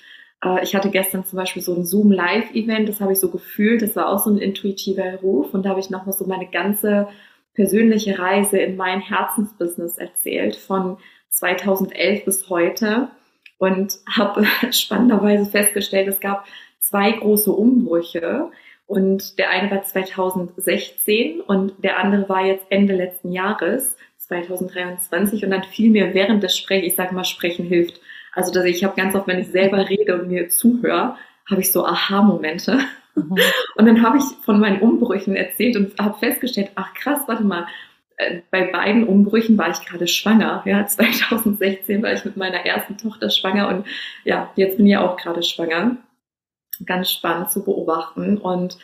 Äh, 0.43 0.63
ich 0.63 0.73
hatte 0.73 0.89
gestern 0.89 1.23
zum 1.23 1.37
Beispiel 1.37 1.61
so 1.61 1.75
ein 1.75 1.85
Zoom-Live-Event, 1.85 2.89
das 2.89 2.99
habe 2.99 3.13
ich 3.13 3.19
so 3.19 3.29
gefühlt, 3.29 3.83
das 3.83 3.95
war 3.95 4.09
auch 4.09 4.17
so 4.17 4.31
ein 4.31 4.39
intuitiver 4.39 5.19
Ruf 5.21 5.53
und 5.53 5.67
da 5.67 5.69
habe 5.69 5.81
ich 5.81 5.91
nochmal 5.91 6.13
so 6.13 6.25
meine 6.25 6.49
ganze 6.49 7.09
persönliche 7.53 8.17
Reise 8.19 8.57
in 8.59 8.75
mein 8.75 9.01
Herzensbusiness 9.01 9.97
erzählt 9.97 10.55
von 10.55 10.97
2011 11.29 12.25
bis 12.25 12.49
heute 12.49 13.09
und 13.57 13.97
habe 14.09 14.45
spannenderweise 14.71 15.49
festgestellt, 15.49 16.07
es 16.07 16.19
gab 16.19 16.45
zwei 16.79 17.11
große 17.11 17.51
Umbrüche 17.51 18.51
und 18.87 19.39
der 19.39 19.49
eine 19.49 19.71
war 19.71 19.83
2016 19.83 21.41
und 21.41 21.73
der 21.83 21.97
andere 21.97 22.27
war 22.29 22.45
jetzt 22.45 22.65
Ende 22.69 22.95
letzten 22.95 23.31
Jahres 23.31 23.95
2023 24.17 25.43
und 25.43 25.51
dann 25.51 25.63
fiel 25.63 25.89
mir 25.89 26.13
während 26.13 26.43
des 26.43 26.57
Sprechens, 26.57 26.87
ich 26.87 26.95
sage 26.95 27.15
mal, 27.15 27.23
Sprechen 27.23 27.65
hilft. 27.65 27.99
Also 28.33 28.51
dass 28.51 28.65
ich 28.65 28.83
habe 28.83 28.95
ganz 28.95 29.15
oft, 29.15 29.27
wenn 29.27 29.39
ich 29.39 29.47
selber 29.47 29.89
rede 29.89 30.19
und 30.19 30.27
mir 30.27 30.49
zuhöre, 30.49 31.17
habe 31.49 31.61
ich 31.61 31.71
so 31.71 31.85
Aha-Momente. 31.85 32.79
Mhm. 33.15 33.37
Und 33.75 33.85
dann 33.85 34.01
habe 34.01 34.17
ich 34.17 34.23
von 34.43 34.59
meinen 34.59 34.81
Umbrüchen 34.81 35.35
erzählt 35.35 35.75
und 35.77 35.97
habe 35.99 36.17
festgestellt, 36.19 36.71
ach 36.75 36.93
krass, 36.93 37.21
warte 37.27 37.43
mal, 37.43 37.67
äh, 38.17 38.41
bei 38.51 38.65
beiden 38.71 39.07
Umbrüchen 39.07 39.57
war 39.57 39.69
ich 39.69 39.85
gerade 39.85 40.07
schwanger. 40.07 40.63
Ja, 40.65 40.85
2016 40.87 42.01
war 42.03 42.13
ich 42.13 42.25
mit 42.25 42.37
meiner 42.37 42.65
ersten 42.65 42.97
Tochter 42.97 43.29
schwanger 43.29 43.67
und 43.69 43.85
ja, 44.23 44.51
jetzt 44.55 44.77
bin 44.77 44.87
ich 44.87 44.97
auch 44.97 45.17
gerade 45.17 45.43
schwanger. 45.43 45.97
Ganz 46.85 47.11
spannend 47.11 47.51
zu 47.51 47.63
beobachten. 47.63 48.37
Und 48.37 48.77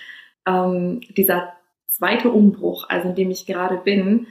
ähm, 0.45 1.01
dieser 1.17 1.53
zweite 1.87 2.29
Umbruch, 2.29 2.87
also 2.87 3.09
in 3.09 3.15
dem 3.15 3.31
ich 3.31 3.45
gerade 3.45 3.77
bin, 3.77 4.27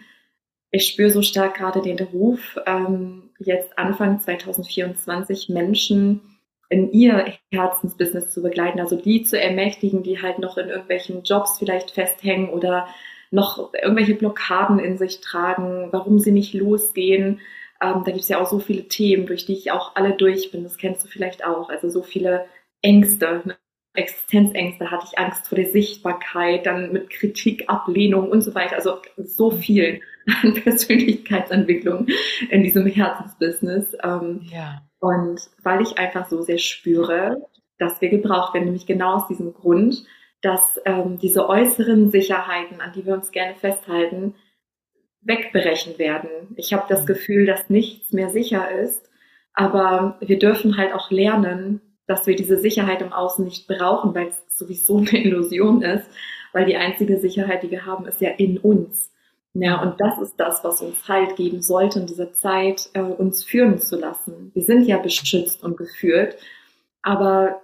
ich 0.71 0.87
spüre 0.87 1.11
so 1.11 1.23
stark 1.23 1.57
gerade 1.57 1.81
den 1.81 1.99
Ruf, 1.99 2.59
ähm, 2.67 3.31
jetzt 3.39 3.79
Anfang 3.79 4.21
2024 4.21 5.49
Menschen 5.49 6.38
in 6.69 6.93
ihr 6.93 7.35
Herzensbusiness 7.51 8.31
zu 8.31 8.43
begleiten, 8.43 8.81
also 8.81 8.97
die 8.97 9.23
zu 9.23 9.41
ermächtigen, 9.41 10.03
die 10.03 10.21
halt 10.21 10.39
noch 10.39 10.59
in 10.59 10.69
irgendwelchen 10.69 11.23
Jobs 11.23 11.59
vielleicht 11.59 11.93
festhängen 11.93 12.51
oder 12.51 12.89
noch 13.31 13.73
irgendwelche 13.75 14.15
Blockaden 14.15 14.79
in 14.79 14.97
sich 14.99 15.21
tragen, 15.21 15.89
warum 15.91 16.19
sie 16.19 16.33
nicht 16.33 16.55
losgehen. 16.55 17.41
Ähm, 17.83 18.03
da 18.05 18.11
gibt 18.11 18.21
es 18.21 18.29
ja 18.29 18.41
auch 18.41 18.49
so 18.49 18.59
viele 18.59 18.89
Themen, 18.89 19.27
durch 19.27 19.47
die 19.47 19.55
ich 19.55 19.71
auch 19.71 19.97
alle 19.97 20.13
durch 20.15 20.51
bin. 20.51 20.65
Das 20.65 20.79
kennst 20.79 21.05
du 21.05 21.09
vielleicht 21.09 21.45
auch. 21.45 21.69
Also 21.71 21.89
so 21.89 22.03
viele 22.03 22.47
Ängste, 22.83 23.43
ne? 23.45 23.57
Existenzängste 23.95 24.91
hatte 24.91 25.07
ich 25.11 25.19
Angst 25.19 25.49
vor 25.49 25.57
der 25.57 25.71
Sichtbarkeit, 25.71 26.67
dann 26.67 26.93
mit 26.93 27.11
Kritik, 27.11 27.65
Ablehnung 27.69 28.31
und 28.31 28.43
so 28.43 28.55
weiter. 28.55 28.77
Also 28.77 28.99
so 29.17 29.51
viel 29.51 30.01
an 30.43 30.55
Persönlichkeitsentwicklung 30.63 32.07
in 32.51 32.63
diesem 32.63 32.87
Herzensbusiness. 32.87 33.97
Ähm, 34.03 34.43
ja. 34.51 34.83
Und 35.01 35.41
weil 35.63 35.83
ich 35.83 35.99
einfach 35.99 36.29
so 36.29 36.43
sehr 36.43 36.59
spüre, 36.59 37.49
dass 37.79 38.01
wir 38.01 38.09
gebraucht 38.09 38.55
werden, 38.55 38.65
nämlich 38.65 38.87
genau 38.87 39.15
aus 39.15 39.29
diesem 39.29 39.55
Grund, 39.55 40.05
dass 40.43 40.81
ähm, 40.85 41.19
diese 41.19 41.49
äußeren 41.49 42.11
Sicherheiten, 42.11 42.81
an 42.81 42.93
die 42.93 43.07
wir 43.07 43.15
uns 43.15 43.31
gerne 43.31 43.55
festhalten, 43.55 44.35
wegberechnet 45.21 45.99
werden. 45.99 46.29
Ich 46.57 46.73
habe 46.73 46.87
das 46.89 47.03
mhm. 47.03 47.07
Gefühl, 47.07 47.47
dass 47.47 47.71
nichts 47.71 48.13
mehr 48.13 48.31
sicher 48.31 48.71
ist, 48.71 49.09
aber 49.53 50.17
wir 50.21 50.39
dürfen 50.39 50.77
halt 50.77 50.93
auch 50.93 51.11
lernen, 51.11 51.81
dass 52.07 52.27
wir 52.27 52.37
diese 52.37 52.57
Sicherheit 52.57 53.03
im 53.03 53.13
Außen 53.13 53.45
nicht 53.45 53.67
brauchen, 53.67 54.15
weil 54.15 54.29
es 54.29 54.57
sowieso 54.57 54.99
eine 54.99 55.25
Illusion 55.25 55.83
ist, 55.83 56.09
weil 56.53 56.65
die 56.65 56.77
einzige 56.77 57.19
Sicherheit, 57.19 57.63
die 57.63 57.71
wir 57.71 57.85
haben, 57.85 58.07
ist 58.07 58.21
ja 58.21 58.31
in 58.31 58.59
uns. 58.59 59.13
Ja, 59.61 59.83
und 59.83 60.01
das 60.01 60.21
ist 60.21 60.37
das, 60.39 60.63
was 60.63 60.81
uns 60.83 61.09
Halt 61.09 61.35
geben 61.35 61.63
sollte 61.63 61.99
in 61.99 62.07
dieser 62.07 62.33
Zeit, 62.33 62.91
äh, 62.93 63.01
uns 63.01 63.43
führen 63.43 63.79
zu 63.79 63.99
lassen. 63.99 64.53
Wir 64.55 64.63
sind 64.63 64.87
ja 64.87 64.99
beschützt 64.99 65.65
und 65.65 65.77
geführt, 65.77 66.37
aber 67.03 67.61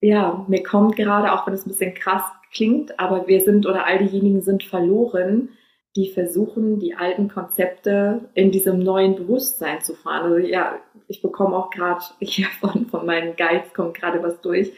ja, 0.00 0.46
mir 0.48 0.62
kommt 0.62 0.96
gerade, 0.96 1.32
auch 1.32 1.46
wenn 1.46 1.52
es 1.52 1.66
ein 1.66 1.68
bisschen 1.68 1.92
krass 1.92 2.22
klingt, 2.52 2.98
aber 2.98 3.26
wir 3.28 3.42
sind 3.42 3.66
oder 3.66 3.86
all 3.86 3.98
diejenigen 3.98 4.40
sind 4.40 4.64
verloren, 4.64 5.50
die 5.94 6.10
versuchen, 6.10 6.78
die 6.78 6.94
alten 6.94 7.28
Konzepte 7.28 8.30
in 8.34 8.50
diesem 8.50 8.78
neuen 8.78 9.16
Bewusstsein 9.16 9.82
zu 9.82 9.94
fahren. 9.94 10.32
Also 10.32 10.38
ja, 10.38 10.78
ich 11.06 11.20
bekomme 11.20 11.54
auch 11.54 11.68
gerade 11.70 12.02
hier 12.20 12.46
von, 12.60 12.86
von 12.86 13.04
meinen 13.04 13.36
Guides 13.36 13.74
kommt 13.74 13.94
gerade 13.94 14.22
was 14.22 14.40
durch. 14.40 14.72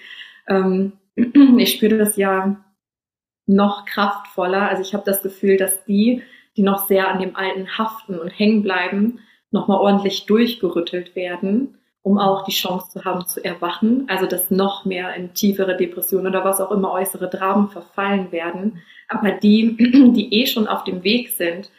Ähm, 0.48 0.94
ich 1.58 1.72
spüre 1.72 1.98
das 1.98 2.16
ja 2.16 2.56
noch 3.54 3.84
kraftvoller. 3.84 4.68
Also 4.68 4.82
ich 4.82 4.94
habe 4.94 5.04
das 5.04 5.22
Gefühl, 5.22 5.56
dass 5.56 5.84
die, 5.84 6.22
die 6.56 6.62
noch 6.62 6.86
sehr 6.86 7.08
an 7.08 7.20
dem 7.20 7.36
Alten 7.36 7.78
haften 7.78 8.18
und 8.18 8.28
hängen 8.28 8.62
bleiben, 8.62 9.20
nochmal 9.50 9.78
ordentlich 9.78 10.26
durchgerüttelt 10.26 11.14
werden 11.16 11.78
um 12.02 12.18
auch 12.18 12.44
die 12.44 12.52
Chance 12.52 12.90
zu 12.90 13.04
haben 13.04 13.24
zu 13.26 13.44
erwachen, 13.44 14.06
also 14.08 14.26
dass 14.26 14.50
noch 14.50 14.84
mehr 14.84 15.14
in 15.14 15.34
tiefere 15.34 15.76
Depressionen 15.76 16.26
oder 16.26 16.44
was 16.44 16.60
auch 16.60 16.72
immer 16.72 16.92
äußere 16.92 17.30
Dramen 17.30 17.68
verfallen 17.68 18.32
werden. 18.32 18.82
Aber 19.08 19.30
die, 19.30 19.76
die 20.12 20.34
eh 20.34 20.46
schon 20.46 20.66
auf 20.66 20.84
dem 20.84 21.04
Weg 21.04 21.30
sind, 21.30 21.70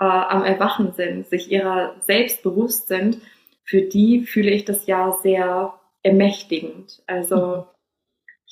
äh, 0.00 0.04
am 0.04 0.44
Erwachen 0.44 0.92
sind, 0.92 1.26
sich 1.26 1.50
ihrer 1.50 1.96
selbst 2.00 2.44
bewusst 2.44 2.86
sind, 2.86 3.18
für 3.64 3.82
die 3.82 4.22
fühle 4.22 4.50
ich 4.50 4.64
das 4.64 4.86
Jahr 4.86 5.18
sehr 5.22 5.74
ermächtigend. 6.02 7.02
Also 7.08 7.36
mhm. 7.36 7.64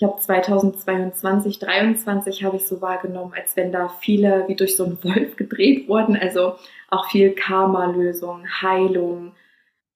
Ich 0.00 0.04
habe 0.04 0.18
2022, 0.18 1.60
2023 1.60 2.44
habe 2.44 2.56
ich 2.56 2.66
so 2.66 2.80
wahrgenommen, 2.80 3.34
als 3.36 3.54
wenn 3.54 3.70
da 3.70 3.88
viele 4.00 4.48
wie 4.48 4.54
durch 4.54 4.74
so 4.74 4.84
einen 4.84 4.98
Wolf 5.04 5.36
gedreht 5.36 5.88
wurden. 5.88 6.16
Also 6.16 6.54
auch 6.88 7.10
viel 7.10 7.32
Karma-Lösung, 7.32 8.46
Heilung, 8.62 9.32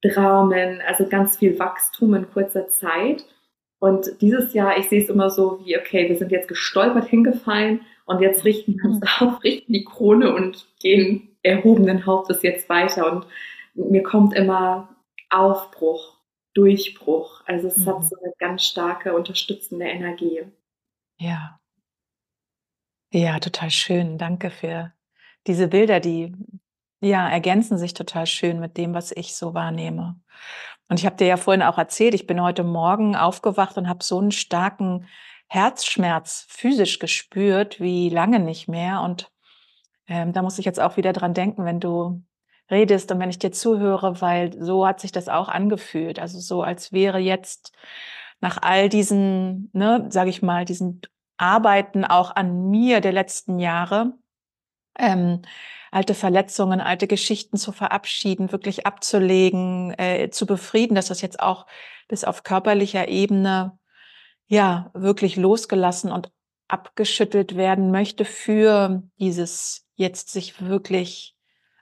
Dramen, 0.02 0.82
also 0.86 1.06
ganz 1.06 1.38
viel 1.38 1.58
Wachstum 1.58 2.12
in 2.12 2.30
kurzer 2.30 2.68
Zeit. 2.68 3.24
Und 3.78 4.20
dieses 4.20 4.52
Jahr, 4.52 4.76
ich 4.76 4.90
sehe 4.90 5.02
es 5.02 5.08
immer 5.08 5.30
so 5.30 5.60
wie, 5.64 5.78
okay, 5.78 6.06
wir 6.06 6.16
sind 6.16 6.30
jetzt 6.30 6.48
gestolpert 6.48 7.08
hingefallen 7.08 7.80
und 8.04 8.20
jetzt 8.20 8.44
richten 8.44 8.76
wir 8.76 8.84
uns 8.84 9.00
mhm. 9.00 9.08
auf, 9.26 9.42
richten 9.42 9.72
die 9.72 9.84
Krone 9.84 10.34
und 10.34 10.66
gehen 10.80 11.34
erhobenen 11.42 12.04
Hauptes 12.04 12.42
jetzt 12.42 12.68
weiter. 12.68 13.10
Und 13.10 13.26
mir 13.74 14.02
kommt 14.02 14.34
immer 14.34 14.90
Aufbruch, 15.30 16.13
Durchbruch. 16.54 17.42
Also 17.46 17.68
es 17.68 17.76
mhm. 17.78 17.86
hat 17.86 18.04
so 18.04 18.16
eine 18.22 18.32
ganz 18.38 18.64
starke 18.64 19.14
unterstützende 19.14 19.86
Energie. 19.86 20.42
Ja. 21.18 21.60
Ja, 23.12 23.38
total 23.38 23.70
schön. 23.70 24.18
Danke 24.18 24.50
für 24.50 24.92
diese 25.46 25.68
Bilder, 25.68 26.00
die 26.00 26.34
ja, 27.00 27.28
ergänzen 27.28 27.78
sich 27.78 27.94
total 27.94 28.26
schön 28.26 28.60
mit 28.60 28.76
dem, 28.76 28.94
was 28.94 29.12
ich 29.12 29.36
so 29.36 29.54
wahrnehme. 29.54 30.18
Und 30.88 30.98
ich 31.00 31.06
habe 31.06 31.16
dir 31.16 31.26
ja 31.26 31.36
vorhin 31.36 31.62
auch 31.62 31.78
erzählt, 31.78 32.14
ich 32.14 32.26
bin 32.26 32.42
heute 32.42 32.64
Morgen 32.64 33.14
aufgewacht 33.14 33.76
und 33.76 33.88
habe 33.88 34.02
so 34.02 34.18
einen 34.18 34.32
starken 34.32 35.06
Herzschmerz 35.48 36.46
physisch 36.48 36.98
gespürt, 36.98 37.80
wie 37.80 38.08
lange 38.08 38.40
nicht 38.40 38.68
mehr. 38.68 39.02
Und 39.02 39.30
ähm, 40.08 40.32
da 40.32 40.42
muss 40.42 40.58
ich 40.58 40.64
jetzt 40.64 40.80
auch 40.80 40.96
wieder 40.96 41.12
dran 41.12 41.34
denken, 41.34 41.64
wenn 41.64 41.80
du 41.80 42.22
redest 42.70 43.10
und 43.12 43.20
wenn 43.20 43.30
ich 43.30 43.38
dir 43.38 43.52
zuhöre, 43.52 44.20
weil 44.20 44.60
so 44.60 44.86
hat 44.86 45.00
sich 45.00 45.12
das 45.12 45.28
auch 45.28 45.48
angefühlt. 45.48 46.18
Also 46.18 46.38
so, 46.40 46.62
als 46.62 46.92
wäre 46.92 47.18
jetzt 47.18 47.72
nach 48.40 48.58
all 48.62 48.88
diesen, 48.88 49.70
ne, 49.72 50.06
sage 50.10 50.30
ich 50.30 50.42
mal, 50.42 50.64
diesen 50.64 51.00
Arbeiten 51.36 52.04
auch 52.04 52.34
an 52.34 52.70
mir 52.70 53.00
der 53.00 53.12
letzten 53.12 53.58
Jahre, 53.58 54.14
ähm, 54.98 55.42
alte 55.90 56.14
Verletzungen, 56.14 56.80
alte 56.80 57.06
Geschichten 57.06 57.56
zu 57.56 57.72
verabschieden, 57.72 58.52
wirklich 58.52 58.86
abzulegen, 58.86 59.94
äh, 59.98 60.30
zu 60.30 60.46
befrieden, 60.46 60.94
dass 60.94 61.06
das 61.06 61.20
jetzt 61.22 61.40
auch 61.40 61.66
bis 62.08 62.24
auf 62.24 62.42
körperlicher 62.42 63.08
Ebene 63.08 63.78
ja 64.46 64.90
wirklich 64.94 65.36
losgelassen 65.36 66.10
und 66.12 66.30
abgeschüttelt 66.68 67.56
werden 67.56 67.90
möchte 67.90 68.24
für 68.24 69.02
dieses 69.18 69.86
jetzt 69.96 70.30
sich 70.30 70.60
wirklich 70.66 71.33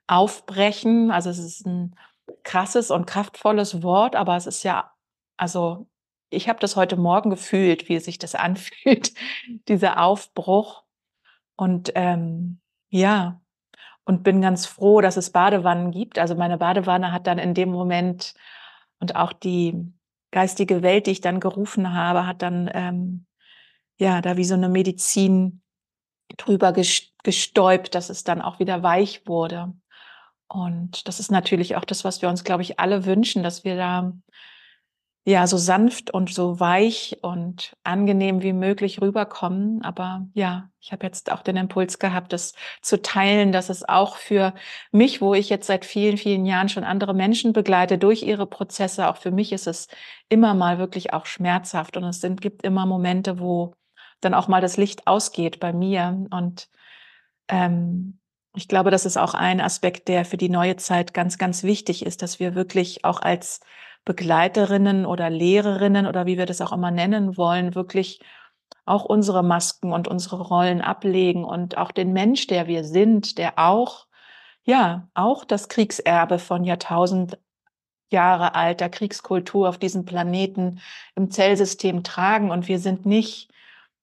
aufbrechen. 0.07 1.11
Also 1.11 1.31
es 1.31 1.39
ist 1.39 1.67
ein 1.67 1.97
krasses 2.43 2.91
und 2.91 3.07
kraftvolles 3.07 3.83
Wort, 3.83 4.17
aber 4.17 4.37
es 4.37 4.47
ist 4.47 4.63
ja, 4.63 4.93
also 5.37 5.89
ich 6.31 6.49
habe 6.49 6.61
das 6.61 6.77
heute 6.77 6.97
Morgen 6.97 7.31
gefühlt, 7.31 7.89
wie 7.89 7.99
sich 7.99 8.19
das 8.19 8.35
anfühlt, 8.37 9.13
dieser 9.69 10.03
Aufbruch. 10.03 10.85
Und 11.57 11.93
ähm, 11.95 12.61
ja, 12.89 13.41
und 14.05 14.23
bin 14.25 14.41
ganz 14.41 14.67
froh, 14.67 15.01
dass 15.01 15.17
es 15.17 15.31
Badewannen 15.31 15.91
gibt. 15.91 16.19
Also 16.19 16.35
meine 16.35 16.59
Badewanne 16.59 17.13
hat 17.13 17.27
dann 17.27 17.39
in 17.39 17.55
dem 17.55 17.71
Moment 17.71 18.35
und 18.99 19.17
auch 19.17 19.33
die 19.33 19.93
geistige 20.33 20.83
Welt, 20.83 21.07
die 21.07 21.13
ich 21.13 21.21
dann 21.21 21.41
gerufen 21.41 21.93
habe, 21.93 22.27
hat 22.27 22.43
dann 22.43 22.71
ähm, 22.73 23.27
ja 23.99 24.21
da 24.21 24.37
wie 24.37 24.45
so 24.45 24.55
eine 24.55 24.69
Medizin 24.69 25.63
drüber 26.37 26.73
gestäubt, 26.73 27.95
dass 27.95 28.11
es 28.11 28.25
dann 28.25 28.41
auch 28.41 28.59
wieder 28.59 28.83
weich 28.83 29.27
wurde. 29.27 29.75
Und 30.53 31.09
das 31.09 31.19
ist 31.19 31.31
natürlich 31.31 31.77
auch 31.77 31.85
das, 31.87 32.05
was 32.05 32.21
wir 32.21 32.29
uns, 32.29 32.45
glaube 32.45 32.61
ich, 32.61 32.79
alle 32.79 33.07
wünschen, 33.07 33.43
dass 33.43 33.65
wir 33.65 33.75
da 33.75 34.13
ja, 35.25 35.47
so 35.47 35.57
sanft 35.57 36.11
und 36.11 36.35
so 36.35 36.59
weich 36.61 37.19
und 37.23 37.75
angenehm 37.85 38.43
wie 38.43 38.53
möglich 38.53 39.01
rüberkommen. 39.01 39.81
Aber 39.83 40.27
ja, 40.35 40.69
ich 40.81 40.93
habe 40.93 41.07
jetzt 41.07 41.33
auch 41.33 41.43
den 41.43 41.57
Impuls 41.57 41.99
gehabt, 41.99 42.35
das 42.35 42.53
zu 42.83 43.01
teilen, 43.01 43.51
dass 43.53 43.71
es 43.71 43.89
auch 43.89 44.17
für 44.17 44.53
mich, 44.91 45.23
wo 45.23 45.33
ich 45.33 45.49
jetzt 45.49 45.69
seit 45.69 45.87
vielen, 45.87 46.19
vielen 46.19 46.45
Jahren 46.45 46.69
schon 46.69 46.85
andere 46.85 47.15
Menschen 47.15 47.55
begleite 47.55 47.97
durch 47.97 48.23
ihre 48.23 48.47
Prozesse, 48.47 49.09
auch 49.09 49.17
für 49.17 49.31
mich 49.31 49.53
ist 49.53 49.69
es 49.69 49.87
immer 50.29 50.53
mal 50.55 50.79
wirklich 50.79 51.15
auch 51.15 51.25
schmerzhaft. 51.25 51.97
Und 51.97 52.05
es 52.05 52.21
sind, 52.21 52.43
gibt 52.43 52.63
immer 52.63 52.85
Momente, 52.85 53.39
wo 53.39 53.75
dann 54.21 54.35
auch 54.35 54.49
mal 54.49 54.61
das 54.61 54.77
Licht 54.77 55.07
ausgeht 55.07 55.61
bei 55.61 55.73
mir. 55.73 56.27
Und 56.31 56.69
ähm, 57.49 58.19
ich 58.55 58.69
glaube, 58.69 58.91
das 58.91 59.07
ist 59.07 59.17
auch 59.17 59.35
ein 59.35 59.61
Aspekt, 59.61 60.09
der 60.09 60.25
für 60.25 60.37
die 60.37 60.49
neue 60.49 60.77
Zeit 60.77 61.15
ganz, 61.15 61.39
ganz 61.39 61.63
wichtig 61.63 62.05
ist, 62.05 62.23
dass 62.23 62.39
wir 62.39 62.55
wirklich 62.55 63.05
auch 63.05 63.21
als 63.21 63.61
Begleiterinnen 64.05 65.07
oder 65.07 65.31
Lehrerinnen 65.31 66.07
oder 66.07 66.27
wie 66.27 66.37
wir 66.39 66.47
das 66.47 66.61
auch 66.61 66.73
immer 66.73 66.91
nennen 66.91 67.37
wollen, 67.37 67.75
wirklich 67.75 68.21
auch 68.85 69.05
unsere 69.05 69.43
Masken 69.43 69.93
und 69.93 70.09
unsere 70.09 70.41
Rollen 70.41 70.81
ablegen 70.81 71.45
und 71.45 71.79
auch 71.79 71.93
den 71.93 72.13
Mensch, 72.13 72.47
der 72.47 72.67
wir 72.67 72.85
sind, 72.85 73.39
der 73.39 73.59
auch, 73.59 74.07
ja, 74.65 75.09
auch 75.15 75.45
das 75.45 75.69
Kriegserbe 75.69 76.39
von 76.39 76.65
Jahrtausend 76.65 77.39
Jahre 78.11 78.55
alter 78.55 78.89
Kriegskultur 78.89 79.69
auf 79.69 79.79
diesem 79.79 80.05
Planeten 80.05 80.81
im 81.17 81.31
Zellsystem 81.31 82.05
tragen. 82.05 82.51
Und 82.51 82.69
wir 82.69 82.79
sind 82.79 83.07
nicht 83.07 83.51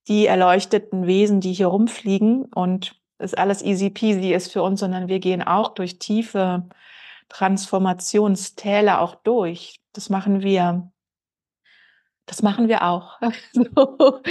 die 0.08 0.26
erleuchteten 0.26 1.06
Wesen, 1.06 1.40
die 1.42 1.54
hier 1.54 1.68
rumfliegen 1.68 2.46
und 2.46 3.00
es 3.20 3.34
alles 3.34 3.62
easy 3.62 3.90
peasy 3.90 4.34
ist 4.34 4.52
für 4.52 4.64
uns, 4.64 4.80
sondern 4.80 5.08
wir 5.08 5.20
gehen 5.20 5.44
auch 5.44 5.76
durch 5.76 6.00
tiefe 6.00 6.68
Transformationstäler 7.30 9.02
auch 9.02 9.16
durch. 9.16 9.80
Das 9.94 10.10
machen 10.10 10.42
wir 10.42 10.92
das 12.30 12.44
machen 12.44 12.68
wir 12.68 12.84
auch. 12.84 13.20
so. 13.54 14.22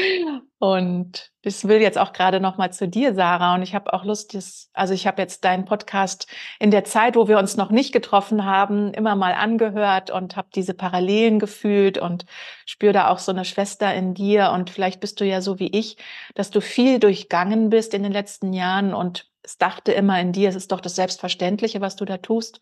Und 0.60 1.30
ich 1.42 1.64
will 1.68 1.80
jetzt 1.80 1.98
auch 1.98 2.12
gerade 2.12 2.40
noch 2.40 2.56
mal 2.56 2.72
zu 2.72 2.88
dir, 2.88 3.14
Sarah. 3.14 3.54
Und 3.54 3.62
ich 3.62 3.76
habe 3.76 3.92
auch 3.92 4.04
Lust, 4.04 4.34
das, 4.34 4.70
also 4.72 4.92
ich 4.92 5.06
habe 5.06 5.22
jetzt 5.22 5.44
deinen 5.44 5.64
Podcast 5.64 6.26
in 6.58 6.72
der 6.72 6.82
Zeit, 6.82 7.14
wo 7.14 7.28
wir 7.28 7.38
uns 7.38 7.56
noch 7.56 7.70
nicht 7.70 7.92
getroffen 7.92 8.44
haben, 8.44 8.92
immer 8.92 9.14
mal 9.14 9.34
angehört 9.34 10.10
und 10.10 10.36
habe 10.36 10.48
diese 10.52 10.74
Parallelen 10.74 11.38
gefühlt 11.38 11.96
und 11.96 12.26
spüre 12.66 12.92
da 12.92 13.08
auch 13.08 13.20
so 13.20 13.30
eine 13.30 13.44
Schwester 13.44 13.94
in 13.94 14.14
dir. 14.14 14.50
Und 14.50 14.70
vielleicht 14.70 15.00
bist 15.00 15.20
du 15.20 15.24
ja 15.24 15.40
so 15.40 15.60
wie 15.60 15.68
ich, 15.68 15.96
dass 16.34 16.50
du 16.50 16.60
viel 16.60 16.98
durchgangen 16.98 17.70
bist 17.70 17.94
in 17.94 18.02
den 18.02 18.12
letzten 18.12 18.52
Jahren 18.52 18.94
und 18.94 19.30
es 19.42 19.58
dachte 19.58 19.92
immer 19.92 20.20
in 20.20 20.32
dir, 20.32 20.48
es 20.48 20.56
ist 20.56 20.72
doch 20.72 20.80
das 20.80 20.96
Selbstverständliche, 20.96 21.80
was 21.80 21.96
du 21.96 22.04
da 22.04 22.18
tust. 22.18 22.60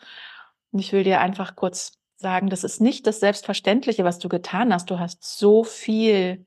Und 0.70 0.80
ich 0.80 0.92
will 0.92 1.02
dir 1.02 1.20
einfach 1.20 1.56
kurz 1.56 1.98
sagen, 2.16 2.50
das 2.50 2.62
ist 2.62 2.80
nicht 2.80 3.06
das 3.06 3.20
Selbstverständliche, 3.20 4.04
was 4.04 4.18
du 4.18 4.28
getan 4.28 4.72
hast. 4.72 4.90
Du 4.90 4.98
hast 4.98 5.24
so 5.24 5.64
viel, 5.64 6.46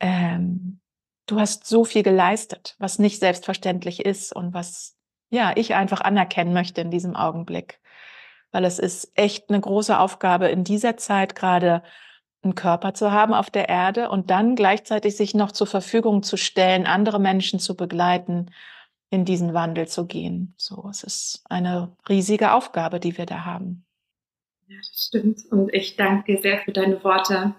ähm, 0.00 0.80
du 1.26 1.40
hast 1.40 1.66
so 1.66 1.84
viel 1.84 2.02
geleistet, 2.02 2.76
was 2.78 2.98
nicht 2.98 3.20
selbstverständlich 3.20 4.04
ist 4.04 4.34
und 4.34 4.54
was, 4.54 4.96
ja, 5.30 5.52
ich 5.56 5.74
einfach 5.74 6.00
anerkennen 6.00 6.52
möchte 6.52 6.80
in 6.80 6.90
diesem 6.90 7.16
Augenblick. 7.16 7.80
Weil 8.52 8.64
es 8.64 8.78
ist 8.78 9.10
echt 9.14 9.50
eine 9.50 9.60
große 9.60 9.98
Aufgabe 9.98 10.48
in 10.48 10.64
dieser 10.64 10.96
Zeit 10.96 11.34
gerade 11.34 11.82
einen 12.42 12.54
Körper 12.54 12.94
zu 12.94 13.10
haben 13.10 13.34
auf 13.34 13.50
der 13.50 13.68
Erde 13.68 14.08
und 14.08 14.30
dann 14.30 14.54
gleichzeitig 14.54 15.16
sich 15.16 15.34
noch 15.34 15.52
zur 15.52 15.66
Verfügung 15.66 16.22
zu 16.22 16.36
stellen, 16.36 16.86
andere 16.86 17.18
Menschen 17.18 17.58
zu 17.58 17.76
begleiten, 17.76 18.50
in 19.10 19.24
diesen 19.24 19.54
Wandel 19.54 19.88
zu 19.88 20.06
gehen. 20.06 20.54
So, 20.56 20.88
es 20.90 21.02
ist 21.02 21.44
eine 21.48 21.96
riesige 22.08 22.52
Aufgabe, 22.52 23.00
die 23.00 23.18
wir 23.18 23.26
da 23.26 23.44
haben. 23.44 23.84
Ja, 24.68 24.76
das 24.78 25.06
stimmt. 25.08 25.40
Und 25.50 25.72
ich 25.72 25.96
danke 25.96 26.32
dir 26.32 26.42
sehr 26.42 26.58
für 26.58 26.72
deine 26.72 27.02
Worte. 27.04 27.54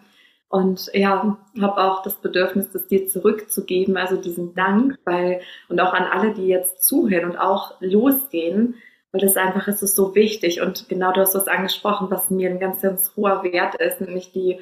Und 0.50 0.90
ja, 0.94 1.38
habe 1.60 1.78
auch 1.78 2.04
das 2.04 2.16
Bedürfnis, 2.16 2.72
das 2.72 2.88
dir 2.88 3.08
zurückzugeben, 3.08 3.98
also 3.98 4.16
diesen 4.16 4.54
Dank, 4.54 4.98
weil, 5.04 5.42
und 5.68 5.80
auch 5.82 5.94
an 5.94 6.06
alle, 6.06 6.34
die 6.34 6.48
jetzt 6.48 6.84
zuhören 6.86 7.30
und 7.30 7.38
auch 7.38 7.76
losgehen, 7.82 8.76
weil 9.12 9.22
das 9.22 9.36
einfach 9.36 9.68
ist, 9.68 9.82
ist 9.82 9.96
so 9.96 10.16
wichtig. 10.16 10.62
Und 10.62 10.88
genau 10.88 11.12
du 11.12 11.22
hast 11.22 11.36
das 11.36 11.48
angesprochen, 11.48 12.10
was 12.10 12.30
mir 12.30 12.50
ein 12.50 12.60
ganz, 12.60 12.82
ganz 12.82 13.14
hoher 13.16 13.44
Wert 13.44 13.76
ist, 13.76 14.00
nämlich 14.00 14.32
die 14.32 14.60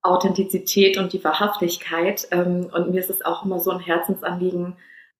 Authentizität 0.00 0.96
und 0.96 1.12
die 1.12 1.22
Wahrhaftigkeit. 1.22 2.28
Ähm, 2.30 2.70
und 2.72 2.90
mir 2.90 3.00
ist 3.00 3.10
es 3.10 3.24
auch 3.24 3.44
immer 3.44 3.58
so 3.58 3.70
ein 3.70 3.80
Herzensanliegen, 3.80 4.76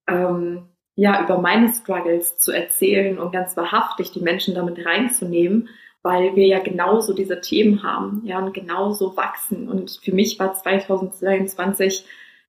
ähm, 0.07 0.69
ja, 0.95 1.23
über 1.23 1.37
meine 1.37 1.71
Struggles 1.71 2.39
zu 2.39 2.51
erzählen 2.51 3.19
und 3.19 3.31
ganz 3.31 3.55
wahrhaftig 3.55 4.11
die 4.11 4.21
Menschen 4.21 4.55
damit 4.55 4.83
reinzunehmen 4.83 5.69
weil 6.03 6.35
wir 6.35 6.47
ja 6.47 6.59
genauso 6.59 7.13
diese 7.13 7.41
Themen 7.41 7.83
haben, 7.83 8.21
ja, 8.25 8.39
und 8.39 8.53
genauso 8.53 9.17
wachsen. 9.17 9.67
Und 9.67 9.99
für 10.03 10.13
mich 10.13 10.39
war 10.39 10.53
2022 10.53 12.05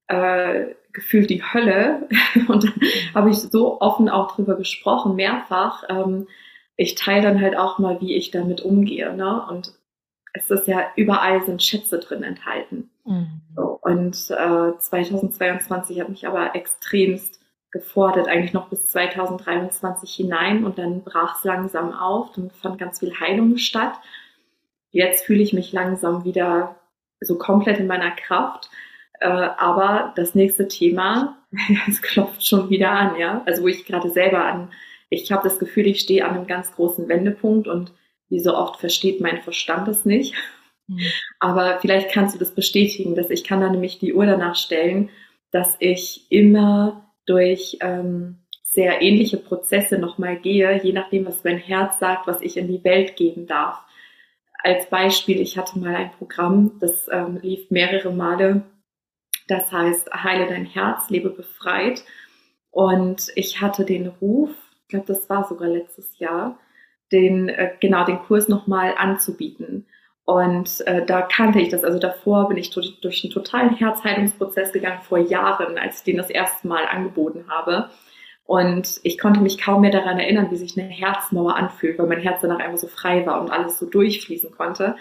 äh, 0.09 0.67
gefühlt 0.93 1.31
die 1.31 1.43
Hölle. 1.43 2.09
Und 2.49 2.65
dann 2.65 2.75
habe 3.15 3.31
ich 3.31 3.39
so 3.39 3.81
offen 3.81 4.09
auch 4.09 4.35
drüber 4.35 4.57
gesprochen, 4.57 5.17
mehrfach. 5.17 5.85
Ähm, 5.89 6.27
ich 6.77 6.95
teile 6.95 7.23
dann 7.23 7.41
halt 7.41 7.57
auch 7.57 7.79
mal, 7.79 8.01
wie 8.01 8.15
ich 8.17 8.31
damit 8.31 8.61
umgehe. 8.61 9.15
Ne? 9.15 9.47
Und 9.49 9.73
es 10.33 10.51
ist 10.51 10.67
ja 10.67 10.83
überall 10.97 11.43
sind 11.45 11.63
Schätze 11.63 11.99
drin 11.99 12.23
enthalten. 12.23 12.91
Mhm. 13.05 13.41
So, 13.55 13.79
und 13.83 14.15
äh, 14.31 14.79
2022 14.79 16.01
hat 16.01 16.09
mich 16.09 16.27
aber 16.27 16.55
extremst 16.55 17.38
gefordert, 17.71 18.29
eigentlich 18.29 18.53
noch 18.53 18.69
bis 18.69 18.89
2023 18.89 20.11
hinein 20.11 20.65
und 20.65 20.79
dann 20.79 21.03
brach 21.03 21.37
es 21.37 21.45
langsam 21.45 21.93
auf, 21.93 22.33
dann 22.35 22.51
fand 22.51 22.79
ganz 22.79 23.01
viel 23.01 23.19
Heilung 23.19 23.59
statt. 23.59 23.95
Jetzt 24.91 25.27
fühle 25.27 25.43
ich 25.43 25.53
mich 25.53 25.73
langsam 25.73 26.25
wieder 26.25 26.77
so 27.21 27.37
komplett 27.37 27.79
in 27.79 27.87
meiner 27.87 28.11
Kraft. 28.13 28.71
Äh, 29.21 29.29
aber 29.29 30.13
das 30.17 30.35
nächste 30.35 30.69
Thema, 30.69 31.39
es 31.89 32.01
klopft 32.01 32.47
schon 32.47 32.71
wieder 32.71 32.91
an, 32.91 33.17
ja. 33.17 33.43
Also 33.47 33.63
wo 33.63 33.69
ich 33.69 33.85
gerade 33.85 34.11
selber 34.11 34.45
an, 34.45 34.71
ich 35.11 35.31
habe 35.33 35.49
das 35.49 35.59
Gefühl, 35.59 35.87
ich 35.87 36.01
stehe 36.01 36.25
an 36.25 36.37
einem 36.37 36.47
ganz 36.47 36.75
großen 36.75 37.09
Wendepunkt 37.09 37.67
und 37.67 37.93
wie 38.29 38.41
so 38.41 38.55
oft 38.55 38.79
versteht 38.79 39.21
mein 39.21 39.41
Verstand 39.43 39.89
es 39.89 40.05
nicht. 40.05 40.35
Mhm. 40.87 41.01
Aber 41.41 41.79
vielleicht 41.81 42.11
kannst 42.13 42.35
du 42.35 42.39
das 42.39 42.55
bestätigen, 42.55 43.15
dass 43.15 43.31
ich 43.31 43.45
kann 43.45 43.61
da 43.61 43.71
nämlich 43.71 43.99
die 43.99 44.15
Uhr 44.15 44.27
danach 44.27 44.55
stellen, 44.55 45.11
dass 45.51 45.77
ich 45.79 46.27
immer 46.31 47.08
durch 47.29 47.79
ähm, 47.81 48.39
sehr 48.63 49.03
ähnliche 49.03 49.39
Prozesse 49.39 49.99
nochmal 49.99 50.39
gehe, 50.39 50.83
je 50.83 50.93
nachdem, 50.93 51.27
was 51.27 51.45
mein 51.45 51.59
Herz 51.59 51.99
sagt, 51.99 52.27
was 52.27 52.43
ich 52.43 52.57
in 52.57 52.69
die 52.69 52.85
Welt 52.85 53.17
geben 53.17 53.47
darf. 53.47 53.79
Als 54.63 54.89
Beispiel, 54.91 55.41
ich 55.41 55.57
hatte 55.57 55.79
mal 55.79 55.95
ein 55.95 56.11
Programm, 56.13 56.79
das 56.81 57.09
ähm, 57.11 57.39
lief 57.41 57.71
mehrere 57.71 58.13
Male. 58.13 58.63
Das 59.47 59.73
heißt, 59.73 60.13
heile 60.13 60.47
dein 60.47 60.67
Herz, 60.67 61.09
lebe 61.11 61.31
befreit. 61.31 62.05
Und 62.71 63.29
ich 63.35 63.61
hatte 63.61 63.85
den 63.85 64.09
Ruf, 64.09 64.51
ich 64.83 64.89
glaube, 64.89 65.07
das 65.07 65.29
war 65.31 65.49
sogar 65.49 65.69
letztes 65.69 66.19
Jahr, 66.19 66.59
den, 67.11 67.49
äh, 67.49 67.73
genau, 67.81 68.05
den 68.05 68.19
Kurs 68.19 68.49
nochmal 68.49 68.95
anzubieten. 68.97 69.87
Und 70.29 70.87
äh, 70.87 71.07
da 71.07 71.23
kannte 71.23 71.59
ich 71.59 71.71
das. 71.71 71.85
Also 71.85 71.99
davor 71.99 72.49
bin 72.49 72.59
ich 72.59 72.69
durch, 72.69 73.01
durch 73.01 73.25
einen 73.25 73.33
totalen 73.33 73.75
Herzheilungsprozess 73.75 74.75
gegangen 74.75 75.01
vor 75.01 75.17
Jahren, 75.17 75.79
als 75.79 76.01
ich 76.01 76.05
den 76.05 76.19
das 76.19 76.29
erste 76.29 76.69
Mal 76.69 76.85
angeboten 76.85 77.47
habe. 77.49 77.89
Und 78.45 79.01
ich 79.05 79.17
konnte 79.17 79.41
mich 79.41 79.57
kaum 79.57 79.81
mehr 79.81 79.91
daran 79.91 80.19
erinnern, 80.19 80.51
wie 80.51 80.57
sich 80.57 80.79
eine 80.79 80.87
Herzmauer 80.87 81.57
anfühlt, 81.57 81.99
weil 81.99 82.09
mein 82.09 82.21
Herz 82.21 82.43
danach 82.43 82.59
einfach 82.59 82.77
so 82.77 82.89
frei 82.89 83.25
war 83.25 83.41
und 83.41 83.51
alles 83.51 83.79
so 83.79 83.87
durchfließen 83.87 84.51
konnte. 84.51 84.97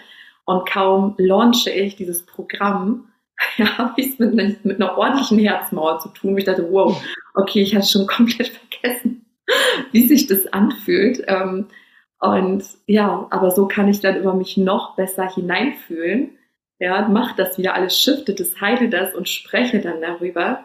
Und 0.46 0.66
kaum 0.66 1.14
launche 1.18 1.70
ich 1.72 1.94
dieses 1.94 2.24
Programm, 2.24 3.08
ja, 3.58 3.76
habe 3.76 4.00
ich 4.00 4.12
es 4.14 4.18
mit, 4.18 4.64
mit 4.64 4.80
einer 4.80 4.96
ordentlichen 4.96 5.40
Herzmauer 5.40 5.98
zu 5.98 6.08
tun. 6.08 6.38
Ich 6.38 6.46
dachte, 6.46 6.72
wow, 6.72 6.98
okay, 7.34 7.60
ich 7.60 7.76
hatte 7.76 7.86
schon 7.86 8.06
komplett 8.06 8.48
vergessen, 8.80 9.26
wie 9.92 10.08
sich 10.08 10.26
das 10.26 10.46
anfühlt. 10.54 11.22
Ähm, 11.26 11.66
und 12.20 12.64
ja, 12.86 13.26
aber 13.30 13.50
so 13.50 13.68
kann 13.68 13.88
ich 13.88 14.00
dann 14.00 14.16
über 14.16 14.34
mich 14.34 14.56
noch 14.56 14.96
besser 14.96 15.32
hineinfühlen. 15.32 16.36
Ja, 16.80 17.08
mach 17.08 17.36
das 17.36 17.58
wieder 17.58 17.74
alles, 17.74 18.00
shifte 18.00 18.34
das, 18.34 18.60
heile 18.60 18.88
das 18.88 19.14
und 19.14 19.28
spreche 19.28 19.80
dann 19.80 20.00
darüber. 20.00 20.64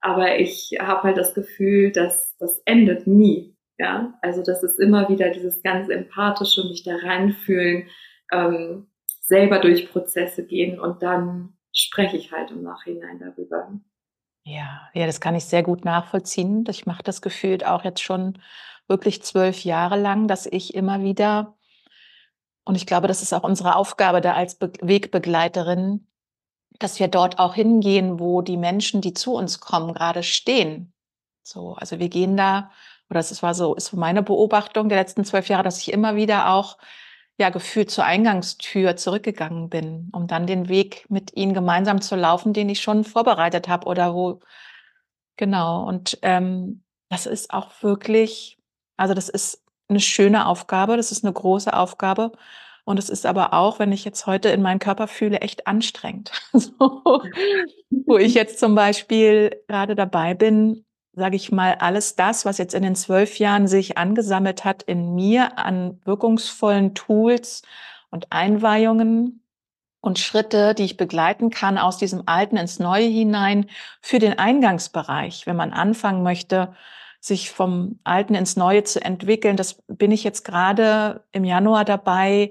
Aber 0.00 0.38
ich 0.38 0.76
habe 0.80 1.02
halt 1.02 1.16
das 1.16 1.34
Gefühl, 1.34 1.92
dass 1.92 2.36
das 2.38 2.60
endet 2.64 3.06
nie. 3.06 3.56
Ja, 3.78 4.18
also 4.20 4.42
das 4.42 4.62
ist 4.62 4.78
immer 4.78 5.08
wieder 5.08 5.30
dieses 5.30 5.62
ganz 5.62 5.88
empathische, 5.88 6.64
mich 6.68 6.84
da 6.84 6.96
reinfühlen, 6.96 7.88
ähm, 8.32 8.88
selber 9.22 9.58
durch 9.58 9.90
Prozesse 9.90 10.44
gehen 10.44 10.78
und 10.78 11.02
dann 11.02 11.54
spreche 11.72 12.16
ich 12.16 12.32
halt 12.32 12.50
im 12.50 12.62
Nachhinein 12.62 13.18
darüber. 13.18 13.72
Ja, 14.44 14.88
ja, 14.92 15.06
das 15.06 15.20
kann 15.20 15.34
ich 15.34 15.44
sehr 15.44 15.62
gut 15.62 15.84
nachvollziehen. 15.84 16.64
Ich 16.68 16.84
mache 16.84 17.02
das 17.02 17.22
gefühlt 17.22 17.64
auch 17.64 17.84
jetzt 17.84 18.02
schon 18.02 18.38
wirklich 18.90 19.22
zwölf 19.22 19.64
Jahre 19.64 19.98
lang, 19.98 20.28
dass 20.28 20.44
ich 20.44 20.74
immer 20.74 21.02
wieder, 21.02 21.56
und 22.64 22.74
ich 22.74 22.86
glaube, 22.86 23.08
das 23.08 23.22
ist 23.22 23.32
auch 23.32 23.44
unsere 23.44 23.76
Aufgabe 23.76 24.20
da 24.20 24.34
als 24.34 24.56
Be 24.56 24.72
Wegbegleiterin, 24.82 26.06
dass 26.78 27.00
wir 27.00 27.08
dort 27.08 27.38
auch 27.38 27.54
hingehen, 27.54 28.20
wo 28.20 28.42
die 28.42 28.58
Menschen, 28.58 29.00
die 29.00 29.14
zu 29.14 29.34
uns 29.34 29.60
kommen, 29.60 29.94
gerade 29.94 30.22
stehen. 30.22 30.92
So, 31.42 31.74
also 31.74 31.98
wir 31.98 32.08
gehen 32.10 32.36
da, 32.36 32.70
oder 33.08 33.20
das 33.20 33.42
war 33.42 33.54
so, 33.54 33.74
ist 33.74 33.92
meine 33.92 34.22
Beobachtung 34.22 34.88
der 34.88 34.98
letzten 34.98 35.24
zwölf 35.24 35.48
Jahre, 35.48 35.62
dass 35.64 35.78
ich 35.78 35.92
immer 35.92 36.16
wieder 36.16 36.50
auch 36.50 36.78
ja 37.38 37.50
gefühlt 37.50 37.90
zur 37.90 38.04
Eingangstür 38.04 38.96
zurückgegangen 38.96 39.70
bin, 39.70 40.10
um 40.12 40.26
dann 40.26 40.46
den 40.46 40.68
Weg 40.68 41.06
mit 41.08 41.36
ihnen 41.36 41.54
gemeinsam 41.54 42.02
zu 42.02 42.14
laufen, 42.14 42.52
den 42.52 42.68
ich 42.68 42.82
schon 42.82 43.04
vorbereitet 43.04 43.66
habe 43.66 43.86
oder 43.86 44.14
wo 44.14 44.40
genau. 45.36 45.86
Und 45.88 46.18
ähm, 46.22 46.84
das 47.08 47.26
ist 47.26 47.52
auch 47.52 47.70
wirklich 47.82 48.59
also 49.00 49.14
das 49.14 49.30
ist 49.30 49.62
eine 49.88 49.98
schöne 49.98 50.46
Aufgabe, 50.46 50.96
das 50.96 51.10
ist 51.10 51.24
eine 51.24 51.32
große 51.32 51.72
Aufgabe. 51.72 52.32
Und 52.84 52.98
es 52.98 53.08
ist 53.08 53.24
aber 53.24 53.54
auch, 53.54 53.78
wenn 53.78 53.92
ich 53.92 54.04
jetzt 54.04 54.26
heute 54.26 54.50
in 54.50 54.62
meinen 54.62 54.78
Körper 54.78 55.08
fühle, 55.08 55.40
echt 55.40 55.66
anstrengend. 55.66 56.32
so, 56.52 57.22
wo 57.90 58.18
ich 58.18 58.34
jetzt 58.34 58.58
zum 58.58 58.74
Beispiel 58.74 59.62
gerade 59.68 59.94
dabei 59.94 60.34
bin, 60.34 60.84
sage 61.12 61.36
ich 61.36 61.50
mal, 61.50 61.76
alles 61.76 62.14
das, 62.14 62.44
was 62.44 62.58
jetzt 62.58 62.74
in 62.74 62.82
den 62.82 62.94
zwölf 62.94 63.38
Jahren 63.38 63.68
sich 63.68 63.96
angesammelt 63.96 64.64
hat 64.64 64.82
in 64.82 65.14
mir 65.14 65.58
an 65.58 66.00
wirkungsvollen 66.04 66.94
Tools 66.94 67.62
und 68.10 68.30
Einweihungen 68.30 69.42
und 70.00 70.18
Schritte, 70.18 70.74
die 70.74 70.84
ich 70.84 70.96
begleiten 70.96 71.50
kann 71.50 71.78
aus 71.78 71.96
diesem 71.96 72.24
Alten 72.26 72.56
ins 72.56 72.78
Neue 72.78 73.06
hinein 73.06 73.66
für 74.00 74.18
den 74.18 74.38
Eingangsbereich, 74.38 75.46
wenn 75.46 75.56
man 75.56 75.72
anfangen 75.72 76.22
möchte, 76.22 76.74
sich 77.20 77.50
vom 77.50 78.00
Alten 78.02 78.34
ins 78.34 78.56
Neue 78.56 78.82
zu 78.84 79.02
entwickeln. 79.04 79.56
Das 79.56 79.82
bin 79.86 80.10
ich 80.10 80.24
jetzt 80.24 80.44
gerade 80.44 81.24
im 81.32 81.44
Januar 81.44 81.84
dabei, 81.84 82.50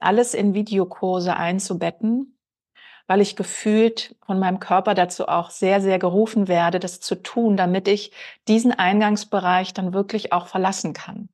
alles 0.00 0.34
in 0.34 0.54
Videokurse 0.54 1.36
einzubetten, 1.36 2.38
weil 3.06 3.20
ich 3.20 3.36
gefühlt 3.36 4.16
von 4.26 4.38
meinem 4.38 4.60
Körper 4.60 4.94
dazu 4.94 5.28
auch 5.28 5.50
sehr, 5.50 5.80
sehr 5.80 5.98
gerufen 5.98 6.48
werde, 6.48 6.80
das 6.80 7.00
zu 7.00 7.14
tun, 7.22 7.56
damit 7.56 7.88
ich 7.88 8.12
diesen 8.48 8.72
Eingangsbereich 8.72 9.72
dann 9.72 9.94
wirklich 9.94 10.32
auch 10.32 10.48
verlassen 10.48 10.92
kann 10.92 11.28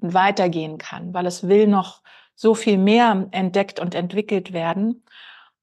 und 0.00 0.12
weitergehen 0.12 0.78
kann, 0.78 1.14
weil 1.14 1.26
es 1.26 1.46
will 1.48 1.66
noch 1.66 2.02
so 2.34 2.54
viel 2.54 2.78
mehr 2.78 3.28
entdeckt 3.32 3.80
und 3.80 3.94
entwickelt 3.94 4.52
werden. 4.52 5.04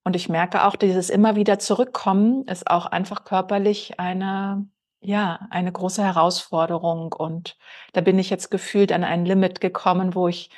Und 0.04 0.16
ich 0.16 0.30
merke 0.30 0.66
auch, 0.66 0.76
dieses 0.76 1.10
immer 1.10 1.36
wieder 1.36 1.58
zurückkommen 1.58 2.46
ist 2.48 2.70
auch 2.70 2.86
einfach 2.86 3.24
körperlich 3.24 4.00
eine, 4.00 4.68
ja, 5.06 5.48
eine 5.50 5.72
große 5.72 6.04
Herausforderung. 6.04 7.14
Und 7.14 7.58
da 7.94 8.02
bin 8.02 8.18
ich 8.20 8.30
jetzt 8.30 8.50
gefühlt 8.50 8.92
an 8.92 9.04
ein 9.04 9.26
Limit 9.26 9.62
gekommen, 9.62 10.16
wo 10.16 10.28
ich, 10.28 10.50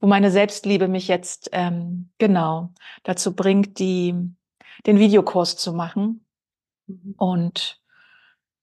wo 0.00 0.06
meine 0.06 0.30
Selbstliebe 0.30 0.88
mich 0.88 1.08
jetzt 1.08 1.50
ähm, 1.52 2.10
genau 2.18 2.70
dazu 3.02 3.34
bringt, 3.34 3.78
die, 3.78 4.14
den 4.86 4.98
Videokurs 4.98 5.56
zu 5.56 5.72
machen 5.72 6.24
mhm. 6.86 7.14
und 7.16 7.80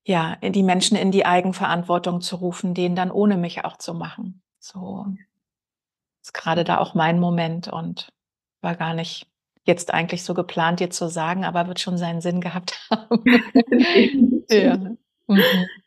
ja, 0.07 0.35
die 0.35 0.63
Menschen 0.63 0.95
in 0.95 1.11
die 1.11 1.25
Eigenverantwortung 1.25 2.21
zu 2.21 2.35
rufen, 2.35 2.75
den 2.75 2.95
dann 2.95 3.09
ohne 3.09 3.37
mich 3.37 3.65
auch 3.65 3.77
zu 3.77 3.95
machen. 3.95 4.43
So 4.59 5.07
ist 6.21 6.33
gerade 6.33 6.63
da 6.63 6.77
auch 6.77 6.93
mein 6.93 7.19
Moment 7.19 7.67
und 7.67 8.09
war 8.61 8.75
gar 8.75 8.93
nicht 8.93 9.27
jetzt 9.63 9.93
eigentlich 9.93 10.23
so 10.23 10.33
geplant, 10.33 10.79
dir 10.79 10.91
zu 10.91 11.09
sagen, 11.09 11.43
aber 11.43 11.67
wird 11.67 11.79
schon 11.79 11.97
seinen 11.97 12.21
Sinn 12.21 12.39
gehabt 12.39 12.87
haben. 12.91 13.23
ja. 14.49 14.95
Mhm. 15.27 15.41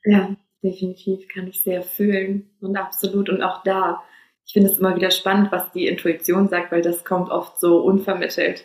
ja, 0.05 0.37
definitiv 0.63 1.29
kann 1.29 1.47
ich 1.47 1.63
sehr 1.63 1.83
fühlen 1.83 2.51
und 2.61 2.77
absolut 2.77 3.29
und 3.29 3.43
auch 3.43 3.63
da. 3.63 4.03
Ich 4.47 4.53
finde 4.55 4.71
es 4.71 4.79
immer 4.79 4.97
wieder 4.97 5.11
spannend, 5.11 5.53
was 5.53 5.71
die 5.73 5.87
Intuition 5.87 6.49
sagt, 6.49 6.73
weil 6.73 6.83
das 6.83 7.05
kommt 7.05 7.31
oft 7.31 7.61
so 7.61 7.81
unvermittelt. 7.83 8.65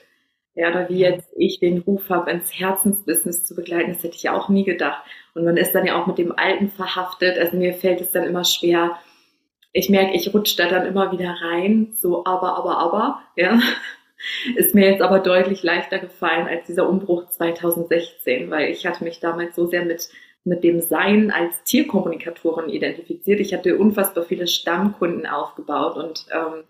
Ja, 0.55 0.69
oder 0.69 0.87
wie 0.87 0.99
jetzt 0.99 1.33
ich 1.35 1.59
den 1.59 1.79
Ruf 1.79 2.09
habe, 2.09 2.31
ins 2.31 2.53
Herzensbusiness 2.57 3.43
zu 3.43 3.55
begleiten, 3.55 3.91
das 3.91 4.03
hätte 4.03 4.15
ich 4.15 4.23
ja 4.23 4.33
auch 4.33 4.49
nie 4.49 4.63
gedacht. 4.63 5.03
Und 5.33 5.45
man 5.45 5.57
ist 5.57 5.73
dann 5.73 5.85
ja 5.85 5.99
auch 5.99 6.05
mit 6.05 6.19
dem 6.19 6.31
Alten 6.37 6.69
verhaftet. 6.69 7.37
Also 7.39 7.57
mir 7.57 7.73
fällt 7.73 8.01
es 8.01 8.11
dann 8.11 8.25
immer 8.25 8.45
schwer, 8.45 8.97
ich 9.73 9.89
merke, 9.89 10.15
ich 10.15 10.33
rutsche 10.33 10.55
da 10.55 10.69
dann 10.69 10.85
immer 10.85 11.11
wieder 11.11 11.35
rein, 11.41 11.93
so 11.99 12.23
aber, 12.25 12.55
aber, 12.57 12.77
aber, 12.77 13.21
ja. 13.35 13.59
Ist 14.55 14.73
mir 14.73 14.89
jetzt 14.89 15.01
aber 15.01 15.19
deutlich 15.19 15.63
leichter 15.63 15.99
gefallen 15.99 16.47
als 16.47 16.67
dieser 16.67 16.87
Umbruch 16.87 17.27
2016, 17.27 18.49
weil 18.49 18.69
ich 18.69 18.85
hatte 18.85 19.03
mich 19.03 19.19
damals 19.19 19.53
so 19.53 19.65
sehr 19.65 19.83
mit, 19.83 20.09
mit 20.45 20.63
dem 20.63 20.81
Sein 20.81 21.31
als 21.31 21.63
Tierkommunikatorin 21.63 22.69
identifiziert. 22.69 23.39
Ich 23.39 23.53
hatte 23.53 23.77
unfassbar 23.77 24.23
viele 24.23 24.47
Stammkunden 24.47 25.25
aufgebaut 25.25 25.95
und 25.95 26.25
ähm, 26.31 26.63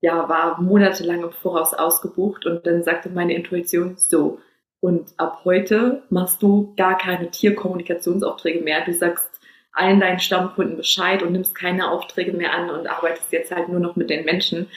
ja, 0.00 0.28
war 0.28 0.60
monatelang 0.60 1.22
im 1.22 1.30
Voraus 1.30 1.74
ausgebucht 1.74 2.46
und 2.46 2.66
dann 2.66 2.82
sagte 2.82 3.10
meine 3.10 3.34
Intuition 3.34 3.96
so, 3.98 4.38
und 4.80 5.12
ab 5.18 5.42
heute 5.44 6.04
machst 6.08 6.42
du 6.42 6.74
gar 6.74 6.96
keine 6.96 7.30
Tierkommunikationsaufträge 7.30 8.62
mehr. 8.62 8.82
Du 8.84 8.94
sagst 8.94 9.28
allen 9.72 10.00
deinen 10.00 10.20
Stammkunden 10.20 10.76
Bescheid 10.76 11.22
und 11.22 11.32
nimmst 11.32 11.54
keine 11.54 11.90
Aufträge 11.90 12.32
mehr 12.32 12.54
an 12.54 12.70
und 12.70 12.86
arbeitest 12.86 13.30
jetzt 13.30 13.52
halt 13.52 13.68
nur 13.68 13.80
noch 13.80 13.96
mit 13.96 14.08
den 14.08 14.24
Menschen. 14.24 14.68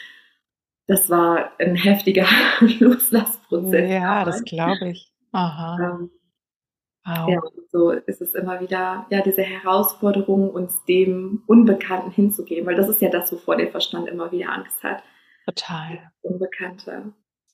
Das 0.87 1.09
war 1.09 1.51
ein 1.57 1.75
heftiger 1.75 2.27
Loslassprozess. 2.79 3.89
Ja, 3.89 4.25
das 4.25 4.43
glaube 4.43 4.89
ich. 4.89 5.09
Aha. 5.31 5.77
Ähm, 5.81 6.11
wow. 7.05 7.29
Ja, 7.29 7.41
so 7.71 7.91
ist 7.91 8.21
es 8.21 8.35
immer 8.35 8.59
wieder, 8.61 9.05
ja, 9.09 9.21
diese 9.21 9.41
Herausforderung, 9.41 10.49
uns 10.49 10.83
dem 10.85 11.43
Unbekannten 11.47 12.11
hinzugeben, 12.11 12.65
weil 12.65 12.75
das 12.75 12.89
ist 12.89 13.01
ja 13.01 13.09
das, 13.09 13.31
wovor 13.31 13.57
der 13.57 13.71
Verstand 13.71 14.07
immer 14.07 14.31
wieder 14.31 14.51
Angst 14.51 14.83
hat. 14.83 15.03
Total. 15.45 16.11
Unbekannte. 16.21 17.13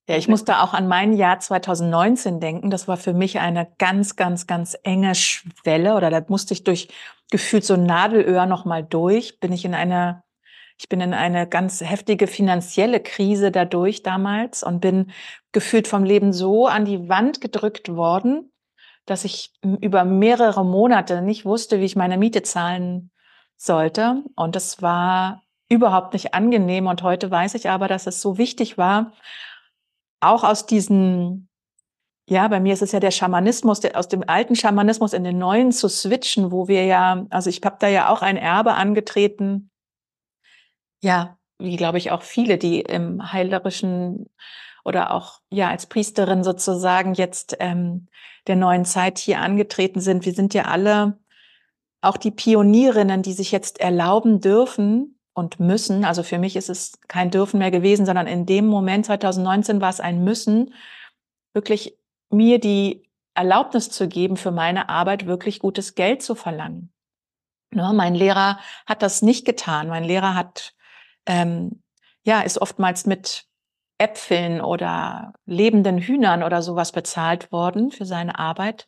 Ja, 0.10 0.18
ich 0.18 0.28
musste 0.28 0.60
auch 0.62 0.74
an 0.74 0.88
mein 0.88 1.14
Jahr 1.14 1.39
2019 1.39 2.39
denken. 2.39 2.72
Das 2.72 2.88
war 2.88 2.97
für 2.97 3.14
mich 3.14 3.39
eine 3.39 3.68
ganz, 3.78 4.16
ganz, 4.16 4.47
ganz 4.47 4.76
enge 4.82 5.14
Schwelle 5.14 5.95
oder 5.95 6.10
da 6.10 6.26
musste 6.28 6.56
ich 6.56 6.64
durch 6.64 6.88
gefühlt 7.30 7.64
so 7.64 7.76
Nadelöhr 7.76 8.47
nochmal 8.47 8.84
durch. 8.84 9.39
Bin 9.39 9.54
ich 9.54 9.66
in 9.66 9.76
eine, 9.76 10.24
ich 10.80 10.89
bin 10.89 11.00
in 11.00 11.14
eine 11.14 11.47
ganz 11.47 11.82
heftige 11.82 12.26
finanzielle 12.26 13.02
Krise 13.02 13.52
dadurch 13.52 14.02
damals 14.02 14.64
und 14.64 14.80
bin 14.82 15.12
gefühlt 15.52 15.88
vom 15.88 16.04
Leben 16.04 16.34
so 16.34 16.66
an 16.66 16.86
die 16.86 17.08
Wand 17.08 17.39
gedrückt 17.39 17.95
worden, 17.95 18.49
dass 19.10 19.26
ich 19.26 19.51
über 19.62 20.05
mehrere 20.05 20.64
Monate 20.64 21.22
nicht 21.22 21.45
wusste, 21.45 21.80
wie 21.80 21.86
ich 21.86 21.95
meine 21.95 22.18
Miete 22.18 22.43
zahlen 22.43 23.12
sollte. 23.57 24.24
Und 24.36 24.55
das 24.55 24.82
war 24.82 25.43
überhaupt 25.70 26.14
nicht 26.14 26.34
angenehm. 26.34 26.88
Und 26.88 27.03
heute 27.03 27.30
weiß 27.30 27.55
ich 27.55 27.70
aber, 27.70 27.88
dass 27.88 28.07
es 28.07 28.22
so 28.22 28.38
wichtig 28.38 28.78
war, 28.78 29.14
auch 30.20 30.43
aus 30.43 30.66
diesen, 30.66 31.49
ja, 32.30 32.47
bei 32.47 32.60
mir 32.60 32.74
ist 32.74 32.82
es 32.82 32.91
ja 32.91 32.99
der 32.99 33.12
Schamanismus, 33.12 33.80
der, 33.80 33.97
aus 33.97 34.07
dem 34.07 34.24
alten 34.28 34.55
Schamanismus 34.55 35.14
in 35.14 35.24
den 35.24 35.38
neuen 35.38 35.72
zu 35.72 35.88
switchen, 35.88 36.51
wo 36.51 36.68
wir 36.68 36.86
ja, 36.86 37.26
also 37.30 37.49
ich 37.49 37.62
habe 37.64 37.78
da 37.80 37.88
ja 37.88 38.10
auch 38.10 38.22
ein 38.22 38.38
Erbe 38.38 38.74
angetreten, 38.74 39.72
ja, 41.01 41.38
wie 41.57 41.78
glaube 41.78 41.97
ich 41.97 42.12
auch 42.12 42.22
viele, 42.22 42.57
die 42.57 42.82
im 42.82 43.32
heilerischen 43.32 44.30
oder 44.90 45.14
auch 45.14 45.40
ja 45.50 45.70
als 45.70 45.86
Priesterin 45.86 46.44
sozusagen 46.44 47.14
jetzt 47.14 47.56
ähm, 47.60 48.08
der 48.48 48.58
neuen 48.58 48.84
Zeit 48.84 49.18
hier 49.18 49.40
angetreten 49.40 50.02
sind. 50.02 50.26
Wir 50.26 50.34
sind 50.34 50.54
ja 50.54 50.66
alle 50.66 51.18
auch 52.02 52.18
die 52.18 52.32
Pionierinnen, 52.32 53.22
die 53.22 53.34
sich 53.34 53.52
jetzt 53.52 53.80
erlauben 53.80 54.42
dürfen, 54.42 55.20
und 55.40 55.60
müssen. 55.60 56.06
Also 56.06 56.22
für 56.22 56.38
mich 56.38 56.56
ist 56.56 56.70
es 56.70 57.00
kein 57.08 57.32
dürfen 57.32 57.58
mehr 57.58 57.72
gewesen, 57.72 58.06
sondern 58.06 58.28
in 58.28 58.46
dem 58.46 58.68
Moment 58.68 59.08
2019 59.08 59.82
war 59.82 59.90
es 59.90 60.00
ein 60.00 60.24
müssen, 60.24 60.76
wirklich 61.54 61.98
mir 62.30 62.60
die 62.60 63.10
Erlaubnis 63.34 63.90
zu 63.90 64.08
geben, 64.08 64.38
für 64.38 64.52
meine 64.52 64.90
Arbeit 64.90 65.26
wirklich 65.26 65.60
gutes 65.60 65.96
Geld 65.96 66.22
zu 66.22 66.36
verlangen. 66.36 66.92
Ne, 67.72 67.92
mein 67.94 68.16
Lehrer 68.16 68.60
hat 68.86 69.02
das 69.02 69.22
nicht 69.22 69.46
getan. 69.46 69.88
Mein 69.88 70.04
Lehrer 70.04 70.36
hat, 70.36 70.76
ähm, 71.26 71.82
ja, 72.24 72.42
ist 72.42 72.60
oftmals 72.60 73.06
mit 73.06 73.46
Äpfeln 74.00 74.62
oder 74.62 75.34
lebenden 75.45 76.00
Hühnern 76.00 76.41
oder 76.41 76.62
sowas 76.62 76.91
bezahlt 76.91 77.52
worden 77.52 77.91
für 77.91 78.06
seine 78.06 78.39
Arbeit. 78.39 78.88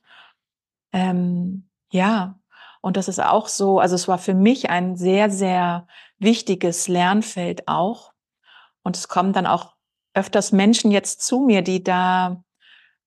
Ähm, 0.93 1.69
ja, 1.91 2.39
und 2.81 2.97
das 2.97 3.07
ist 3.07 3.21
auch 3.21 3.47
so, 3.47 3.79
also 3.79 3.93
es 3.93 4.07
war 4.07 4.17
für 4.17 4.33
mich 4.33 4.69
ein 4.69 4.95
sehr, 4.95 5.29
sehr 5.29 5.85
wichtiges 6.17 6.87
Lernfeld 6.87 7.67
auch. 7.67 8.13
Und 8.83 8.97
es 8.97 9.07
kommen 9.07 9.33
dann 9.33 9.45
auch 9.45 9.75
öfters 10.13 10.51
Menschen 10.51 10.91
jetzt 10.91 11.21
zu 11.21 11.39
mir, 11.39 11.61
die 11.61 11.83
da 11.83 12.43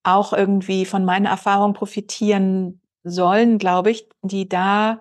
auch 0.04 0.32
irgendwie 0.32 0.84
von 0.84 1.04
meiner 1.04 1.30
Erfahrung 1.30 1.72
profitieren 1.72 2.80
sollen, 3.02 3.58
glaube 3.58 3.90
ich, 3.90 4.08
die 4.22 4.48
da 4.48 5.00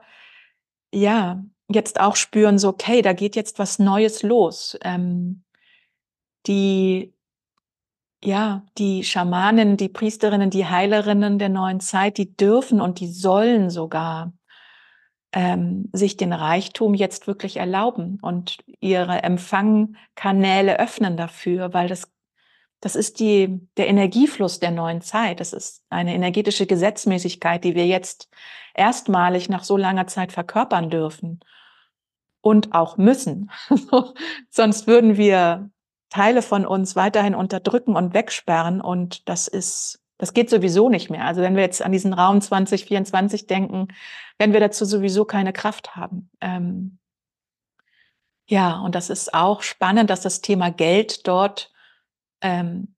ja 0.92 1.44
jetzt 1.70 2.00
auch 2.00 2.16
spüren, 2.16 2.58
so 2.58 2.70
okay, 2.70 3.02
da 3.02 3.14
geht 3.14 3.36
jetzt 3.36 3.60
was 3.60 3.80
Neues 3.80 4.24
los. 4.24 4.78
Ähm, 4.84 5.43
die 6.48 7.14
ja, 8.24 8.64
die 8.78 9.04
Schamanen, 9.04 9.76
die 9.76 9.90
Priesterinnen, 9.90 10.50
die 10.50 10.66
Heilerinnen 10.66 11.40
der 11.40 11.50
neuen 11.50 11.82
Zeit, 11.82 12.18
die 12.18 12.34
dürfen 12.36 12.80
und 12.80 13.02
die 13.02 13.12
sollen 13.12 13.70
sogar 13.70 14.32
ähm, 15.34 15.90
sich 15.92 16.16
den 16.16 16.32
Reichtum 16.32 16.94
jetzt 16.94 17.28
wirklich 17.28 17.58
erlauben 17.58 18.20
und 18.22 18.60
ihre 18.80 19.24
Empfangkanäle 19.24 20.80
öffnen 20.80 21.18
dafür, 21.18 21.74
weil 21.74 21.90
das 21.90 22.14
das 22.80 22.98
ist 22.98 23.22
die, 23.22 23.62
der 23.78 23.88
Energiefluss 23.88 24.60
der 24.60 24.72
neuen 24.72 25.00
Zeit. 25.00 25.40
Das 25.40 25.54
ist 25.54 25.86
eine 25.90 26.14
energetische 26.14 26.66
Gesetzmäßigkeit, 26.66 27.64
die 27.64 27.76
wir 27.76 27.88
jetzt 27.88 28.28
erstmalig 28.74 29.48
nach 29.48 29.64
so 29.64 29.78
langer 29.78 30.06
Zeit 30.08 30.34
verkörpern 30.34 30.90
dürfen 30.90 31.40
und 32.42 32.74
auch 32.74 32.98
müssen. 32.98 33.52
Sonst 34.50 34.86
würden 34.86 35.16
wir 35.16 35.72
Teile 36.14 36.44
von 36.44 36.66
uns 36.66 36.96
weiterhin 36.96 37.34
unterdrücken 37.34 37.96
und 37.96 38.14
wegsperren 38.14 38.82
und 38.82 39.28
das 39.28 39.48
ist 39.48 40.00
das 40.20 40.34
geht 40.34 40.50
sowieso 40.50 40.90
nicht 40.90 41.10
mehr. 41.10 41.26
Also 41.26 41.42
wenn 41.42 41.56
wir 41.56 41.64
jetzt 41.64 41.82
an 41.82 41.92
diesen 41.92 42.14
Raum 42.14 42.40
2024 42.40 43.48
denken, 43.48 43.88
werden 44.38 44.54
wir 44.54 44.60
dazu 44.60 44.86
sowieso 44.86 45.26
keine 45.26 45.54
Kraft 45.54 45.96
haben. 45.96 46.30
Ähm, 46.40 47.00
ja, 48.48 48.80
und 48.80 48.94
das 48.94 49.10
ist 49.10 49.34
auch 49.34 49.64
spannend, 49.64 50.12
dass 50.12 50.22
das 50.22 50.42
Thema 50.42 50.70
Geld 50.70 51.28
dort 51.28 51.74
ähm, 52.42 52.96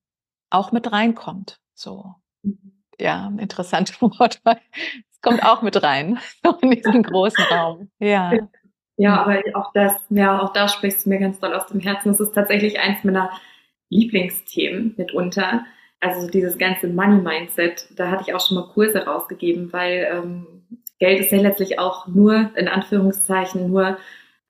auch 0.50 0.74
mit 0.74 0.92
reinkommt. 0.92 1.60
So, 1.74 2.16
ja, 3.00 3.32
interessantes 3.40 4.02
Wort, 4.02 4.42
weil 4.44 4.60
es 5.10 5.22
kommt 5.22 5.42
auch 5.42 5.62
mit 5.62 5.82
rein 5.82 6.20
in 6.62 6.72
diesen 6.72 7.02
großen 7.02 7.46
Raum. 7.46 7.90
Ja. 7.98 8.34
Ja, 8.98 9.12
mhm. 9.12 9.18
aber 9.20 9.42
auch 9.60 9.74
das, 9.74 9.94
ja, 10.10 10.42
auch 10.42 10.54
da 10.54 10.68
sprichst 10.68 11.06
du 11.06 11.10
mir 11.10 11.20
ganz 11.20 11.40
doll 11.40 11.54
aus 11.54 11.68
dem 11.68 11.80
Herzen. 11.80 12.10
Das 12.10 12.20
ist 12.20 12.34
tatsächlich 12.34 12.80
eins 12.80 13.04
meiner 13.04 13.30
Lieblingsthemen 13.90 14.96
mitunter 14.98 15.66
also 16.06 16.28
dieses 16.28 16.58
ganze 16.58 16.88
Money-Mindset, 16.88 17.88
da 17.96 18.10
hatte 18.10 18.24
ich 18.28 18.34
auch 18.34 18.46
schon 18.46 18.56
mal 18.56 18.68
Kurse 18.68 19.06
rausgegeben, 19.06 19.74
weil 19.74 20.08
ähm, 20.12 20.46
Geld 21.00 21.20
ist 21.20 21.32
ja 21.32 21.40
letztlich 21.40 21.80
auch 21.80 22.08
nur, 22.08 22.52
in 22.56 22.68
Anführungszeichen, 22.68 23.70
nur 23.70 23.98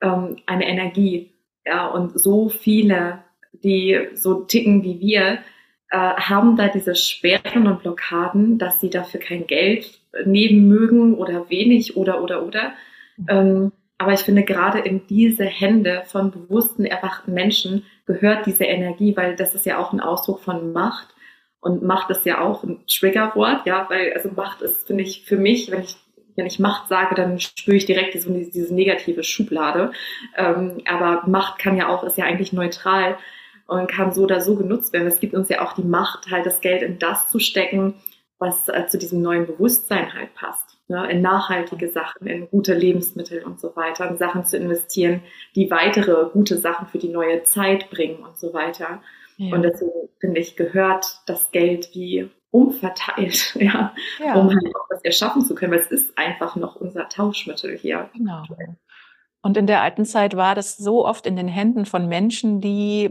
ähm, 0.00 0.36
eine 0.46 0.66
Energie. 0.66 1.32
Ja, 1.64 1.88
und 1.88 2.18
so 2.20 2.48
viele, 2.48 3.20
die 3.52 4.08
so 4.14 4.44
ticken 4.44 4.84
wie 4.84 5.00
wir, 5.00 5.38
äh, 5.90 5.96
haben 5.96 6.56
da 6.56 6.68
diese 6.68 6.94
Sperren 6.94 7.66
und 7.66 7.80
Blockaden, 7.80 8.58
dass 8.58 8.80
sie 8.80 8.90
dafür 8.90 9.20
kein 9.20 9.46
Geld 9.46 9.98
nehmen 10.24 10.68
mögen 10.68 11.14
oder 11.14 11.48
wenig 11.50 11.96
oder 11.96 12.22
oder 12.22 12.44
oder. 12.46 12.72
Mhm. 13.16 13.26
Ähm, 13.28 13.72
aber 13.98 14.12
ich 14.12 14.20
finde, 14.20 14.44
gerade 14.44 14.78
in 14.80 15.06
diese 15.06 15.44
Hände 15.44 16.02
von 16.06 16.30
bewussten, 16.30 16.84
erwachten 16.84 17.32
Menschen 17.32 17.84
gehört 18.04 18.46
diese 18.46 18.64
Energie, 18.64 19.16
weil 19.16 19.36
das 19.36 19.54
ist 19.54 19.64
ja 19.64 19.78
auch 19.78 19.92
ein 19.92 20.00
Ausdruck 20.00 20.40
von 20.40 20.72
Macht. 20.72 21.08
Und 21.60 21.82
Macht 21.82 22.10
ist 22.10 22.26
ja 22.26 22.40
auch 22.40 22.62
ein 22.62 22.84
Triggerwort, 22.86 23.66
ja, 23.66 23.86
weil, 23.88 24.12
also 24.12 24.30
Macht 24.30 24.62
ist, 24.62 24.86
finde 24.86 25.02
ich, 25.02 25.24
für 25.24 25.36
mich, 25.36 25.70
wenn 25.70 25.80
ich, 25.80 25.96
wenn 26.36 26.46
ich 26.46 26.58
Macht 26.58 26.88
sage, 26.88 27.14
dann 27.14 27.40
spüre 27.40 27.76
ich 27.76 27.86
direkt 27.86 28.14
diese, 28.14 28.30
diese 28.30 28.74
negative 28.74 29.24
Schublade. 29.24 29.92
Ähm, 30.36 30.82
aber 30.86 31.26
Macht 31.26 31.58
kann 31.58 31.76
ja 31.76 31.88
auch, 31.88 32.04
ist 32.04 32.18
ja 32.18 32.26
eigentlich 32.26 32.52
neutral 32.52 33.16
und 33.66 33.88
kann 33.88 34.12
so 34.12 34.24
oder 34.24 34.42
so 34.42 34.56
genutzt 34.56 34.92
werden. 34.92 35.08
Es 35.08 35.20
gibt 35.20 35.34
uns 35.34 35.48
ja 35.48 35.62
auch 35.62 35.72
die 35.72 35.82
Macht, 35.82 36.30
halt 36.30 36.44
das 36.44 36.60
Geld 36.60 36.82
in 36.82 36.98
das 36.98 37.30
zu 37.30 37.38
stecken, 37.38 37.94
was 38.38 38.68
äh, 38.68 38.86
zu 38.86 38.98
diesem 38.98 39.22
neuen 39.22 39.46
Bewusstsein 39.46 40.12
halt 40.12 40.34
passt. 40.34 40.65
Ne? 40.88 41.10
In 41.10 41.20
nachhaltige 41.20 41.88
Sachen, 41.88 42.26
in 42.26 42.48
gute 42.48 42.74
Lebensmittel 42.74 43.42
und 43.42 43.60
so 43.60 43.74
weiter, 43.74 44.08
in 44.08 44.16
Sachen 44.16 44.44
zu 44.44 44.56
investieren, 44.56 45.22
die 45.54 45.70
weitere 45.70 46.30
gute 46.30 46.56
Sachen 46.58 46.86
für 46.86 46.98
die 46.98 47.08
neue 47.08 47.42
Zeit 47.42 47.90
bringen 47.90 48.22
und 48.22 48.36
so 48.36 48.52
weiter. 48.52 49.02
Ja. 49.36 49.54
Und 49.54 49.62
deswegen 49.62 50.08
finde 50.20 50.40
ich, 50.40 50.56
gehört 50.56 51.22
das 51.26 51.50
Geld 51.50 51.90
wie 51.92 52.30
umverteilt, 52.50 53.54
ja, 53.60 53.92
ja, 54.18 54.34
um 54.34 54.48
halt 54.48 54.76
auch 54.76 54.86
was 54.88 55.02
erschaffen 55.02 55.44
zu 55.44 55.54
können, 55.54 55.72
weil 55.72 55.80
es 55.80 55.90
ist 55.90 56.16
einfach 56.16 56.56
noch 56.56 56.76
unser 56.76 57.08
Tauschmittel 57.08 57.76
hier. 57.76 58.08
Genau. 58.14 58.44
Und 59.42 59.56
in 59.56 59.66
der 59.66 59.82
alten 59.82 60.04
Zeit 60.04 60.36
war 60.36 60.54
das 60.54 60.76
so 60.76 61.06
oft 61.06 61.26
in 61.26 61.36
den 61.36 61.48
Händen 61.48 61.84
von 61.84 62.08
Menschen, 62.08 62.60
die 62.60 63.10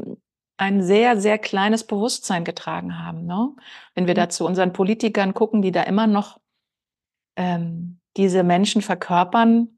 ein 0.58 0.82
sehr, 0.82 1.20
sehr 1.20 1.38
kleines 1.38 1.86
Bewusstsein 1.86 2.44
getragen 2.44 3.04
haben. 3.04 3.26
Ne? 3.26 3.50
Wenn 3.94 4.08
wir 4.08 4.14
da 4.14 4.30
zu 4.30 4.46
unseren 4.46 4.74
Politikern 4.74 5.34
gucken, 5.34 5.62
die 5.62 5.72
da 5.72 5.84
immer 5.84 6.08
noch 6.08 6.40
ähm, 7.36 8.00
diese 8.18 8.44
Menschen 8.44 8.82
verkörpern, 8.82 9.78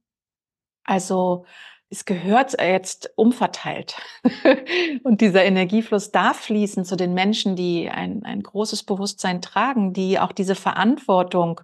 also 0.84 1.46
es 1.90 2.06
gehört 2.06 2.60
jetzt 2.60 3.12
umverteilt. 3.16 3.96
und 5.04 5.22
dieser 5.22 5.46
Energiefluss 5.46 6.12
darf 6.12 6.42
fließen 6.42 6.84
zu 6.84 6.96
den 6.96 7.14
Menschen, 7.14 7.56
die 7.56 7.90
ein, 7.90 8.24
ein 8.24 8.44
großes 8.44 8.84
Bewusstsein 8.84 9.42
tragen, 9.42 9.94
die 9.94 10.20
auch 10.20 10.34
diese 10.34 10.56
Verantwortung 10.56 11.62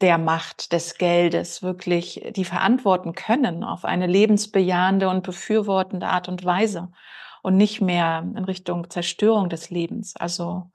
der 0.00 0.18
Macht 0.18 0.72
des 0.72 0.98
Geldes 0.98 1.62
wirklich, 1.62 2.22
die 2.36 2.44
verantworten 2.44 3.14
können 3.14 3.64
auf 3.64 3.84
eine 3.84 4.06
lebensbejahende 4.06 5.08
und 5.08 5.22
befürwortende 5.22 6.06
Art 6.06 6.28
und 6.28 6.44
Weise 6.44 6.90
und 7.42 7.56
nicht 7.56 7.80
mehr 7.80 8.24
in 8.36 8.44
Richtung 8.44 8.90
Zerstörung 8.90 9.48
des 9.48 9.70
Lebens. 9.70 10.14
Also 10.16 10.70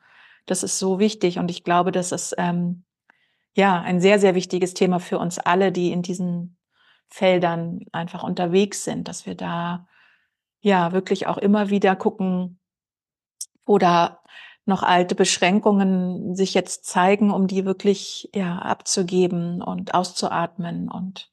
das 0.46 0.64
ist 0.64 0.80
so 0.80 1.00
wichtig 1.00 1.38
und 1.38 1.52
ich 1.52 1.64
glaube, 1.64 1.92
das 1.92 2.12
ist 2.12 2.36
ähm, 2.38 2.84
ja 3.56 3.82
ein 3.82 4.00
sehr, 4.00 4.20
sehr 4.20 4.36
wichtiges 4.36 4.74
Thema 4.74 5.00
für 5.00 5.20
uns 5.20 5.40
alle, 5.40 5.72
die 5.72 5.92
in 5.92 6.02
diesen 6.02 6.58
Feldern 7.08 7.86
einfach 7.92 8.24
unterwegs 8.24 8.84
sind, 8.84 9.08
dass 9.08 9.26
wir 9.26 9.36
da 9.36 9.88
ja 10.62 10.92
wirklich 10.92 11.28
auch 11.28 11.38
immer 11.38 11.70
wieder 11.70 11.96
gucken, 11.96 12.60
wo 13.66 13.78
da 13.78 14.22
noch 14.66 14.84
alte 14.84 15.16
Beschränkungen 15.16 16.36
sich 16.36 16.54
jetzt 16.54 16.86
zeigen, 16.86 17.32
um 17.32 17.48
die 17.48 17.66
wirklich 17.66 18.30
ja 18.34 18.60
abzugeben 18.60 19.62
und 19.62 19.94
auszuatmen 19.94 20.90
und 20.90 21.32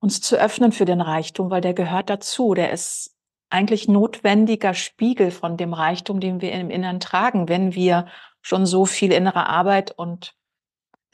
uns 0.00 0.20
zu 0.20 0.36
öffnen 0.36 0.70
für 0.70 0.84
den 0.84 1.00
Reichtum, 1.00 1.50
weil 1.50 1.60
der 1.60 1.74
gehört 1.74 2.10
dazu. 2.10 2.54
Der 2.54 2.70
ist 2.70 3.16
eigentlich 3.50 3.88
notwendiger 3.88 4.74
Spiegel 4.74 5.30
von 5.30 5.56
dem 5.56 5.72
Reichtum, 5.72 6.20
den 6.20 6.40
wir 6.40 6.52
im 6.52 6.70
Inneren 6.70 7.00
tragen, 7.00 7.48
wenn 7.48 7.74
wir 7.74 8.06
schon 8.42 8.66
so 8.66 8.84
viel 8.86 9.12
innere 9.12 9.48
Arbeit 9.48 9.90
und 9.90 10.34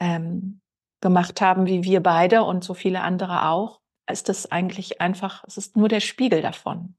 ähm, 0.05 0.61
gemacht 1.01 1.41
haben 1.41 1.65
wie 1.65 1.83
wir 1.83 2.01
beide 2.01 2.43
und 2.43 2.63
so 2.63 2.73
viele 2.73 3.01
andere 3.01 3.49
auch, 3.49 3.81
ist 4.09 4.29
das 4.29 4.51
eigentlich 4.51 5.01
einfach, 5.01 5.43
es 5.47 5.57
ist 5.57 5.75
nur 5.75 5.89
der 5.89 5.99
Spiegel 5.99 6.41
davon. 6.41 6.95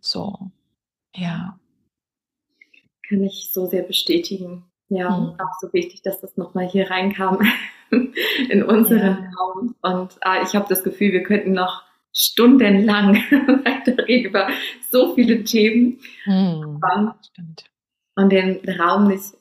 So, 0.00 0.50
ja. 1.14 1.58
Kann 3.08 3.22
ich 3.22 3.50
so 3.52 3.66
sehr 3.66 3.82
bestätigen. 3.82 4.64
Ja, 4.88 5.10
mhm. 5.10 5.40
auch 5.40 5.58
so 5.60 5.72
wichtig, 5.72 6.02
dass 6.02 6.20
das 6.20 6.36
nochmal 6.36 6.68
hier 6.68 6.90
reinkam 6.90 7.40
in 8.50 8.62
unseren 8.62 9.24
ja. 9.24 9.30
Raum. 9.38 9.74
Und 9.82 10.18
äh, 10.24 10.42
ich 10.44 10.54
habe 10.54 10.66
das 10.68 10.84
Gefühl, 10.84 11.12
wir 11.12 11.24
könnten 11.24 11.52
noch 11.52 11.82
stundenlang 12.12 13.14
weiterreden 13.64 14.30
über 14.30 14.48
so 14.90 15.14
viele 15.14 15.42
Themen. 15.42 15.98
Hm, 16.24 16.80
und 18.14 18.32
den 18.32 18.60
Raum 18.80 19.08
nicht 19.08 19.34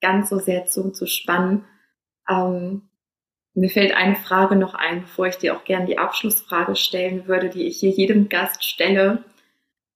ganz 0.00 0.30
so 0.30 0.38
sehr 0.38 0.66
zu, 0.66 0.90
zu 0.92 1.06
spannen. 1.06 1.64
Ähm, 2.28 2.82
mir 3.54 3.70
fällt 3.70 3.96
eine 3.96 4.16
Frage 4.16 4.54
noch 4.54 4.74
ein, 4.74 5.02
bevor 5.02 5.28
ich 5.28 5.36
dir 5.36 5.56
auch 5.56 5.64
gerne 5.64 5.86
die 5.86 5.98
Abschlussfrage 5.98 6.76
stellen 6.76 7.26
würde, 7.26 7.48
die 7.48 7.66
ich 7.66 7.80
hier 7.80 7.90
jedem 7.90 8.28
Gast 8.28 8.62
stelle. 8.62 9.24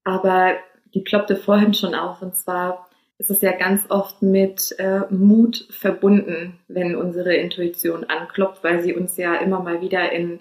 Aber 0.02 0.54
die 0.94 1.02
ploppte 1.02 1.36
vorhin 1.36 1.74
schon 1.74 1.94
auf. 1.94 2.22
Und 2.22 2.36
zwar 2.36 2.88
ist 3.18 3.30
es 3.30 3.42
ja 3.42 3.52
ganz 3.52 3.82
oft 3.90 4.22
mit 4.22 4.74
äh, 4.78 5.00
Mut 5.10 5.66
verbunden, 5.68 6.58
wenn 6.68 6.96
unsere 6.96 7.34
Intuition 7.34 8.04
anklopft, 8.04 8.64
weil 8.64 8.82
sie 8.82 8.94
uns 8.94 9.18
ja 9.18 9.34
immer 9.36 9.60
mal 9.60 9.82
wieder 9.82 10.10
in 10.10 10.40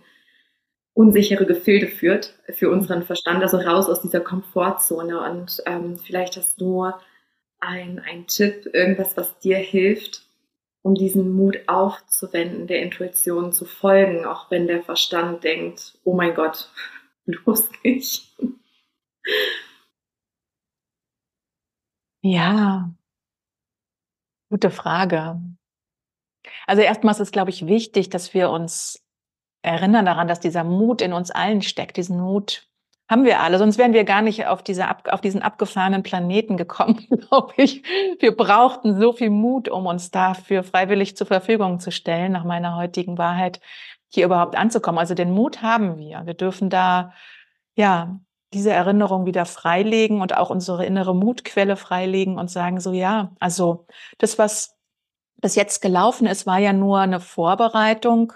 unsichere 0.93 1.45
Gefilde 1.45 1.87
führt 1.87 2.35
für 2.49 2.69
unseren 2.69 3.03
Verstand, 3.03 3.43
also 3.43 3.57
raus 3.57 3.89
aus 3.89 4.01
dieser 4.01 4.21
Komfortzone. 4.21 5.19
Und 5.29 5.61
ähm, 5.65 5.97
vielleicht 5.97 6.37
hast 6.37 6.61
du 6.61 6.89
ein, 7.59 7.99
ein 7.99 8.27
Tipp, 8.27 8.69
irgendwas, 8.71 9.17
was 9.17 9.37
dir 9.39 9.57
hilft, 9.57 10.28
um 10.89 10.95
diesen 10.95 11.33
Mut 11.33 11.59
aufzuwenden, 11.67 12.65
der 12.65 12.81
Intuition 12.81 13.53
zu 13.53 13.65
folgen, 13.65 14.25
auch 14.25 14.49
wenn 14.49 14.65
der 14.65 14.81
Verstand 14.81 15.43
denkt, 15.43 15.99
oh 16.03 16.15
mein 16.15 16.33
Gott, 16.33 16.71
los 17.25 17.69
nicht. 17.83 18.35
Ja, 22.23 22.91
gute 24.49 24.71
Frage. 24.71 25.39
Also 26.65 26.81
erstmal 26.81 27.19
ist 27.21 27.31
glaube 27.31 27.51
ich, 27.51 27.67
wichtig, 27.67 28.09
dass 28.09 28.33
wir 28.33 28.49
uns 28.49 29.05
erinnern 29.61 30.05
daran, 30.05 30.27
dass 30.27 30.39
dieser 30.39 30.63
Mut 30.63 31.03
in 31.03 31.13
uns 31.13 31.29
allen 31.29 31.61
steckt. 31.61 31.97
Diesen 31.97 32.19
Mut 32.19 32.67
haben 33.09 33.25
wir 33.25 33.39
alle, 33.39 33.57
sonst 33.57 33.79
wären 33.79 33.93
wir 33.93 34.03
gar 34.03 34.21
nicht 34.21 34.45
auf, 34.45 34.61
diese, 34.61 34.85
auf 35.11 35.19
diesen 35.19 35.41
abgefahrenen 35.41 36.03
Planeten 36.03 36.57
gekommen, 36.57 37.07
glaube 37.27 37.53
ich. 37.57 37.83
Wir 38.19 38.37
brauchten 38.37 38.99
so 38.99 39.13
viel 39.13 39.31
Mut, 39.31 39.67
um 39.67 39.87
uns 39.87 40.11
dafür 40.11 40.63
freiwillig 40.63 41.17
zur 41.17 41.25
Verfügung 41.25 41.79
zu 41.79 41.91
stellen, 41.91 42.31
nach 42.31 42.43
meiner 42.43 42.75
heutigen 42.75 43.17
Wahrheit, 43.17 43.59
hier 44.09 44.25
überhaupt 44.25 44.55
anzukommen. 44.55 44.99
Also 44.99 45.15
den 45.15 45.31
Mut 45.31 45.63
haben 45.63 45.97
wir. 45.97 46.21
Wir 46.25 46.35
dürfen 46.35 46.69
da, 46.69 47.13
ja, 47.75 48.19
diese 48.53 48.71
Erinnerung 48.71 49.25
wieder 49.25 49.45
freilegen 49.45 50.21
und 50.21 50.35
auch 50.37 50.49
unsere 50.49 50.85
innere 50.85 51.15
Mutquelle 51.15 51.75
freilegen 51.77 52.37
und 52.37 52.49
sagen 52.49 52.79
so, 52.79 52.93
ja, 52.93 53.31
also 53.39 53.87
das, 54.19 54.37
was 54.37 54.75
bis 55.37 55.55
jetzt 55.55 55.81
gelaufen 55.81 56.27
ist, 56.27 56.45
war 56.45 56.59
ja 56.59 56.73
nur 56.73 56.99
eine 56.99 57.19
Vorbereitung 57.19 58.33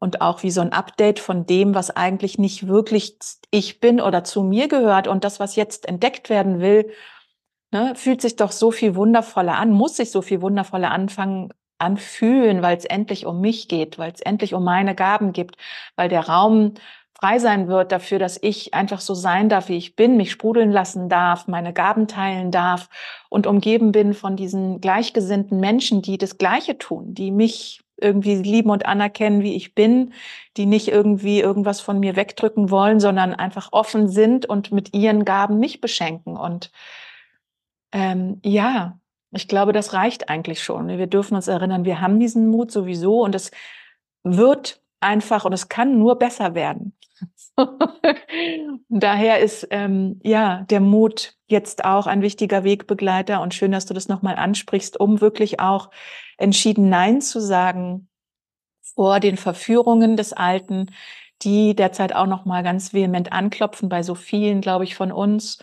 und 0.00 0.20
auch 0.22 0.42
wie 0.42 0.50
so 0.50 0.62
ein 0.62 0.72
Update 0.72 1.20
von 1.20 1.46
dem, 1.46 1.74
was 1.74 1.94
eigentlich 1.94 2.38
nicht 2.38 2.66
wirklich 2.66 3.16
ich 3.50 3.80
bin 3.80 4.00
oder 4.00 4.24
zu 4.24 4.42
mir 4.42 4.66
gehört 4.66 5.06
und 5.06 5.24
das, 5.24 5.38
was 5.38 5.56
jetzt 5.56 5.86
entdeckt 5.86 6.30
werden 6.30 6.60
will, 6.60 6.90
ne, 7.70 7.94
fühlt 7.94 8.22
sich 8.22 8.36
doch 8.36 8.50
so 8.50 8.70
viel 8.70 8.94
wundervoller 8.96 9.56
an, 9.56 9.70
muss 9.70 9.96
sich 9.96 10.10
so 10.10 10.22
viel 10.22 10.40
wundervoller 10.42 10.90
anfangen 10.90 11.52
anfühlen, 11.78 12.62
weil 12.62 12.76
es 12.76 12.84
endlich 12.84 13.26
um 13.26 13.40
mich 13.40 13.68
geht, 13.68 13.98
weil 13.98 14.12
es 14.12 14.20
endlich 14.20 14.54
um 14.54 14.64
meine 14.64 14.94
Gaben 14.94 15.32
gibt, 15.32 15.56
weil 15.96 16.08
der 16.08 16.28
Raum 16.28 16.74
frei 17.18 17.38
sein 17.38 17.68
wird 17.68 17.92
dafür, 17.92 18.18
dass 18.18 18.38
ich 18.40 18.74
einfach 18.74 19.00
so 19.00 19.14
sein 19.14 19.48
darf, 19.48 19.68
wie 19.68 19.76
ich 19.76 19.96
bin, 19.96 20.16
mich 20.16 20.30
sprudeln 20.30 20.70
lassen 20.70 21.08
darf, 21.08 21.46
meine 21.46 21.72
Gaben 21.72 22.08
teilen 22.08 22.50
darf 22.50 22.88
und 23.28 23.46
umgeben 23.46 23.92
bin 23.92 24.14
von 24.14 24.36
diesen 24.36 24.80
gleichgesinnten 24.80 25.60
Menschen, 25.60 26.02
die 26.02 26.18
das 26.18 26.38
Gleiche 26.38 26.78
tun, 26.78 27.14
die 27.14 27.30
mich 27.30 27.82
irgendwie 28.00 28.36
lieben 28.36 28.70
und 28.70 28.86
anerkennen, 28.86 29.42
wie 29.42 29.54
ich 29.56 29.74
bin, 29.74 30.12
die 30.56 30.66
nicht 30.66 30.88
irgendwie 30.88 31.40
irgendwas 31.40 31.80
von 31.80 32.00
mir 32.00 32.16
wegdrücken 32.16 32.70
wollen, 32.70 33.00
sondern 33.00 33.34
einfach 33.34 33.68
offen 33.72 34.08
sind 34.08 34.46
und 34.46 34.72
mit 34.72 34.94
ihren 34.94 35.24
Gaben 35.24 35.58
mich 35.58 35.80
beschenken. 35.80 36.36
Und 36.36 36.70
ähm, 37.92 38.40
ja, 38.44 38.98
ich 39.32 39.48
glaube, 39.48 39.72
das 39.72 39.92
reicht 39.92 40.28
eigentlich 40.28 40.62
schon. 40.62 40.88
Wir 40.88 41.06
dürfen 41.06 41.34
uns 41.36 41.48
erinnern, 41.48 41.84
wir 41.84 42.00
haben 42.00 42.18
diesen 42.18 42.48
Mut 42.48 42.70
sowieso 42.70 43.22
und 43.22 43.34
es 43.34 43.50
wird 44.22 44.79
einfach 45.00 45.44
und 45.44 45.52
es 45.52 45.68
kann 45.68 45.98
nur 45.98 46.18
besser 46.18 46.54
werden. 46.54 46.94
Daher 48.88 49.40
ist 49.40 49.66
ähm, 49.70 50.20
ja 50.22 50.62
der 50.70 50.80
Mut 50.80 51.34
jetzt 51.46 51.84
auch 51.84 52.06
ein 52.06 52.22
wichtiger 52.22 52.64
Wegbegleiter 52.64 53.40
und 53.40 53.54
schön, 53.54 53.72
dass 53.72 53.86
du 53.86 53.94
das 53.94 54.08
nochmal 54.08 54.36
ansprichst, 54.36 54.98
um 54.98 55.20
wirklich 55.20 55.60
auch 55.60 55.90
entschieden 56.38 56.88
Nein 56.88 57.20
zu 57.20 57.40
sagen 57.40 58.08
vor 58.94 59.20
den 59.20 59.36
Verführungen 59.36 60.16
des 60.16 60.32
Alten, 60.32 60.86
die 61.42 61.74
derzeit 61.74 62.14
auch 62.14 62.26
nochmal 62.26 62.62
ganz 62.62 62.92
vehement 62.92 63.32
anklopfen 63.32 63.88
bei 63.88 64.02
so 64.02 64.14
vielen, 64.14 64.60
glaube 64.60 64.84
ich, 64.84 64.94
von 64.94 65.12
uns 65.12 65.58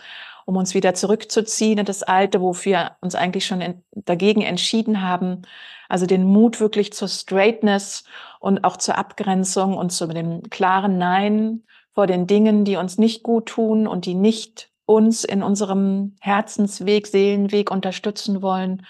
um 0.48 0.56
uns 0.56 0.72
wieder 0.72 0.94
zurückzuziehen 0.94 1.76
in 1.78 1.84
das 1.84 2.02
Alte, 2.02 2.40
wofür 2.40 2.72
wir 2.72 2.96
uns 3.02 3.14
eigentlich 3.14 3.44
schon 3.44 3.60
in, 3.60 3.82
dagegen 3.92 4.40
entschieden 4.40 5.02
haben. 5.02 5.42
Also 5.90 6.06
den 6.06 6.24
Mut 6.24 6.58
wirklich 6.58 6.94
zur 6.94 7.08
Straightness 7.08 8.04
und 8.40 8.64
auch 8.64 8.78
zur 8.78 8.96
Abgrenzung 8.96 9.76
und 9.76 9.90
zu 9.90 10.06
dem 10.06 10.40
klaren 10.48 10.96
Nein 10.96 11.64
vor 11.92 12.06
den 12.06 12.26
Dingen, 12.26 12.64
die 12.64 12.76
uns 12.76 12.96
nicht 12.96 13.22
gut 13.22 13.44
tun 13.44 13.86
und 13.86 14.06
die 14.06 14.14
nicht 14.14 14.70
uns 14.86 15.22
in 15.22 15.42
unserem 15.42 16.16
Herzensweg, 16.18 17.08
Seelenweg 17.08 17.70
unterstützen 17.70 18.40
wollen. 18.40 18.86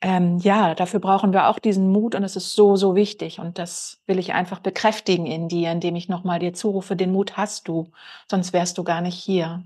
Ähm, 0.00 0.38
ja, 0.38 0.74
dafür 0.74 1.00
brauchen 1.00 1.34
wir 1.34 1.48
auch 1.48 1.58
diesen 1.58 1.92
Mut 1.92 2.14
und 2.14 2.22
es 2.24 2.36
ist 2.36 2.54
so, 2.54 2.76
so 2.76 2.96
wichtig. 2.96 3.38
Und 3.38 3.58
das 3.58 4.00
will 4.06 4.18
ich 4.18 4.32
einfach 4.32 4.60
bekräftigen 4.60 5.26
in 5.26 5.48
dir, 5.48 5.72
indem 5.72 5.94
ich 5.94 6.08
nochmal 6.08 6.38
dir 6.38 6.54
zurufe, 6.54 6.96
den 6.96 7.12
Mut 7.12 7.36
hast 7.36 7.68
du, 7.68 7.90
sonst 8.30 8.54
wärst 8.54 8.78
du 8.78 8.84
gar 8.84 9.02
nicht 9.02 9.18
hier. 9.18 9.62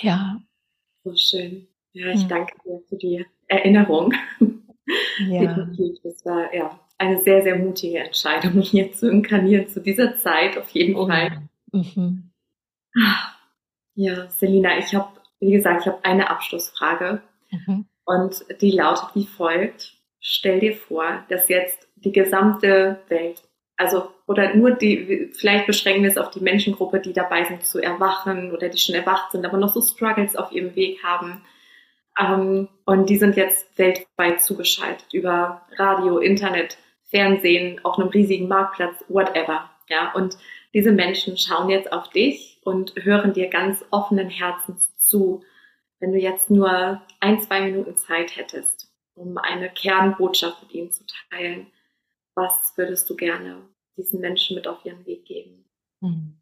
Ja. 0.00 0.40
So 1.04 1.14
schön. 1.16 1.68
Ja, 1.92 2.08
ich 2.08 2.22
hm. 2.22 2.28
danke 2.28 2.54
dir 2.64 2.80
für 2.88 2.96
die 2.96 3.24
Erinnerung. 3.48 4.12
Ja. 5.18 5.66
Das 6.04 6.24
war 6.24 6.54
ja 6.54 6.78
eine 6.98 7.20
sehr, 7.22 7.42
sehr 7.42 7.58
mutige 7.58 7.98
Entscheidung, 7.98 8.60
hier 8.60 8.92
zu 8.92 9.10
inkarnieren 9.10 9.68
zu 9.68 9.80
dieser 9.80 10.16
Zeit, 10.16 10.56
auf 10.56 10.70
jeden 10.70 10.94
oh. 10.94 11.06
Fall. 11.06 11.48
Mhm. 11.72 12.30
Ja, 13.94 14.28
Selina, 14.28 14.78
ich 14.78 14.94
habe, 14.94 15.08
wie 15.40 15.52
gesagt, 15.52 15.82
ich 15.82 15.86
habe 15.86 16.04
eine 16.04 16.30
Abschlussfrage. 16.30 17.22
Mhm. 17.50 17.86
Und 18.04 18.44
die 18.60 18.70
lautet 18.70 19.14
wie 19.14 19.26
folgt. 19.26 19.94
Stell 20.20 20.60
dir 20.60 20.76
vor, 20.76 21.24
dass 21.28 21.48
jetzt 21.48 21.88
die 21.96 22.12
gesamte 22.12 23.00
Welt, 23.08 23.42
also 23.76 24.10
oder 24.26 24.54
nur 24.54 24.72
die, 24.72 25.30
vielleicht 25.32 25.66
beschränken 25.66 26.02
wir 26.02 26.10
es 26.10 26.18
auf 26.18 26.30
die 26.30 26.40
Menschengruppe, 26.40 27.00
die 27.00 27.12
dabei 27.12 27.44
sind 27.44 27.64
zu 27.64 27.80
erwachen 27.80 28.52
oder 28.52 28.68
die 28.68 28.78
schon 28.78 28.96
erwacht 28.96 29.30
sind, 29.32 29.46
aber 29.46 29.56
noch 29.56 29.72
so 29.72 29.80
Struggles 29.80 30.34
auf 30.34 30.50
ihrem 30.50 30.74
Weg 30.74 31.02
haben. 31.04 31.42
Ähm, 32.18 32.68
und 32.84 33.08
die 33.08 33.18
sind 33.18 33.36
jetzt 33.36 33.78
weltweit 33.78 34.42
zugeschaltet 34.42 35.06
über 35.12 35.62
Radio, 35.76 36.18
Internet, 36.18 36.76
Fernsehen, 37.04 37.80
auf 37.84 37.98
einem 37.98 38.08
riesigen 38.08 38.48
Marktplatz, 38.48 39.04
whatever. 39.08 39.70
Ja, 39.88 40.12
und 40.14 40.36
diese 40.74 40.90
Menschen 40.90 41.38
schauen 41.38 41.70
jetzt 41.70 41.92
auf 41.92 42.10
dich 42.10 42.60
und 42.64 42.94
hören 42.96 43.32
dir 43.32 43.48
ganz 43.48 43.84
offenen 43.92 44.28
Herzens 44.28 44.96
zu. 44.98 45.44
Wenn 46.00 46.12
du 46.12 46.18
jetzt 46.18 46.50
nur 46.50 47.00
ein, 47.20 47.40
zwei 47.40 47.60
Minuten 47.62 47.96
Zeit 47.96 48.36
hättest, 48.36 48.92
um 49.14 49.38
eine 49.38 49.70
Kernbotschaft 49.70 50.62
mit 50.64 50.74
ihnen 50.74 50.90
zu 50.90 51.04
teilen, 51.30 51.68
was 52.34 52.72
würdest 52.76 53.08
du 53.08 53.16
gerne 53.16 53.62
diesen 53.96 54.20
Menschen 54.20 54.56
mit 54.56 54.66
auf 54.66 54.84
ihren 54.84 55.04
Weg 55.06 55.24
geben? 55.24 55.64
Hm. 56.00 56.38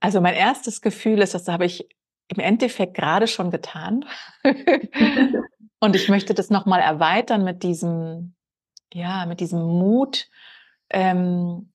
Also 0.00 0.20
mein 0.20 0.34
erstes 0.34 0.80
Gefühl 0.80 1.20
ist, 1.20 1.34
das 1.34 1.46
habe 1.46 1.64
ich 1.64 1.88
im 2.28 2.40
Endeffekt 2.40 2.94
gerade 2.94 3.28
schon 3.28 3.50
getan. 3.50 4.04
Und 5.80 5.96
ich 5.96 6.08
möchte 6.08 6.34
das 6.34 6.50
nochmal 6.50 6.80
erweitern 6.80 7.44
mit 7.44 7.62
diesem, 7.62 8.34
ja, 8.92 9.26
mit 9.26 9.40
diesem 9.40 9.60
Mut, 9.60 10.28
ähm, 10.90 11.72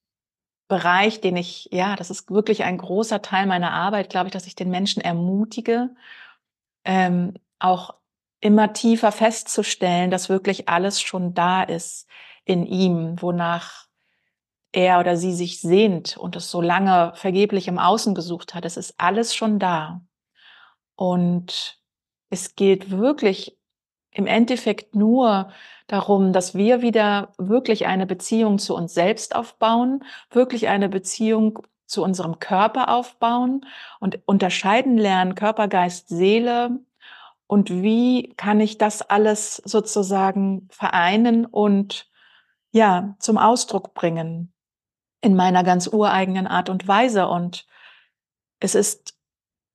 Bereich, 0.67 1.21
den 1.21 1.37
ich, 1.37 1.69
ja, 1.71 1.95
das 1.95 2.09
ist 2.09 2.29
wirklich 2.29 2.65
ein 2.65 2.77
großer 2.77 3.21
Teil 3.21 3.45
meiner 3.45 3.71
Arbeit, 3.71 4.09
glaube 4.09 4.27
ich, 4.27 4.33
dass 4.33 4.47
ich 4.47 4.55
den 4.55 4.69
Menschen 4.69 5.01
ermutige, 5.01 5.95
ähm, 6.83 7.35
auch 7.59 7.95
immer 8.39 8.73
tiefer 8.73 9.11
festzustellen, 9.11 10.11
dass 10.11 10.29
wirklich 10.29 10.69
alles 10.69 11.01
schon 11.01 11.33
da 11.33 11.63
ist 11.63 12.07
in 12.45 12.65
ihm, 12.65 13.21
wonach 13.21 13.87
er 14.71 14.99
oder 14.99 15.17
sie 15.17 15.33
sich 15.33 15.61
sehnt 15.61 16.17
und 16.17 16.35
es 16.35 16.51
so 16.51 16.61
lange 16.61 17.13
vergeblich 17.15 17.67
im 17.67 17.79
Außen 17.79 18.13
gesucht 18.13 18.53
hat. 18.53 18.65
Es 18.65 18.77
ist 18.77 18.95
alles 18.97 19.35
schon 19.35 19.59
da. 19.59 20.01
Und 20.95 21.79
es 22.29 22.55
gilt 22.55 22.91
wirklich 22.91 23.57
im 24.11 24.27
Endeffekt 24.27 24.95
nur 24.95 25.51
darum, 25.87 26.33
dass 26.33 26.55
wir 26.55 26.81
wieder 26.81 27.33
wirklich 27.37 27.85
eine 27.85 28.05
Beziehung 28.05 28.59
zu 28.59 28.75
uns 28.75 28.93
selbst 28.93 29.35
aufbauen, 29.35 30.03
wirklich 30.29 30.67
eine 30.67 30.89
Beziehung 30.89 31.59
zu 31.85 32.03
unserem 32.03 32.39
Körper 32.39 32.89
aufbauen 32.89 33.65
und 33.99 34.19
unterscheiden 34.25 34.97
lernen, 34.97 35.35
Körper, 35.35 35.67
Geist, 35.67 36.09
Seele. 36.09 36.79
Und 37.47 37.69
wie 37.69 38.33
kann 38.35 38.59
ich 38.59 38.77
das 38.77 39.01
alles 39.01 39.61
sozusagen 39.65 40.67
vereinen 40.69 41.45
und 41.45 42.09
ja, 42.71 43.15
zum 43.19 43.37
Ausdruck 43.37 43.93
bringen 43.93 44.53
in 45.21 45.35
meiner 45.35 45.63
ganz 45.63 45.87
ureigenen 45.87 46.47
Art 46.47 46.69
und 46.69 46.87
Weise. 46.87 47.27
Und 47.27 47.65
es 48.59 48.75
ist 48.75 49.17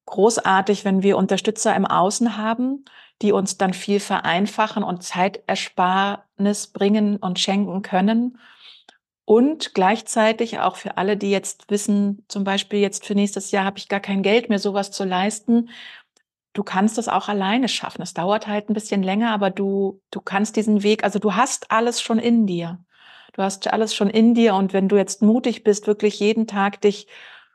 großartig, 0.06 0.84
wenn 0.84 1.02
wir 1.02 1.16
Unterstützer 1.16 1.74
im 1.74 1.86
Außen 1.86 2.36
haben, 2.36 2.84
die 3.22 3.32
uns 3.32 3.56
dann 3.56 3.72
viel 3.72 4.00
vereinfachen 4.00 4.82
und 4.82 5.02
Zeitersparnis 5.02 6.68
bringen 6.68 7.16
und 7.16 7.38
schenken 7.38 7.82
können. 7.82 8.38
Und 9.24 9.74
gleichzeitig 9.74 10.58
auch 10.58 10.76
für 10.76 10.96
alle, 10.96 11.16
die 11.16 11.30
jetzt 11.30 11.70
wissen, 11.70 12.24
zum 12.28 12.42
Beispiel 12.44 12.80
jetzt 12.80 13.06
für 13.06 13.14
nächstes 13.14 13.52
Jahr 13.52 13.64
habe 13.64 13.78
ich 13.78 13.88
gar 13.88 14.00
kein 14.00 14.22
Geld 14.22 14.48
mehr, 14.48 14.58
sowas 14.58 14.90
zu 14.90 15.04
leisten. 15.04 15.70
Du 16.52 16.62
kannst 16.62 16.98
das 16.98 17.08
auch 17.08 17.28
alleine 17.28 17.68
schaffen. 17.68 18.02
Es 18.02 18.14
dauert 18.14 18.46
halt 18.46 18.68
ein 18.68 18.74
bisschen 18.74 19.02
länger, 19.02 19.32
aber 19.32 19.50
du, 19.50 20.00
du 20.10 20.20
kannst 20.20 20.56
diesen 20.56 20.82
Weg, 20.82 21.02
also 21.04 21.18
du 21.18 21.34
hast 21.34 21.70
alles 21.70 22.02
schon 22.02 22.18
in 22.18 22.46
dir. 22.46 22.84
Du 23.32 23.42
hast 23.42 23.72
alles 23.72 23.94
schon 23.94 24.10
in 24.10 24.34
dir. 24.34 24.54
Und 24.54 24.72
wenn 24.72 24.88
du 24.88 24.96
jetzt 24.96 25.22
mutig 25.22 25.64
bist, 25.64 25.86
wirklich 25.86 26.20
jeden 26.20 26.46
Tag 26.46 26.80
dich 26.82 27.06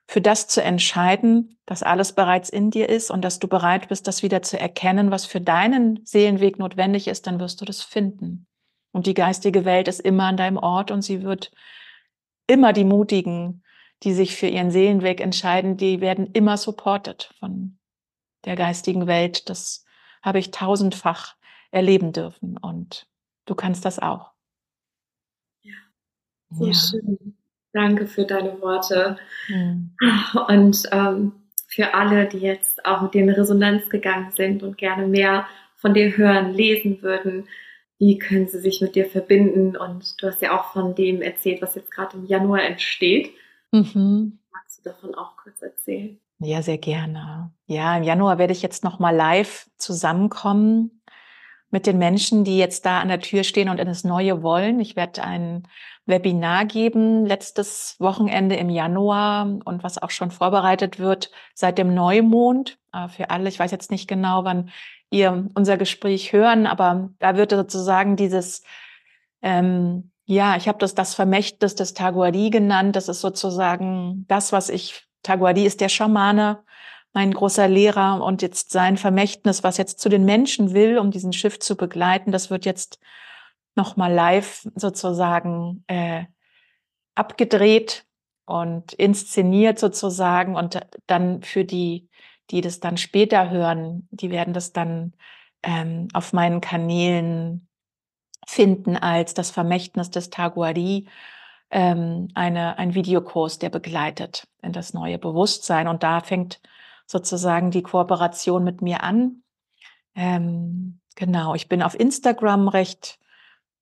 für 0.08 0.22
das 0.22 0.48
zu 0.48 0.64
entscheiden, 0.64 1.60
dass 1.66 1.84
alles 1.84 2.14
bereits 2.14 2.50
in 2.50 2.72
dir 2.72 2.90
ist 2.90 3.12
und 3.12 3.22
dass 3.24 3.40
du 3.40 3.48
bereit 3.48 3.90
bist, 3.90 4.08
das 4.08 4.24
wieder 4.24 4.42
zu 4.42 4.60
erkennen, 4.60 5.12
was 5.12 5.26
für 5.26 5.42
deinen 5.42 6.00
Seelenweg 6.06 6.58
notwendig 6.58 7.08
ist, 7.08 7.28
dann 7.28 7.40
wirst 7.40 7.62
du 7.62 7.66
das 7.66 7.82
finden. 7.84 8.48
Und 8.94 9.06
die 9.06 9.14
geistige 9.14 9.66
Welt 9.66 9.88
ist 9.88 10.00
immer 10.00 10.24
an 10.24 10.38
deinem 10.38 10.58
Ort 10.58 10.92
und 10.92 11.02
sie 11.02 11.24
wird 11.24 11.52
immer 12.48 12.72
die 12.74 12.86
Mutigen, 12.86 13.64
die 14.04 14.14
sich 14.14 14.36
für 14.36 14.48
ihren 14.48 14.72
Seelenweg 14.72 15.20
entscheiden, 15.20 15.76
die 15.76 16.02
werden 16.02 16.28
immer 16.32 16.56
supported 16.56 17.32
von 17.40 17.78
der 18.48 18.56
geistigen 18.56 19.06
Welt. 19.06 19.50
Das 19.50 19.86
habe 20.24 20.40
ich 20.40 20.52
tausendfach 20.52 21.36
erleben 21.70 22.14
dürfen 22.14 22.58
und 22.58 23.08
du 23.46 23.54
kannst 23.54 23.86
das 23.86 24.00
auch. 24.00 24.32
Ja, 25.62 25.76
so 26.50 26.66
ja. 26.66 26.74
schön. 26.74 27.38
Danke 27.74 28.08
für 28.08 28.26
deine 28.26 28.60
Worte. 28.62 29.18
Mhm. 29.50 29.92
Und 30.48 30.84
ähm, 30.92 31.34
für 31.68 31.94
alle, 31.94 32.28
die 32.28 32.40
jetzt 32.40 32.86
auch 32.86 33.02
mit 33.02 33.14
dir 33.14 33.24
in 33.24 33.30
Resonanz 33.30 33.90
gegangen 33.90 34.32
sind 34.32 34.64
und 34.64 34.78
gerne 34.78 35.06
mehr 35.06 35.46
von 35.76 35.94
dir 35.94 36.18
hören, 36.18 36.54
lesen 36.54 37.02
würden, 37.04 37.48
wie 38.00 38.18
können 38.18 38.48
sie 38.48 38.60
sich 38.60 38.82
mit 38.82 38.96
dir 38.96 39.06
verbinden? 39.06 39.76
Und 39.76 40.22
du 40.22 40.28
hast 40.28 40.42
ja 40.42 40.58
auch 40.58 40.72
von 40.72 40.96
dem 40.96 41.22
erzählt, 41.22 41.62
was 41.62 41.76
jetzt 41.76 41.92
gerade 41.92 42.18
im 42.18 42.26
Januar 42.26 42.64
entsteht. 42.64 43.32
Mhm. 43.72 44.40
Magst 44.52 44.80
du 44.80 44.90
davon 44.90 45.14
auch 45.14 45.36
kurz 45.38 45.62
erzählen? 45.62 46.20
Ja, 46.40 46.62
sehr 46.62 46.78
gerne. 46.78 47.52
Ja, 47.66 47.98
im 47.98 48.04
Januar 48.04 48.38
werde 48.38 48.54
ich 48.54 48.62
jetzt 48.62 48.84
nochmal 48.84 49.16
live 49.16 49.70
zusammenkommen 49.78 51.02
mit 51.70 51.86
den 51.86 51.98
Menschen, 51.98 52.44
die 52.44 52.58
jetzt 52.58 52.86
da 52.86 53.00
an 53.00 53.10
der 53.10 53.20
Tür 53.20 53.44
stehen 53.44 53.70
und 53.70 53.80
in 53.80 53.88
das 53.88 54.04
Neue 54.04 54.42
wollen. 54.42 54.80
Ich 54.80 54.96
werde 54.96 55.24
ein 55.24 55.68
Webinar 56.06 56.66
geben, 56.66 57.26
letztes 57.26 57.96
Wochenende 58.00 58.56
im 58.56 58.70
Januar 58.70 59.46
und 59.66 59.84
was 59.84 60.02
auch 60.02 60.10
schon 60.10 60.32
vorbereitet 60.32 61.00
wird 61.00 61.32
seit 61.54 61.78
dem 61.78 61.94
Neumond. 61.94 62.78
Äh, 62.94 63.10
für 63.10 63.30
alle, 63.30 63.50
ich 63.50 63.60
weiß 63.60 63.72
jetzt 63.72 63.92
nicht 63.92 64.08
genau, 64.08 64.46
wann 64.46 64.70
ihr 65.10 65.50
unser 65.56 65.78
Gespräch 65.78 66.34
hören, 66.34 66.66
aber 66.66 67.10
da 67.20 67.36
wird 67.36 67.52
sozusagen 67.52 68.16
dieses, 68.16 68.64
ähm, 69.42 70.12
ja, 70.26 70.56
ich 70.56 70.68
habe 70.68 70.78
das 70.78 70.96
das 70.96 71.16
Vermächtnis 71.16 71.76
des 71.76 71.94
Taguari 71.94 72.50
genannt. 72.50 72.96
Das 72.96 73.08
ist 73.08 73.22
sozusagen 73.22 74.26
das, 74.28 74.52
was 74.52 74.70
ich, 74.70 75.07
Taguari 75.28 75.66
ist 75.66 75.82
der 75.82 75.90
Schamane, 75.90 76.64
mein 77.12 77.34
großer 77.34 77.68
Lehrer 77.68 78.24
und 78.24 78.42
jetzt 78.42 78.72
sein 78.72 78.96
Vermächtnis, 78.96 79.62
was 79.62 79.78
jetzt 79.78 80.00
zu 80.00 80.08
den 80.08 80.24
Menschen 80.24 80.74
will, 80.74 80.98
um 80.98 81.12
diesen 81.12 81.34
Schiff 81.34 81.60
zu 81.60 81.76
begleiten, 81.76 82.32
das 82.32 82.50
wird 82.50 82.64
jetzt 82.64 83.00
nochmal 83.76 84.14
live 84.14 84.66
sozusagen 84.76 85.84
äh, 85.88 86.24
abgedreht 87.14 88.06
und 88.46 88.94
inszeniert 88.94 89.80
sozusagen 89.80 90.56
und 90.56 90.80
dann 91.08 91.44
für 91.44 91.66
die, 91.66 92.08
die 92.50 92.62
das 92.62 92.80
dann 92.80 92.96
später 92.96 93.50
hören, 93.50 94.08
die 94.12 94.32
werden 94.32 94.54
das 94.54 94.72
dann 94.72 95.14
ähm, 95.62 96.08
auf 96.14 96.32
meinen 96.32 96.62
Kanälen 96.62 97.68
finden 98.48 98.96
als 98.96 99.34
das 99.34 99.52
Vermächtnis 99.52 100.10
des 100.10 100.30
Taguari, 100.30 101.10
ähm, 101.70 102.30
eine, 102.34 102.78
ein 102.78 102.94
Videokurs, 102.94 103.60
der 103.60 103.70
begleitet 103.70 104.48
in 104.62 104.74
das 104.74 104.94
neue 104.94 105.18
Bewusstsein. 105.18 105.88
Und 105.88 106.04
da 106.04 106.22
fängt 106.22 106.62
sozusagen 107.06 107.72
die 107.72 107.84
Kooperation 107.84 108.64
mit 108.64 108.82
mir 108.82 109.04
an. 109.04 109.44
Ähm, 110.16 111.00
genau, 111.16 111.56
ich 111.56 111.70
bin 111.70 111.82
auf 111.82 112.00
Instagram 112.00 112.68
recht 112.68 113.20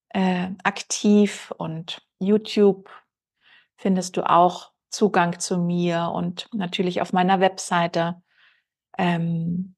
äh, 0.09 0.49
aktiv 0.63 1.53
und 1.57 2.01
YouTube 2.19 2.89
findest 3.75 4.17
du 4.17 4.29
auch 4.29 4.71
Zugang 4.89 5.39
zu 5.39 5.57
mir 5.57 6.11
und 6.13 6.47
natürlich 6.53 7.01
auf 7.01 7.11
meiner 7.11 7.41
Webseite. 7.41 8.21
Ähm, 8.97 9.75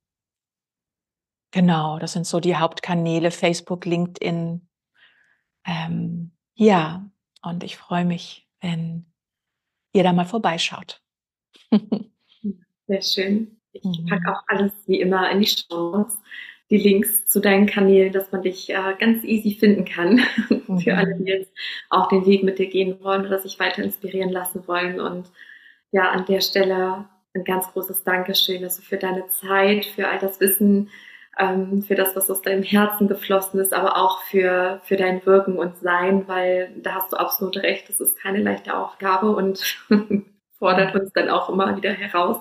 genau, 1.52 1.98
das 1.98 2.14
sind 2.14 2.28
so 2.28 2.40
die 2.40 2.56
Hauptkanäle, 2.56 3.32
Facebook, 3.32 3.86
LinkedIn. 3.86 4.68
Ähm, 5.66 6.32
ja, 6.54 7.10
und 7.44 7.64
ich 7.64 7.78
freue 7.78 8.06
mich, 8.06 8.48
wenn 8.62 9.06
ihr 9.94 10.04
da 10.04 10.14
mal 10.14 10.26
vorbeischaut. 10.26 11.02
Sehr 12.88 13.02
schön. 13.02 13.60
Ich 13.74 14.06
packe 14.08 14.30
mhm. 14.30 14.36
auch 14.36 14.44
alles 14.48 14.74
wie 14.88 15.00
immer 15.00 15.30
in 15.30 15.42
die 15.42 15.48
Show 15.48 16.08
die 16.70 16.78
Links 16.78 17.26
zu 17.26 17.40
deinen 17.40 17.66
Kanälen, 17.66 18.12
dass 18.12 18.32
man 18.32 18.42
dich 18.42 18.70
äh, 18.70 18.96
ganz 19.00 19.24
easy 19.24 19.52
finden 19.52 19.86
kann. 19.86 20.22
Mhm. 20.50 20.80
Für 20.84 20.96
alle, 20.96 21.16
die 21.16 21.26
jetzt 21.26 21.52
auch 21.90 22.10
den 22.10 22.26
Weg 22.26 22.44
mit 22.44 22.60
dir 22.60 22.68
gehen 22.68 23.02
wollen 23.02 23.26
oder 23.26 23.40
sich 23.40 23.60
weiter 23.60 23.84
inspirieren 23.84 24.30
lassen 24.30 24.68
wollen. 24.68 25.00
Und 25.00 25.32
ja, 25.92 26.12
an 26.12 26.26
der 26.26 26.42
Stelle 26.42 27.06
ein 27.34 27.44
ganz 27.44 27.72
großes 27.72 28.04
Dankeschön 28.04 28.64
also 28.64 28.82
für 28.82 28.98
deine 28.98 29.28
Zeit, 29.28 29.86
für 29.86 30.08
all 30.08 30.20
das 30.20 30.40
Wissen, 30.40 30.90
ähm, 31.40 31.82
für 31.82 31.96
das, 31.96 32.16
was 32.16 32.30
aus 32.30 32.42
deinem 32.42 32.64
Herzen 32.64 33.08
geflossen 33.08 33.60
ist, 33.60 33.74
aber 33.74 33.98
auch 33.98 34.22
für, 34.24 34.82
für 34.84 34.96
dein 34.98 35.26
Wirken 35.26 35.58
und 35.58 35.78
Sein, 35.78 36.28
weil 36.28 36.72
da 36.78 36.96
hast 36.96 37.12
du 37.12 37.18
absolut 37.18 37.58
recht, 37.58 37.90
das 37.90 38.00
ist 38.00 38.20
keine 38.20 38.42
leichte 38.42 38.76
Aufgabe 38.76 39.36
und 39.36 39.80
fordert 40.60 40.96
uns 40.96 41.14
dann 41.14 41.30
auch 41.30 41.50
immer 41.50 41.76
wieder 41.78 41.92
heraus. 41.92 42.38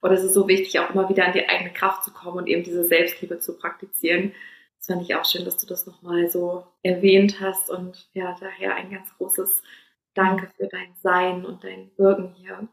Und 0.00 0.12
es 0.12 0.24
ist 0.24 0.34
so 0.34 0.48
wichtig, 0.48 0.80
auch 0.80 0.90
immer 0.90 1.08
wieder 1.08 1.26
an 1.26 1.32
die 1.32 1.48
eigene 1.48 1.72
Kraft 1.72 2.04
zu 2.04 2.12
kommen 2.12 2.38
und 2.38 2.48
eben 2.48 2.64
diese 2.64 2.84
Selbstliebe 2.84 3.38
zu 3.38 3.56
praktizieren. 3.56 4.32
Das 4.78 4.88
fand 4.88 5.02
ich 5.02 5.14
auch 5.14 5.24
schön, 5.24 5.44
dass 5.44 5.58
du 5.58 5.66
das 5.66 5.86
nochmal 5.86 6.28
so 6.28 6.66
erwähnt 6.82 7.40
hast 7.40 7.70
und 7.70 8.08
ja, 8.12 8.36
daher 8.40 8.74
ein 8.74 8.90
ganz 8.90 9.16
großes 9.16 9.62
Danke 10.14 10.50
für 10.56 10.66
dein 10.66 10.94
Sein 11.02 11.44
und 11.46 11.62
dein 11.62 11.90
Wirken 11.96 12.34
hier. 12.34 12.68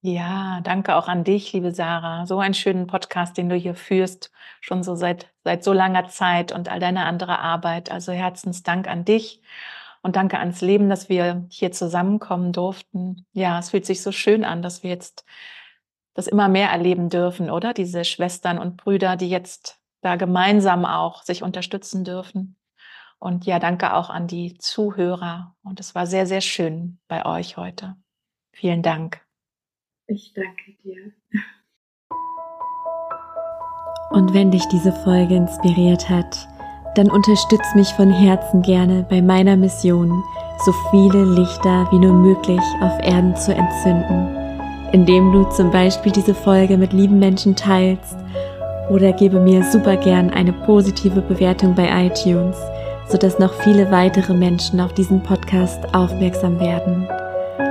Ja, 0.00 0.60
danke 0.62 0.94
auch 0.94 1.08
an 1.08 1.24
dich, 1.24 1.52
liebe 1.52 1.72
Sarah. 1.74 2.24
So 2.24 2.38
einen 2.38 2.54
schönen 2.54 2.86
Podcast, 2.86 3.36
den 3.36 3.48
du 3.48 3.56
hier 3.56 3.74
führst, 3.74 4.30
schon 4.60 4.84
so 4.84 4.94
seit, 4.94 5.32
seit 5.42 5.64
so 5.64 5.72
langer 5.72 6.06
Zeit 6.08 6.52
und 6.52 6.68
all 6.68 6.78
deine 6.78 7.04
andere 7.04 7.40
Arbeit. 7.40 7.90
Also 7.90 8.12
Herzensdank 8.12 8.86
an 8.86 9.04
dich 9.04 9.42
und 10.00 10.14
danke 10.14 10.38
ans 10.38 10.60
Leben, 10.60 10.88
dass 10.88 11.08
wir 11.08 11.46
hier 11.50 11.72
zusammenkommen 11.72 12.52
durften. 12.52 13.26
Ja, 13.32 13.58
es 13.58 13.70
fühlt 13.70 13.86
sich 13.86 14.02
so 14.02 14.12
schön 14.12 14.44
an, 14.44 14.62
dass 14.62 14.84
wir 14.84 14.90
jetzt 14.90 15.24
das 16.14 16.28
immer 16.28 16.48
mehr 16.48 16.70
erleben 16.70 17.08
dürfen, 17.10 17.50
oder? 17.50 17.74
Diese 17.74 18.04
Schwestern 18.04 18.58
und 18.58 18.76
Brüder, 18.76 19.16
die 19.16 19.28
jetzt 19.28 19.80
da 20.00 20.14
gemeinsam 20.16 20.84
auch 20.84 21.22
sich 21.22 21.42
unterstützen 21.42 22.04
dürfen. 22.04 22.56
Und 23.18 23.46
ja, 23.46 23.58
danke 23.58 23.94
auch 23.94 24.10
an 24.10 24.28
die 24.28 24.58
Zuhörer. 24.58 25.56
Und 25.64 25.80
es 25.80 25.96
war 25.96 26.06
sehr, 26.06 26.26
sehr 26.26 26.40
schön 26.40 27.00
bei 27.08 27.26
euch 27.26 27.56
heute. 27.56 27.96
Vielen 28.52 28.82
Dank. 28.82 29.27
Ich 30.10 30.32
danke 30.34 30.72
dir. 30.82 31.12
Und 34.10 34.32
wenn 34.32 34.50
dich 34.50 34.64
diese 34.72 34.90
Folge 34.90 35.36
inspiriert 35.36 36.08
hat, 36.08 36.48
dann 36.94 37.10
unterstütz 37.10 37.74
mich 37.74 37.88
von 37.88 38.10
Herzen 38.10 38.62
gerne 38.62 39.06
bei 39.10 39.20
meiner 39.20 39.54
Mission, 39.58 40.24
so 40.64 40.72
viele 40.90 41.24
Lichter 41.24 41.86
wie 41.90 41.98
nur 41.98 42.14
möglich 42.14 42.62
auf 42.80 42.98
Erden 43.02 43.36
zu 43.36 43.54
entzünden, 43.54 44.34
indem 44.92 45.30
du 45.30 45.44
zum 45.50 45.70
Beispiel 45.70 46.10
diese 46.10 46.34
Folge 46.34 46.78
mit 46.78 46.94
lieben 46.94 47.18
Menschen 47.18 47.54
teilst 47.54 48.16
oder 48.88 49.12
gebe 49.12 49.38
mir 49.38 49.62
super 49.62 49.98
gern 49.98 50.30
eine 50.30 50.54
positive 50.54 51.20
Bewertung 51.20 51.74
bei 51.74 52.06
iTunes, 52.06 52.56
sodass 53.08 53.38
noch 53.38 53.52
viele 53.62 53.90
weitere 53.90 54.32
Menschen 54.32 54.80
auf 54.80 54.94
diesen 54.94 55.22
Podcast 55.22 55.94
aufmerksam 55.94 56.58
werden. 56.58 57.06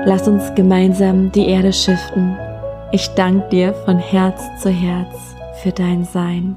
Lass 0.08 0.26
uns 0.26 0.56
gemeinsam 0.56 1.34
die 1.34 1.50
Erde 1.50 1.74
schiften. 1.74 2.38
Ich 2.94 3.10
danke 3.16 3.50
dir 3.50 3.74
von 3.74 4.00
Herz 4.00 4.42
zu 4.62 4.70
Herz 4.70 5.14
für 5.62 5.74
dein 5.74 6.06
Sein. 6.06 6.56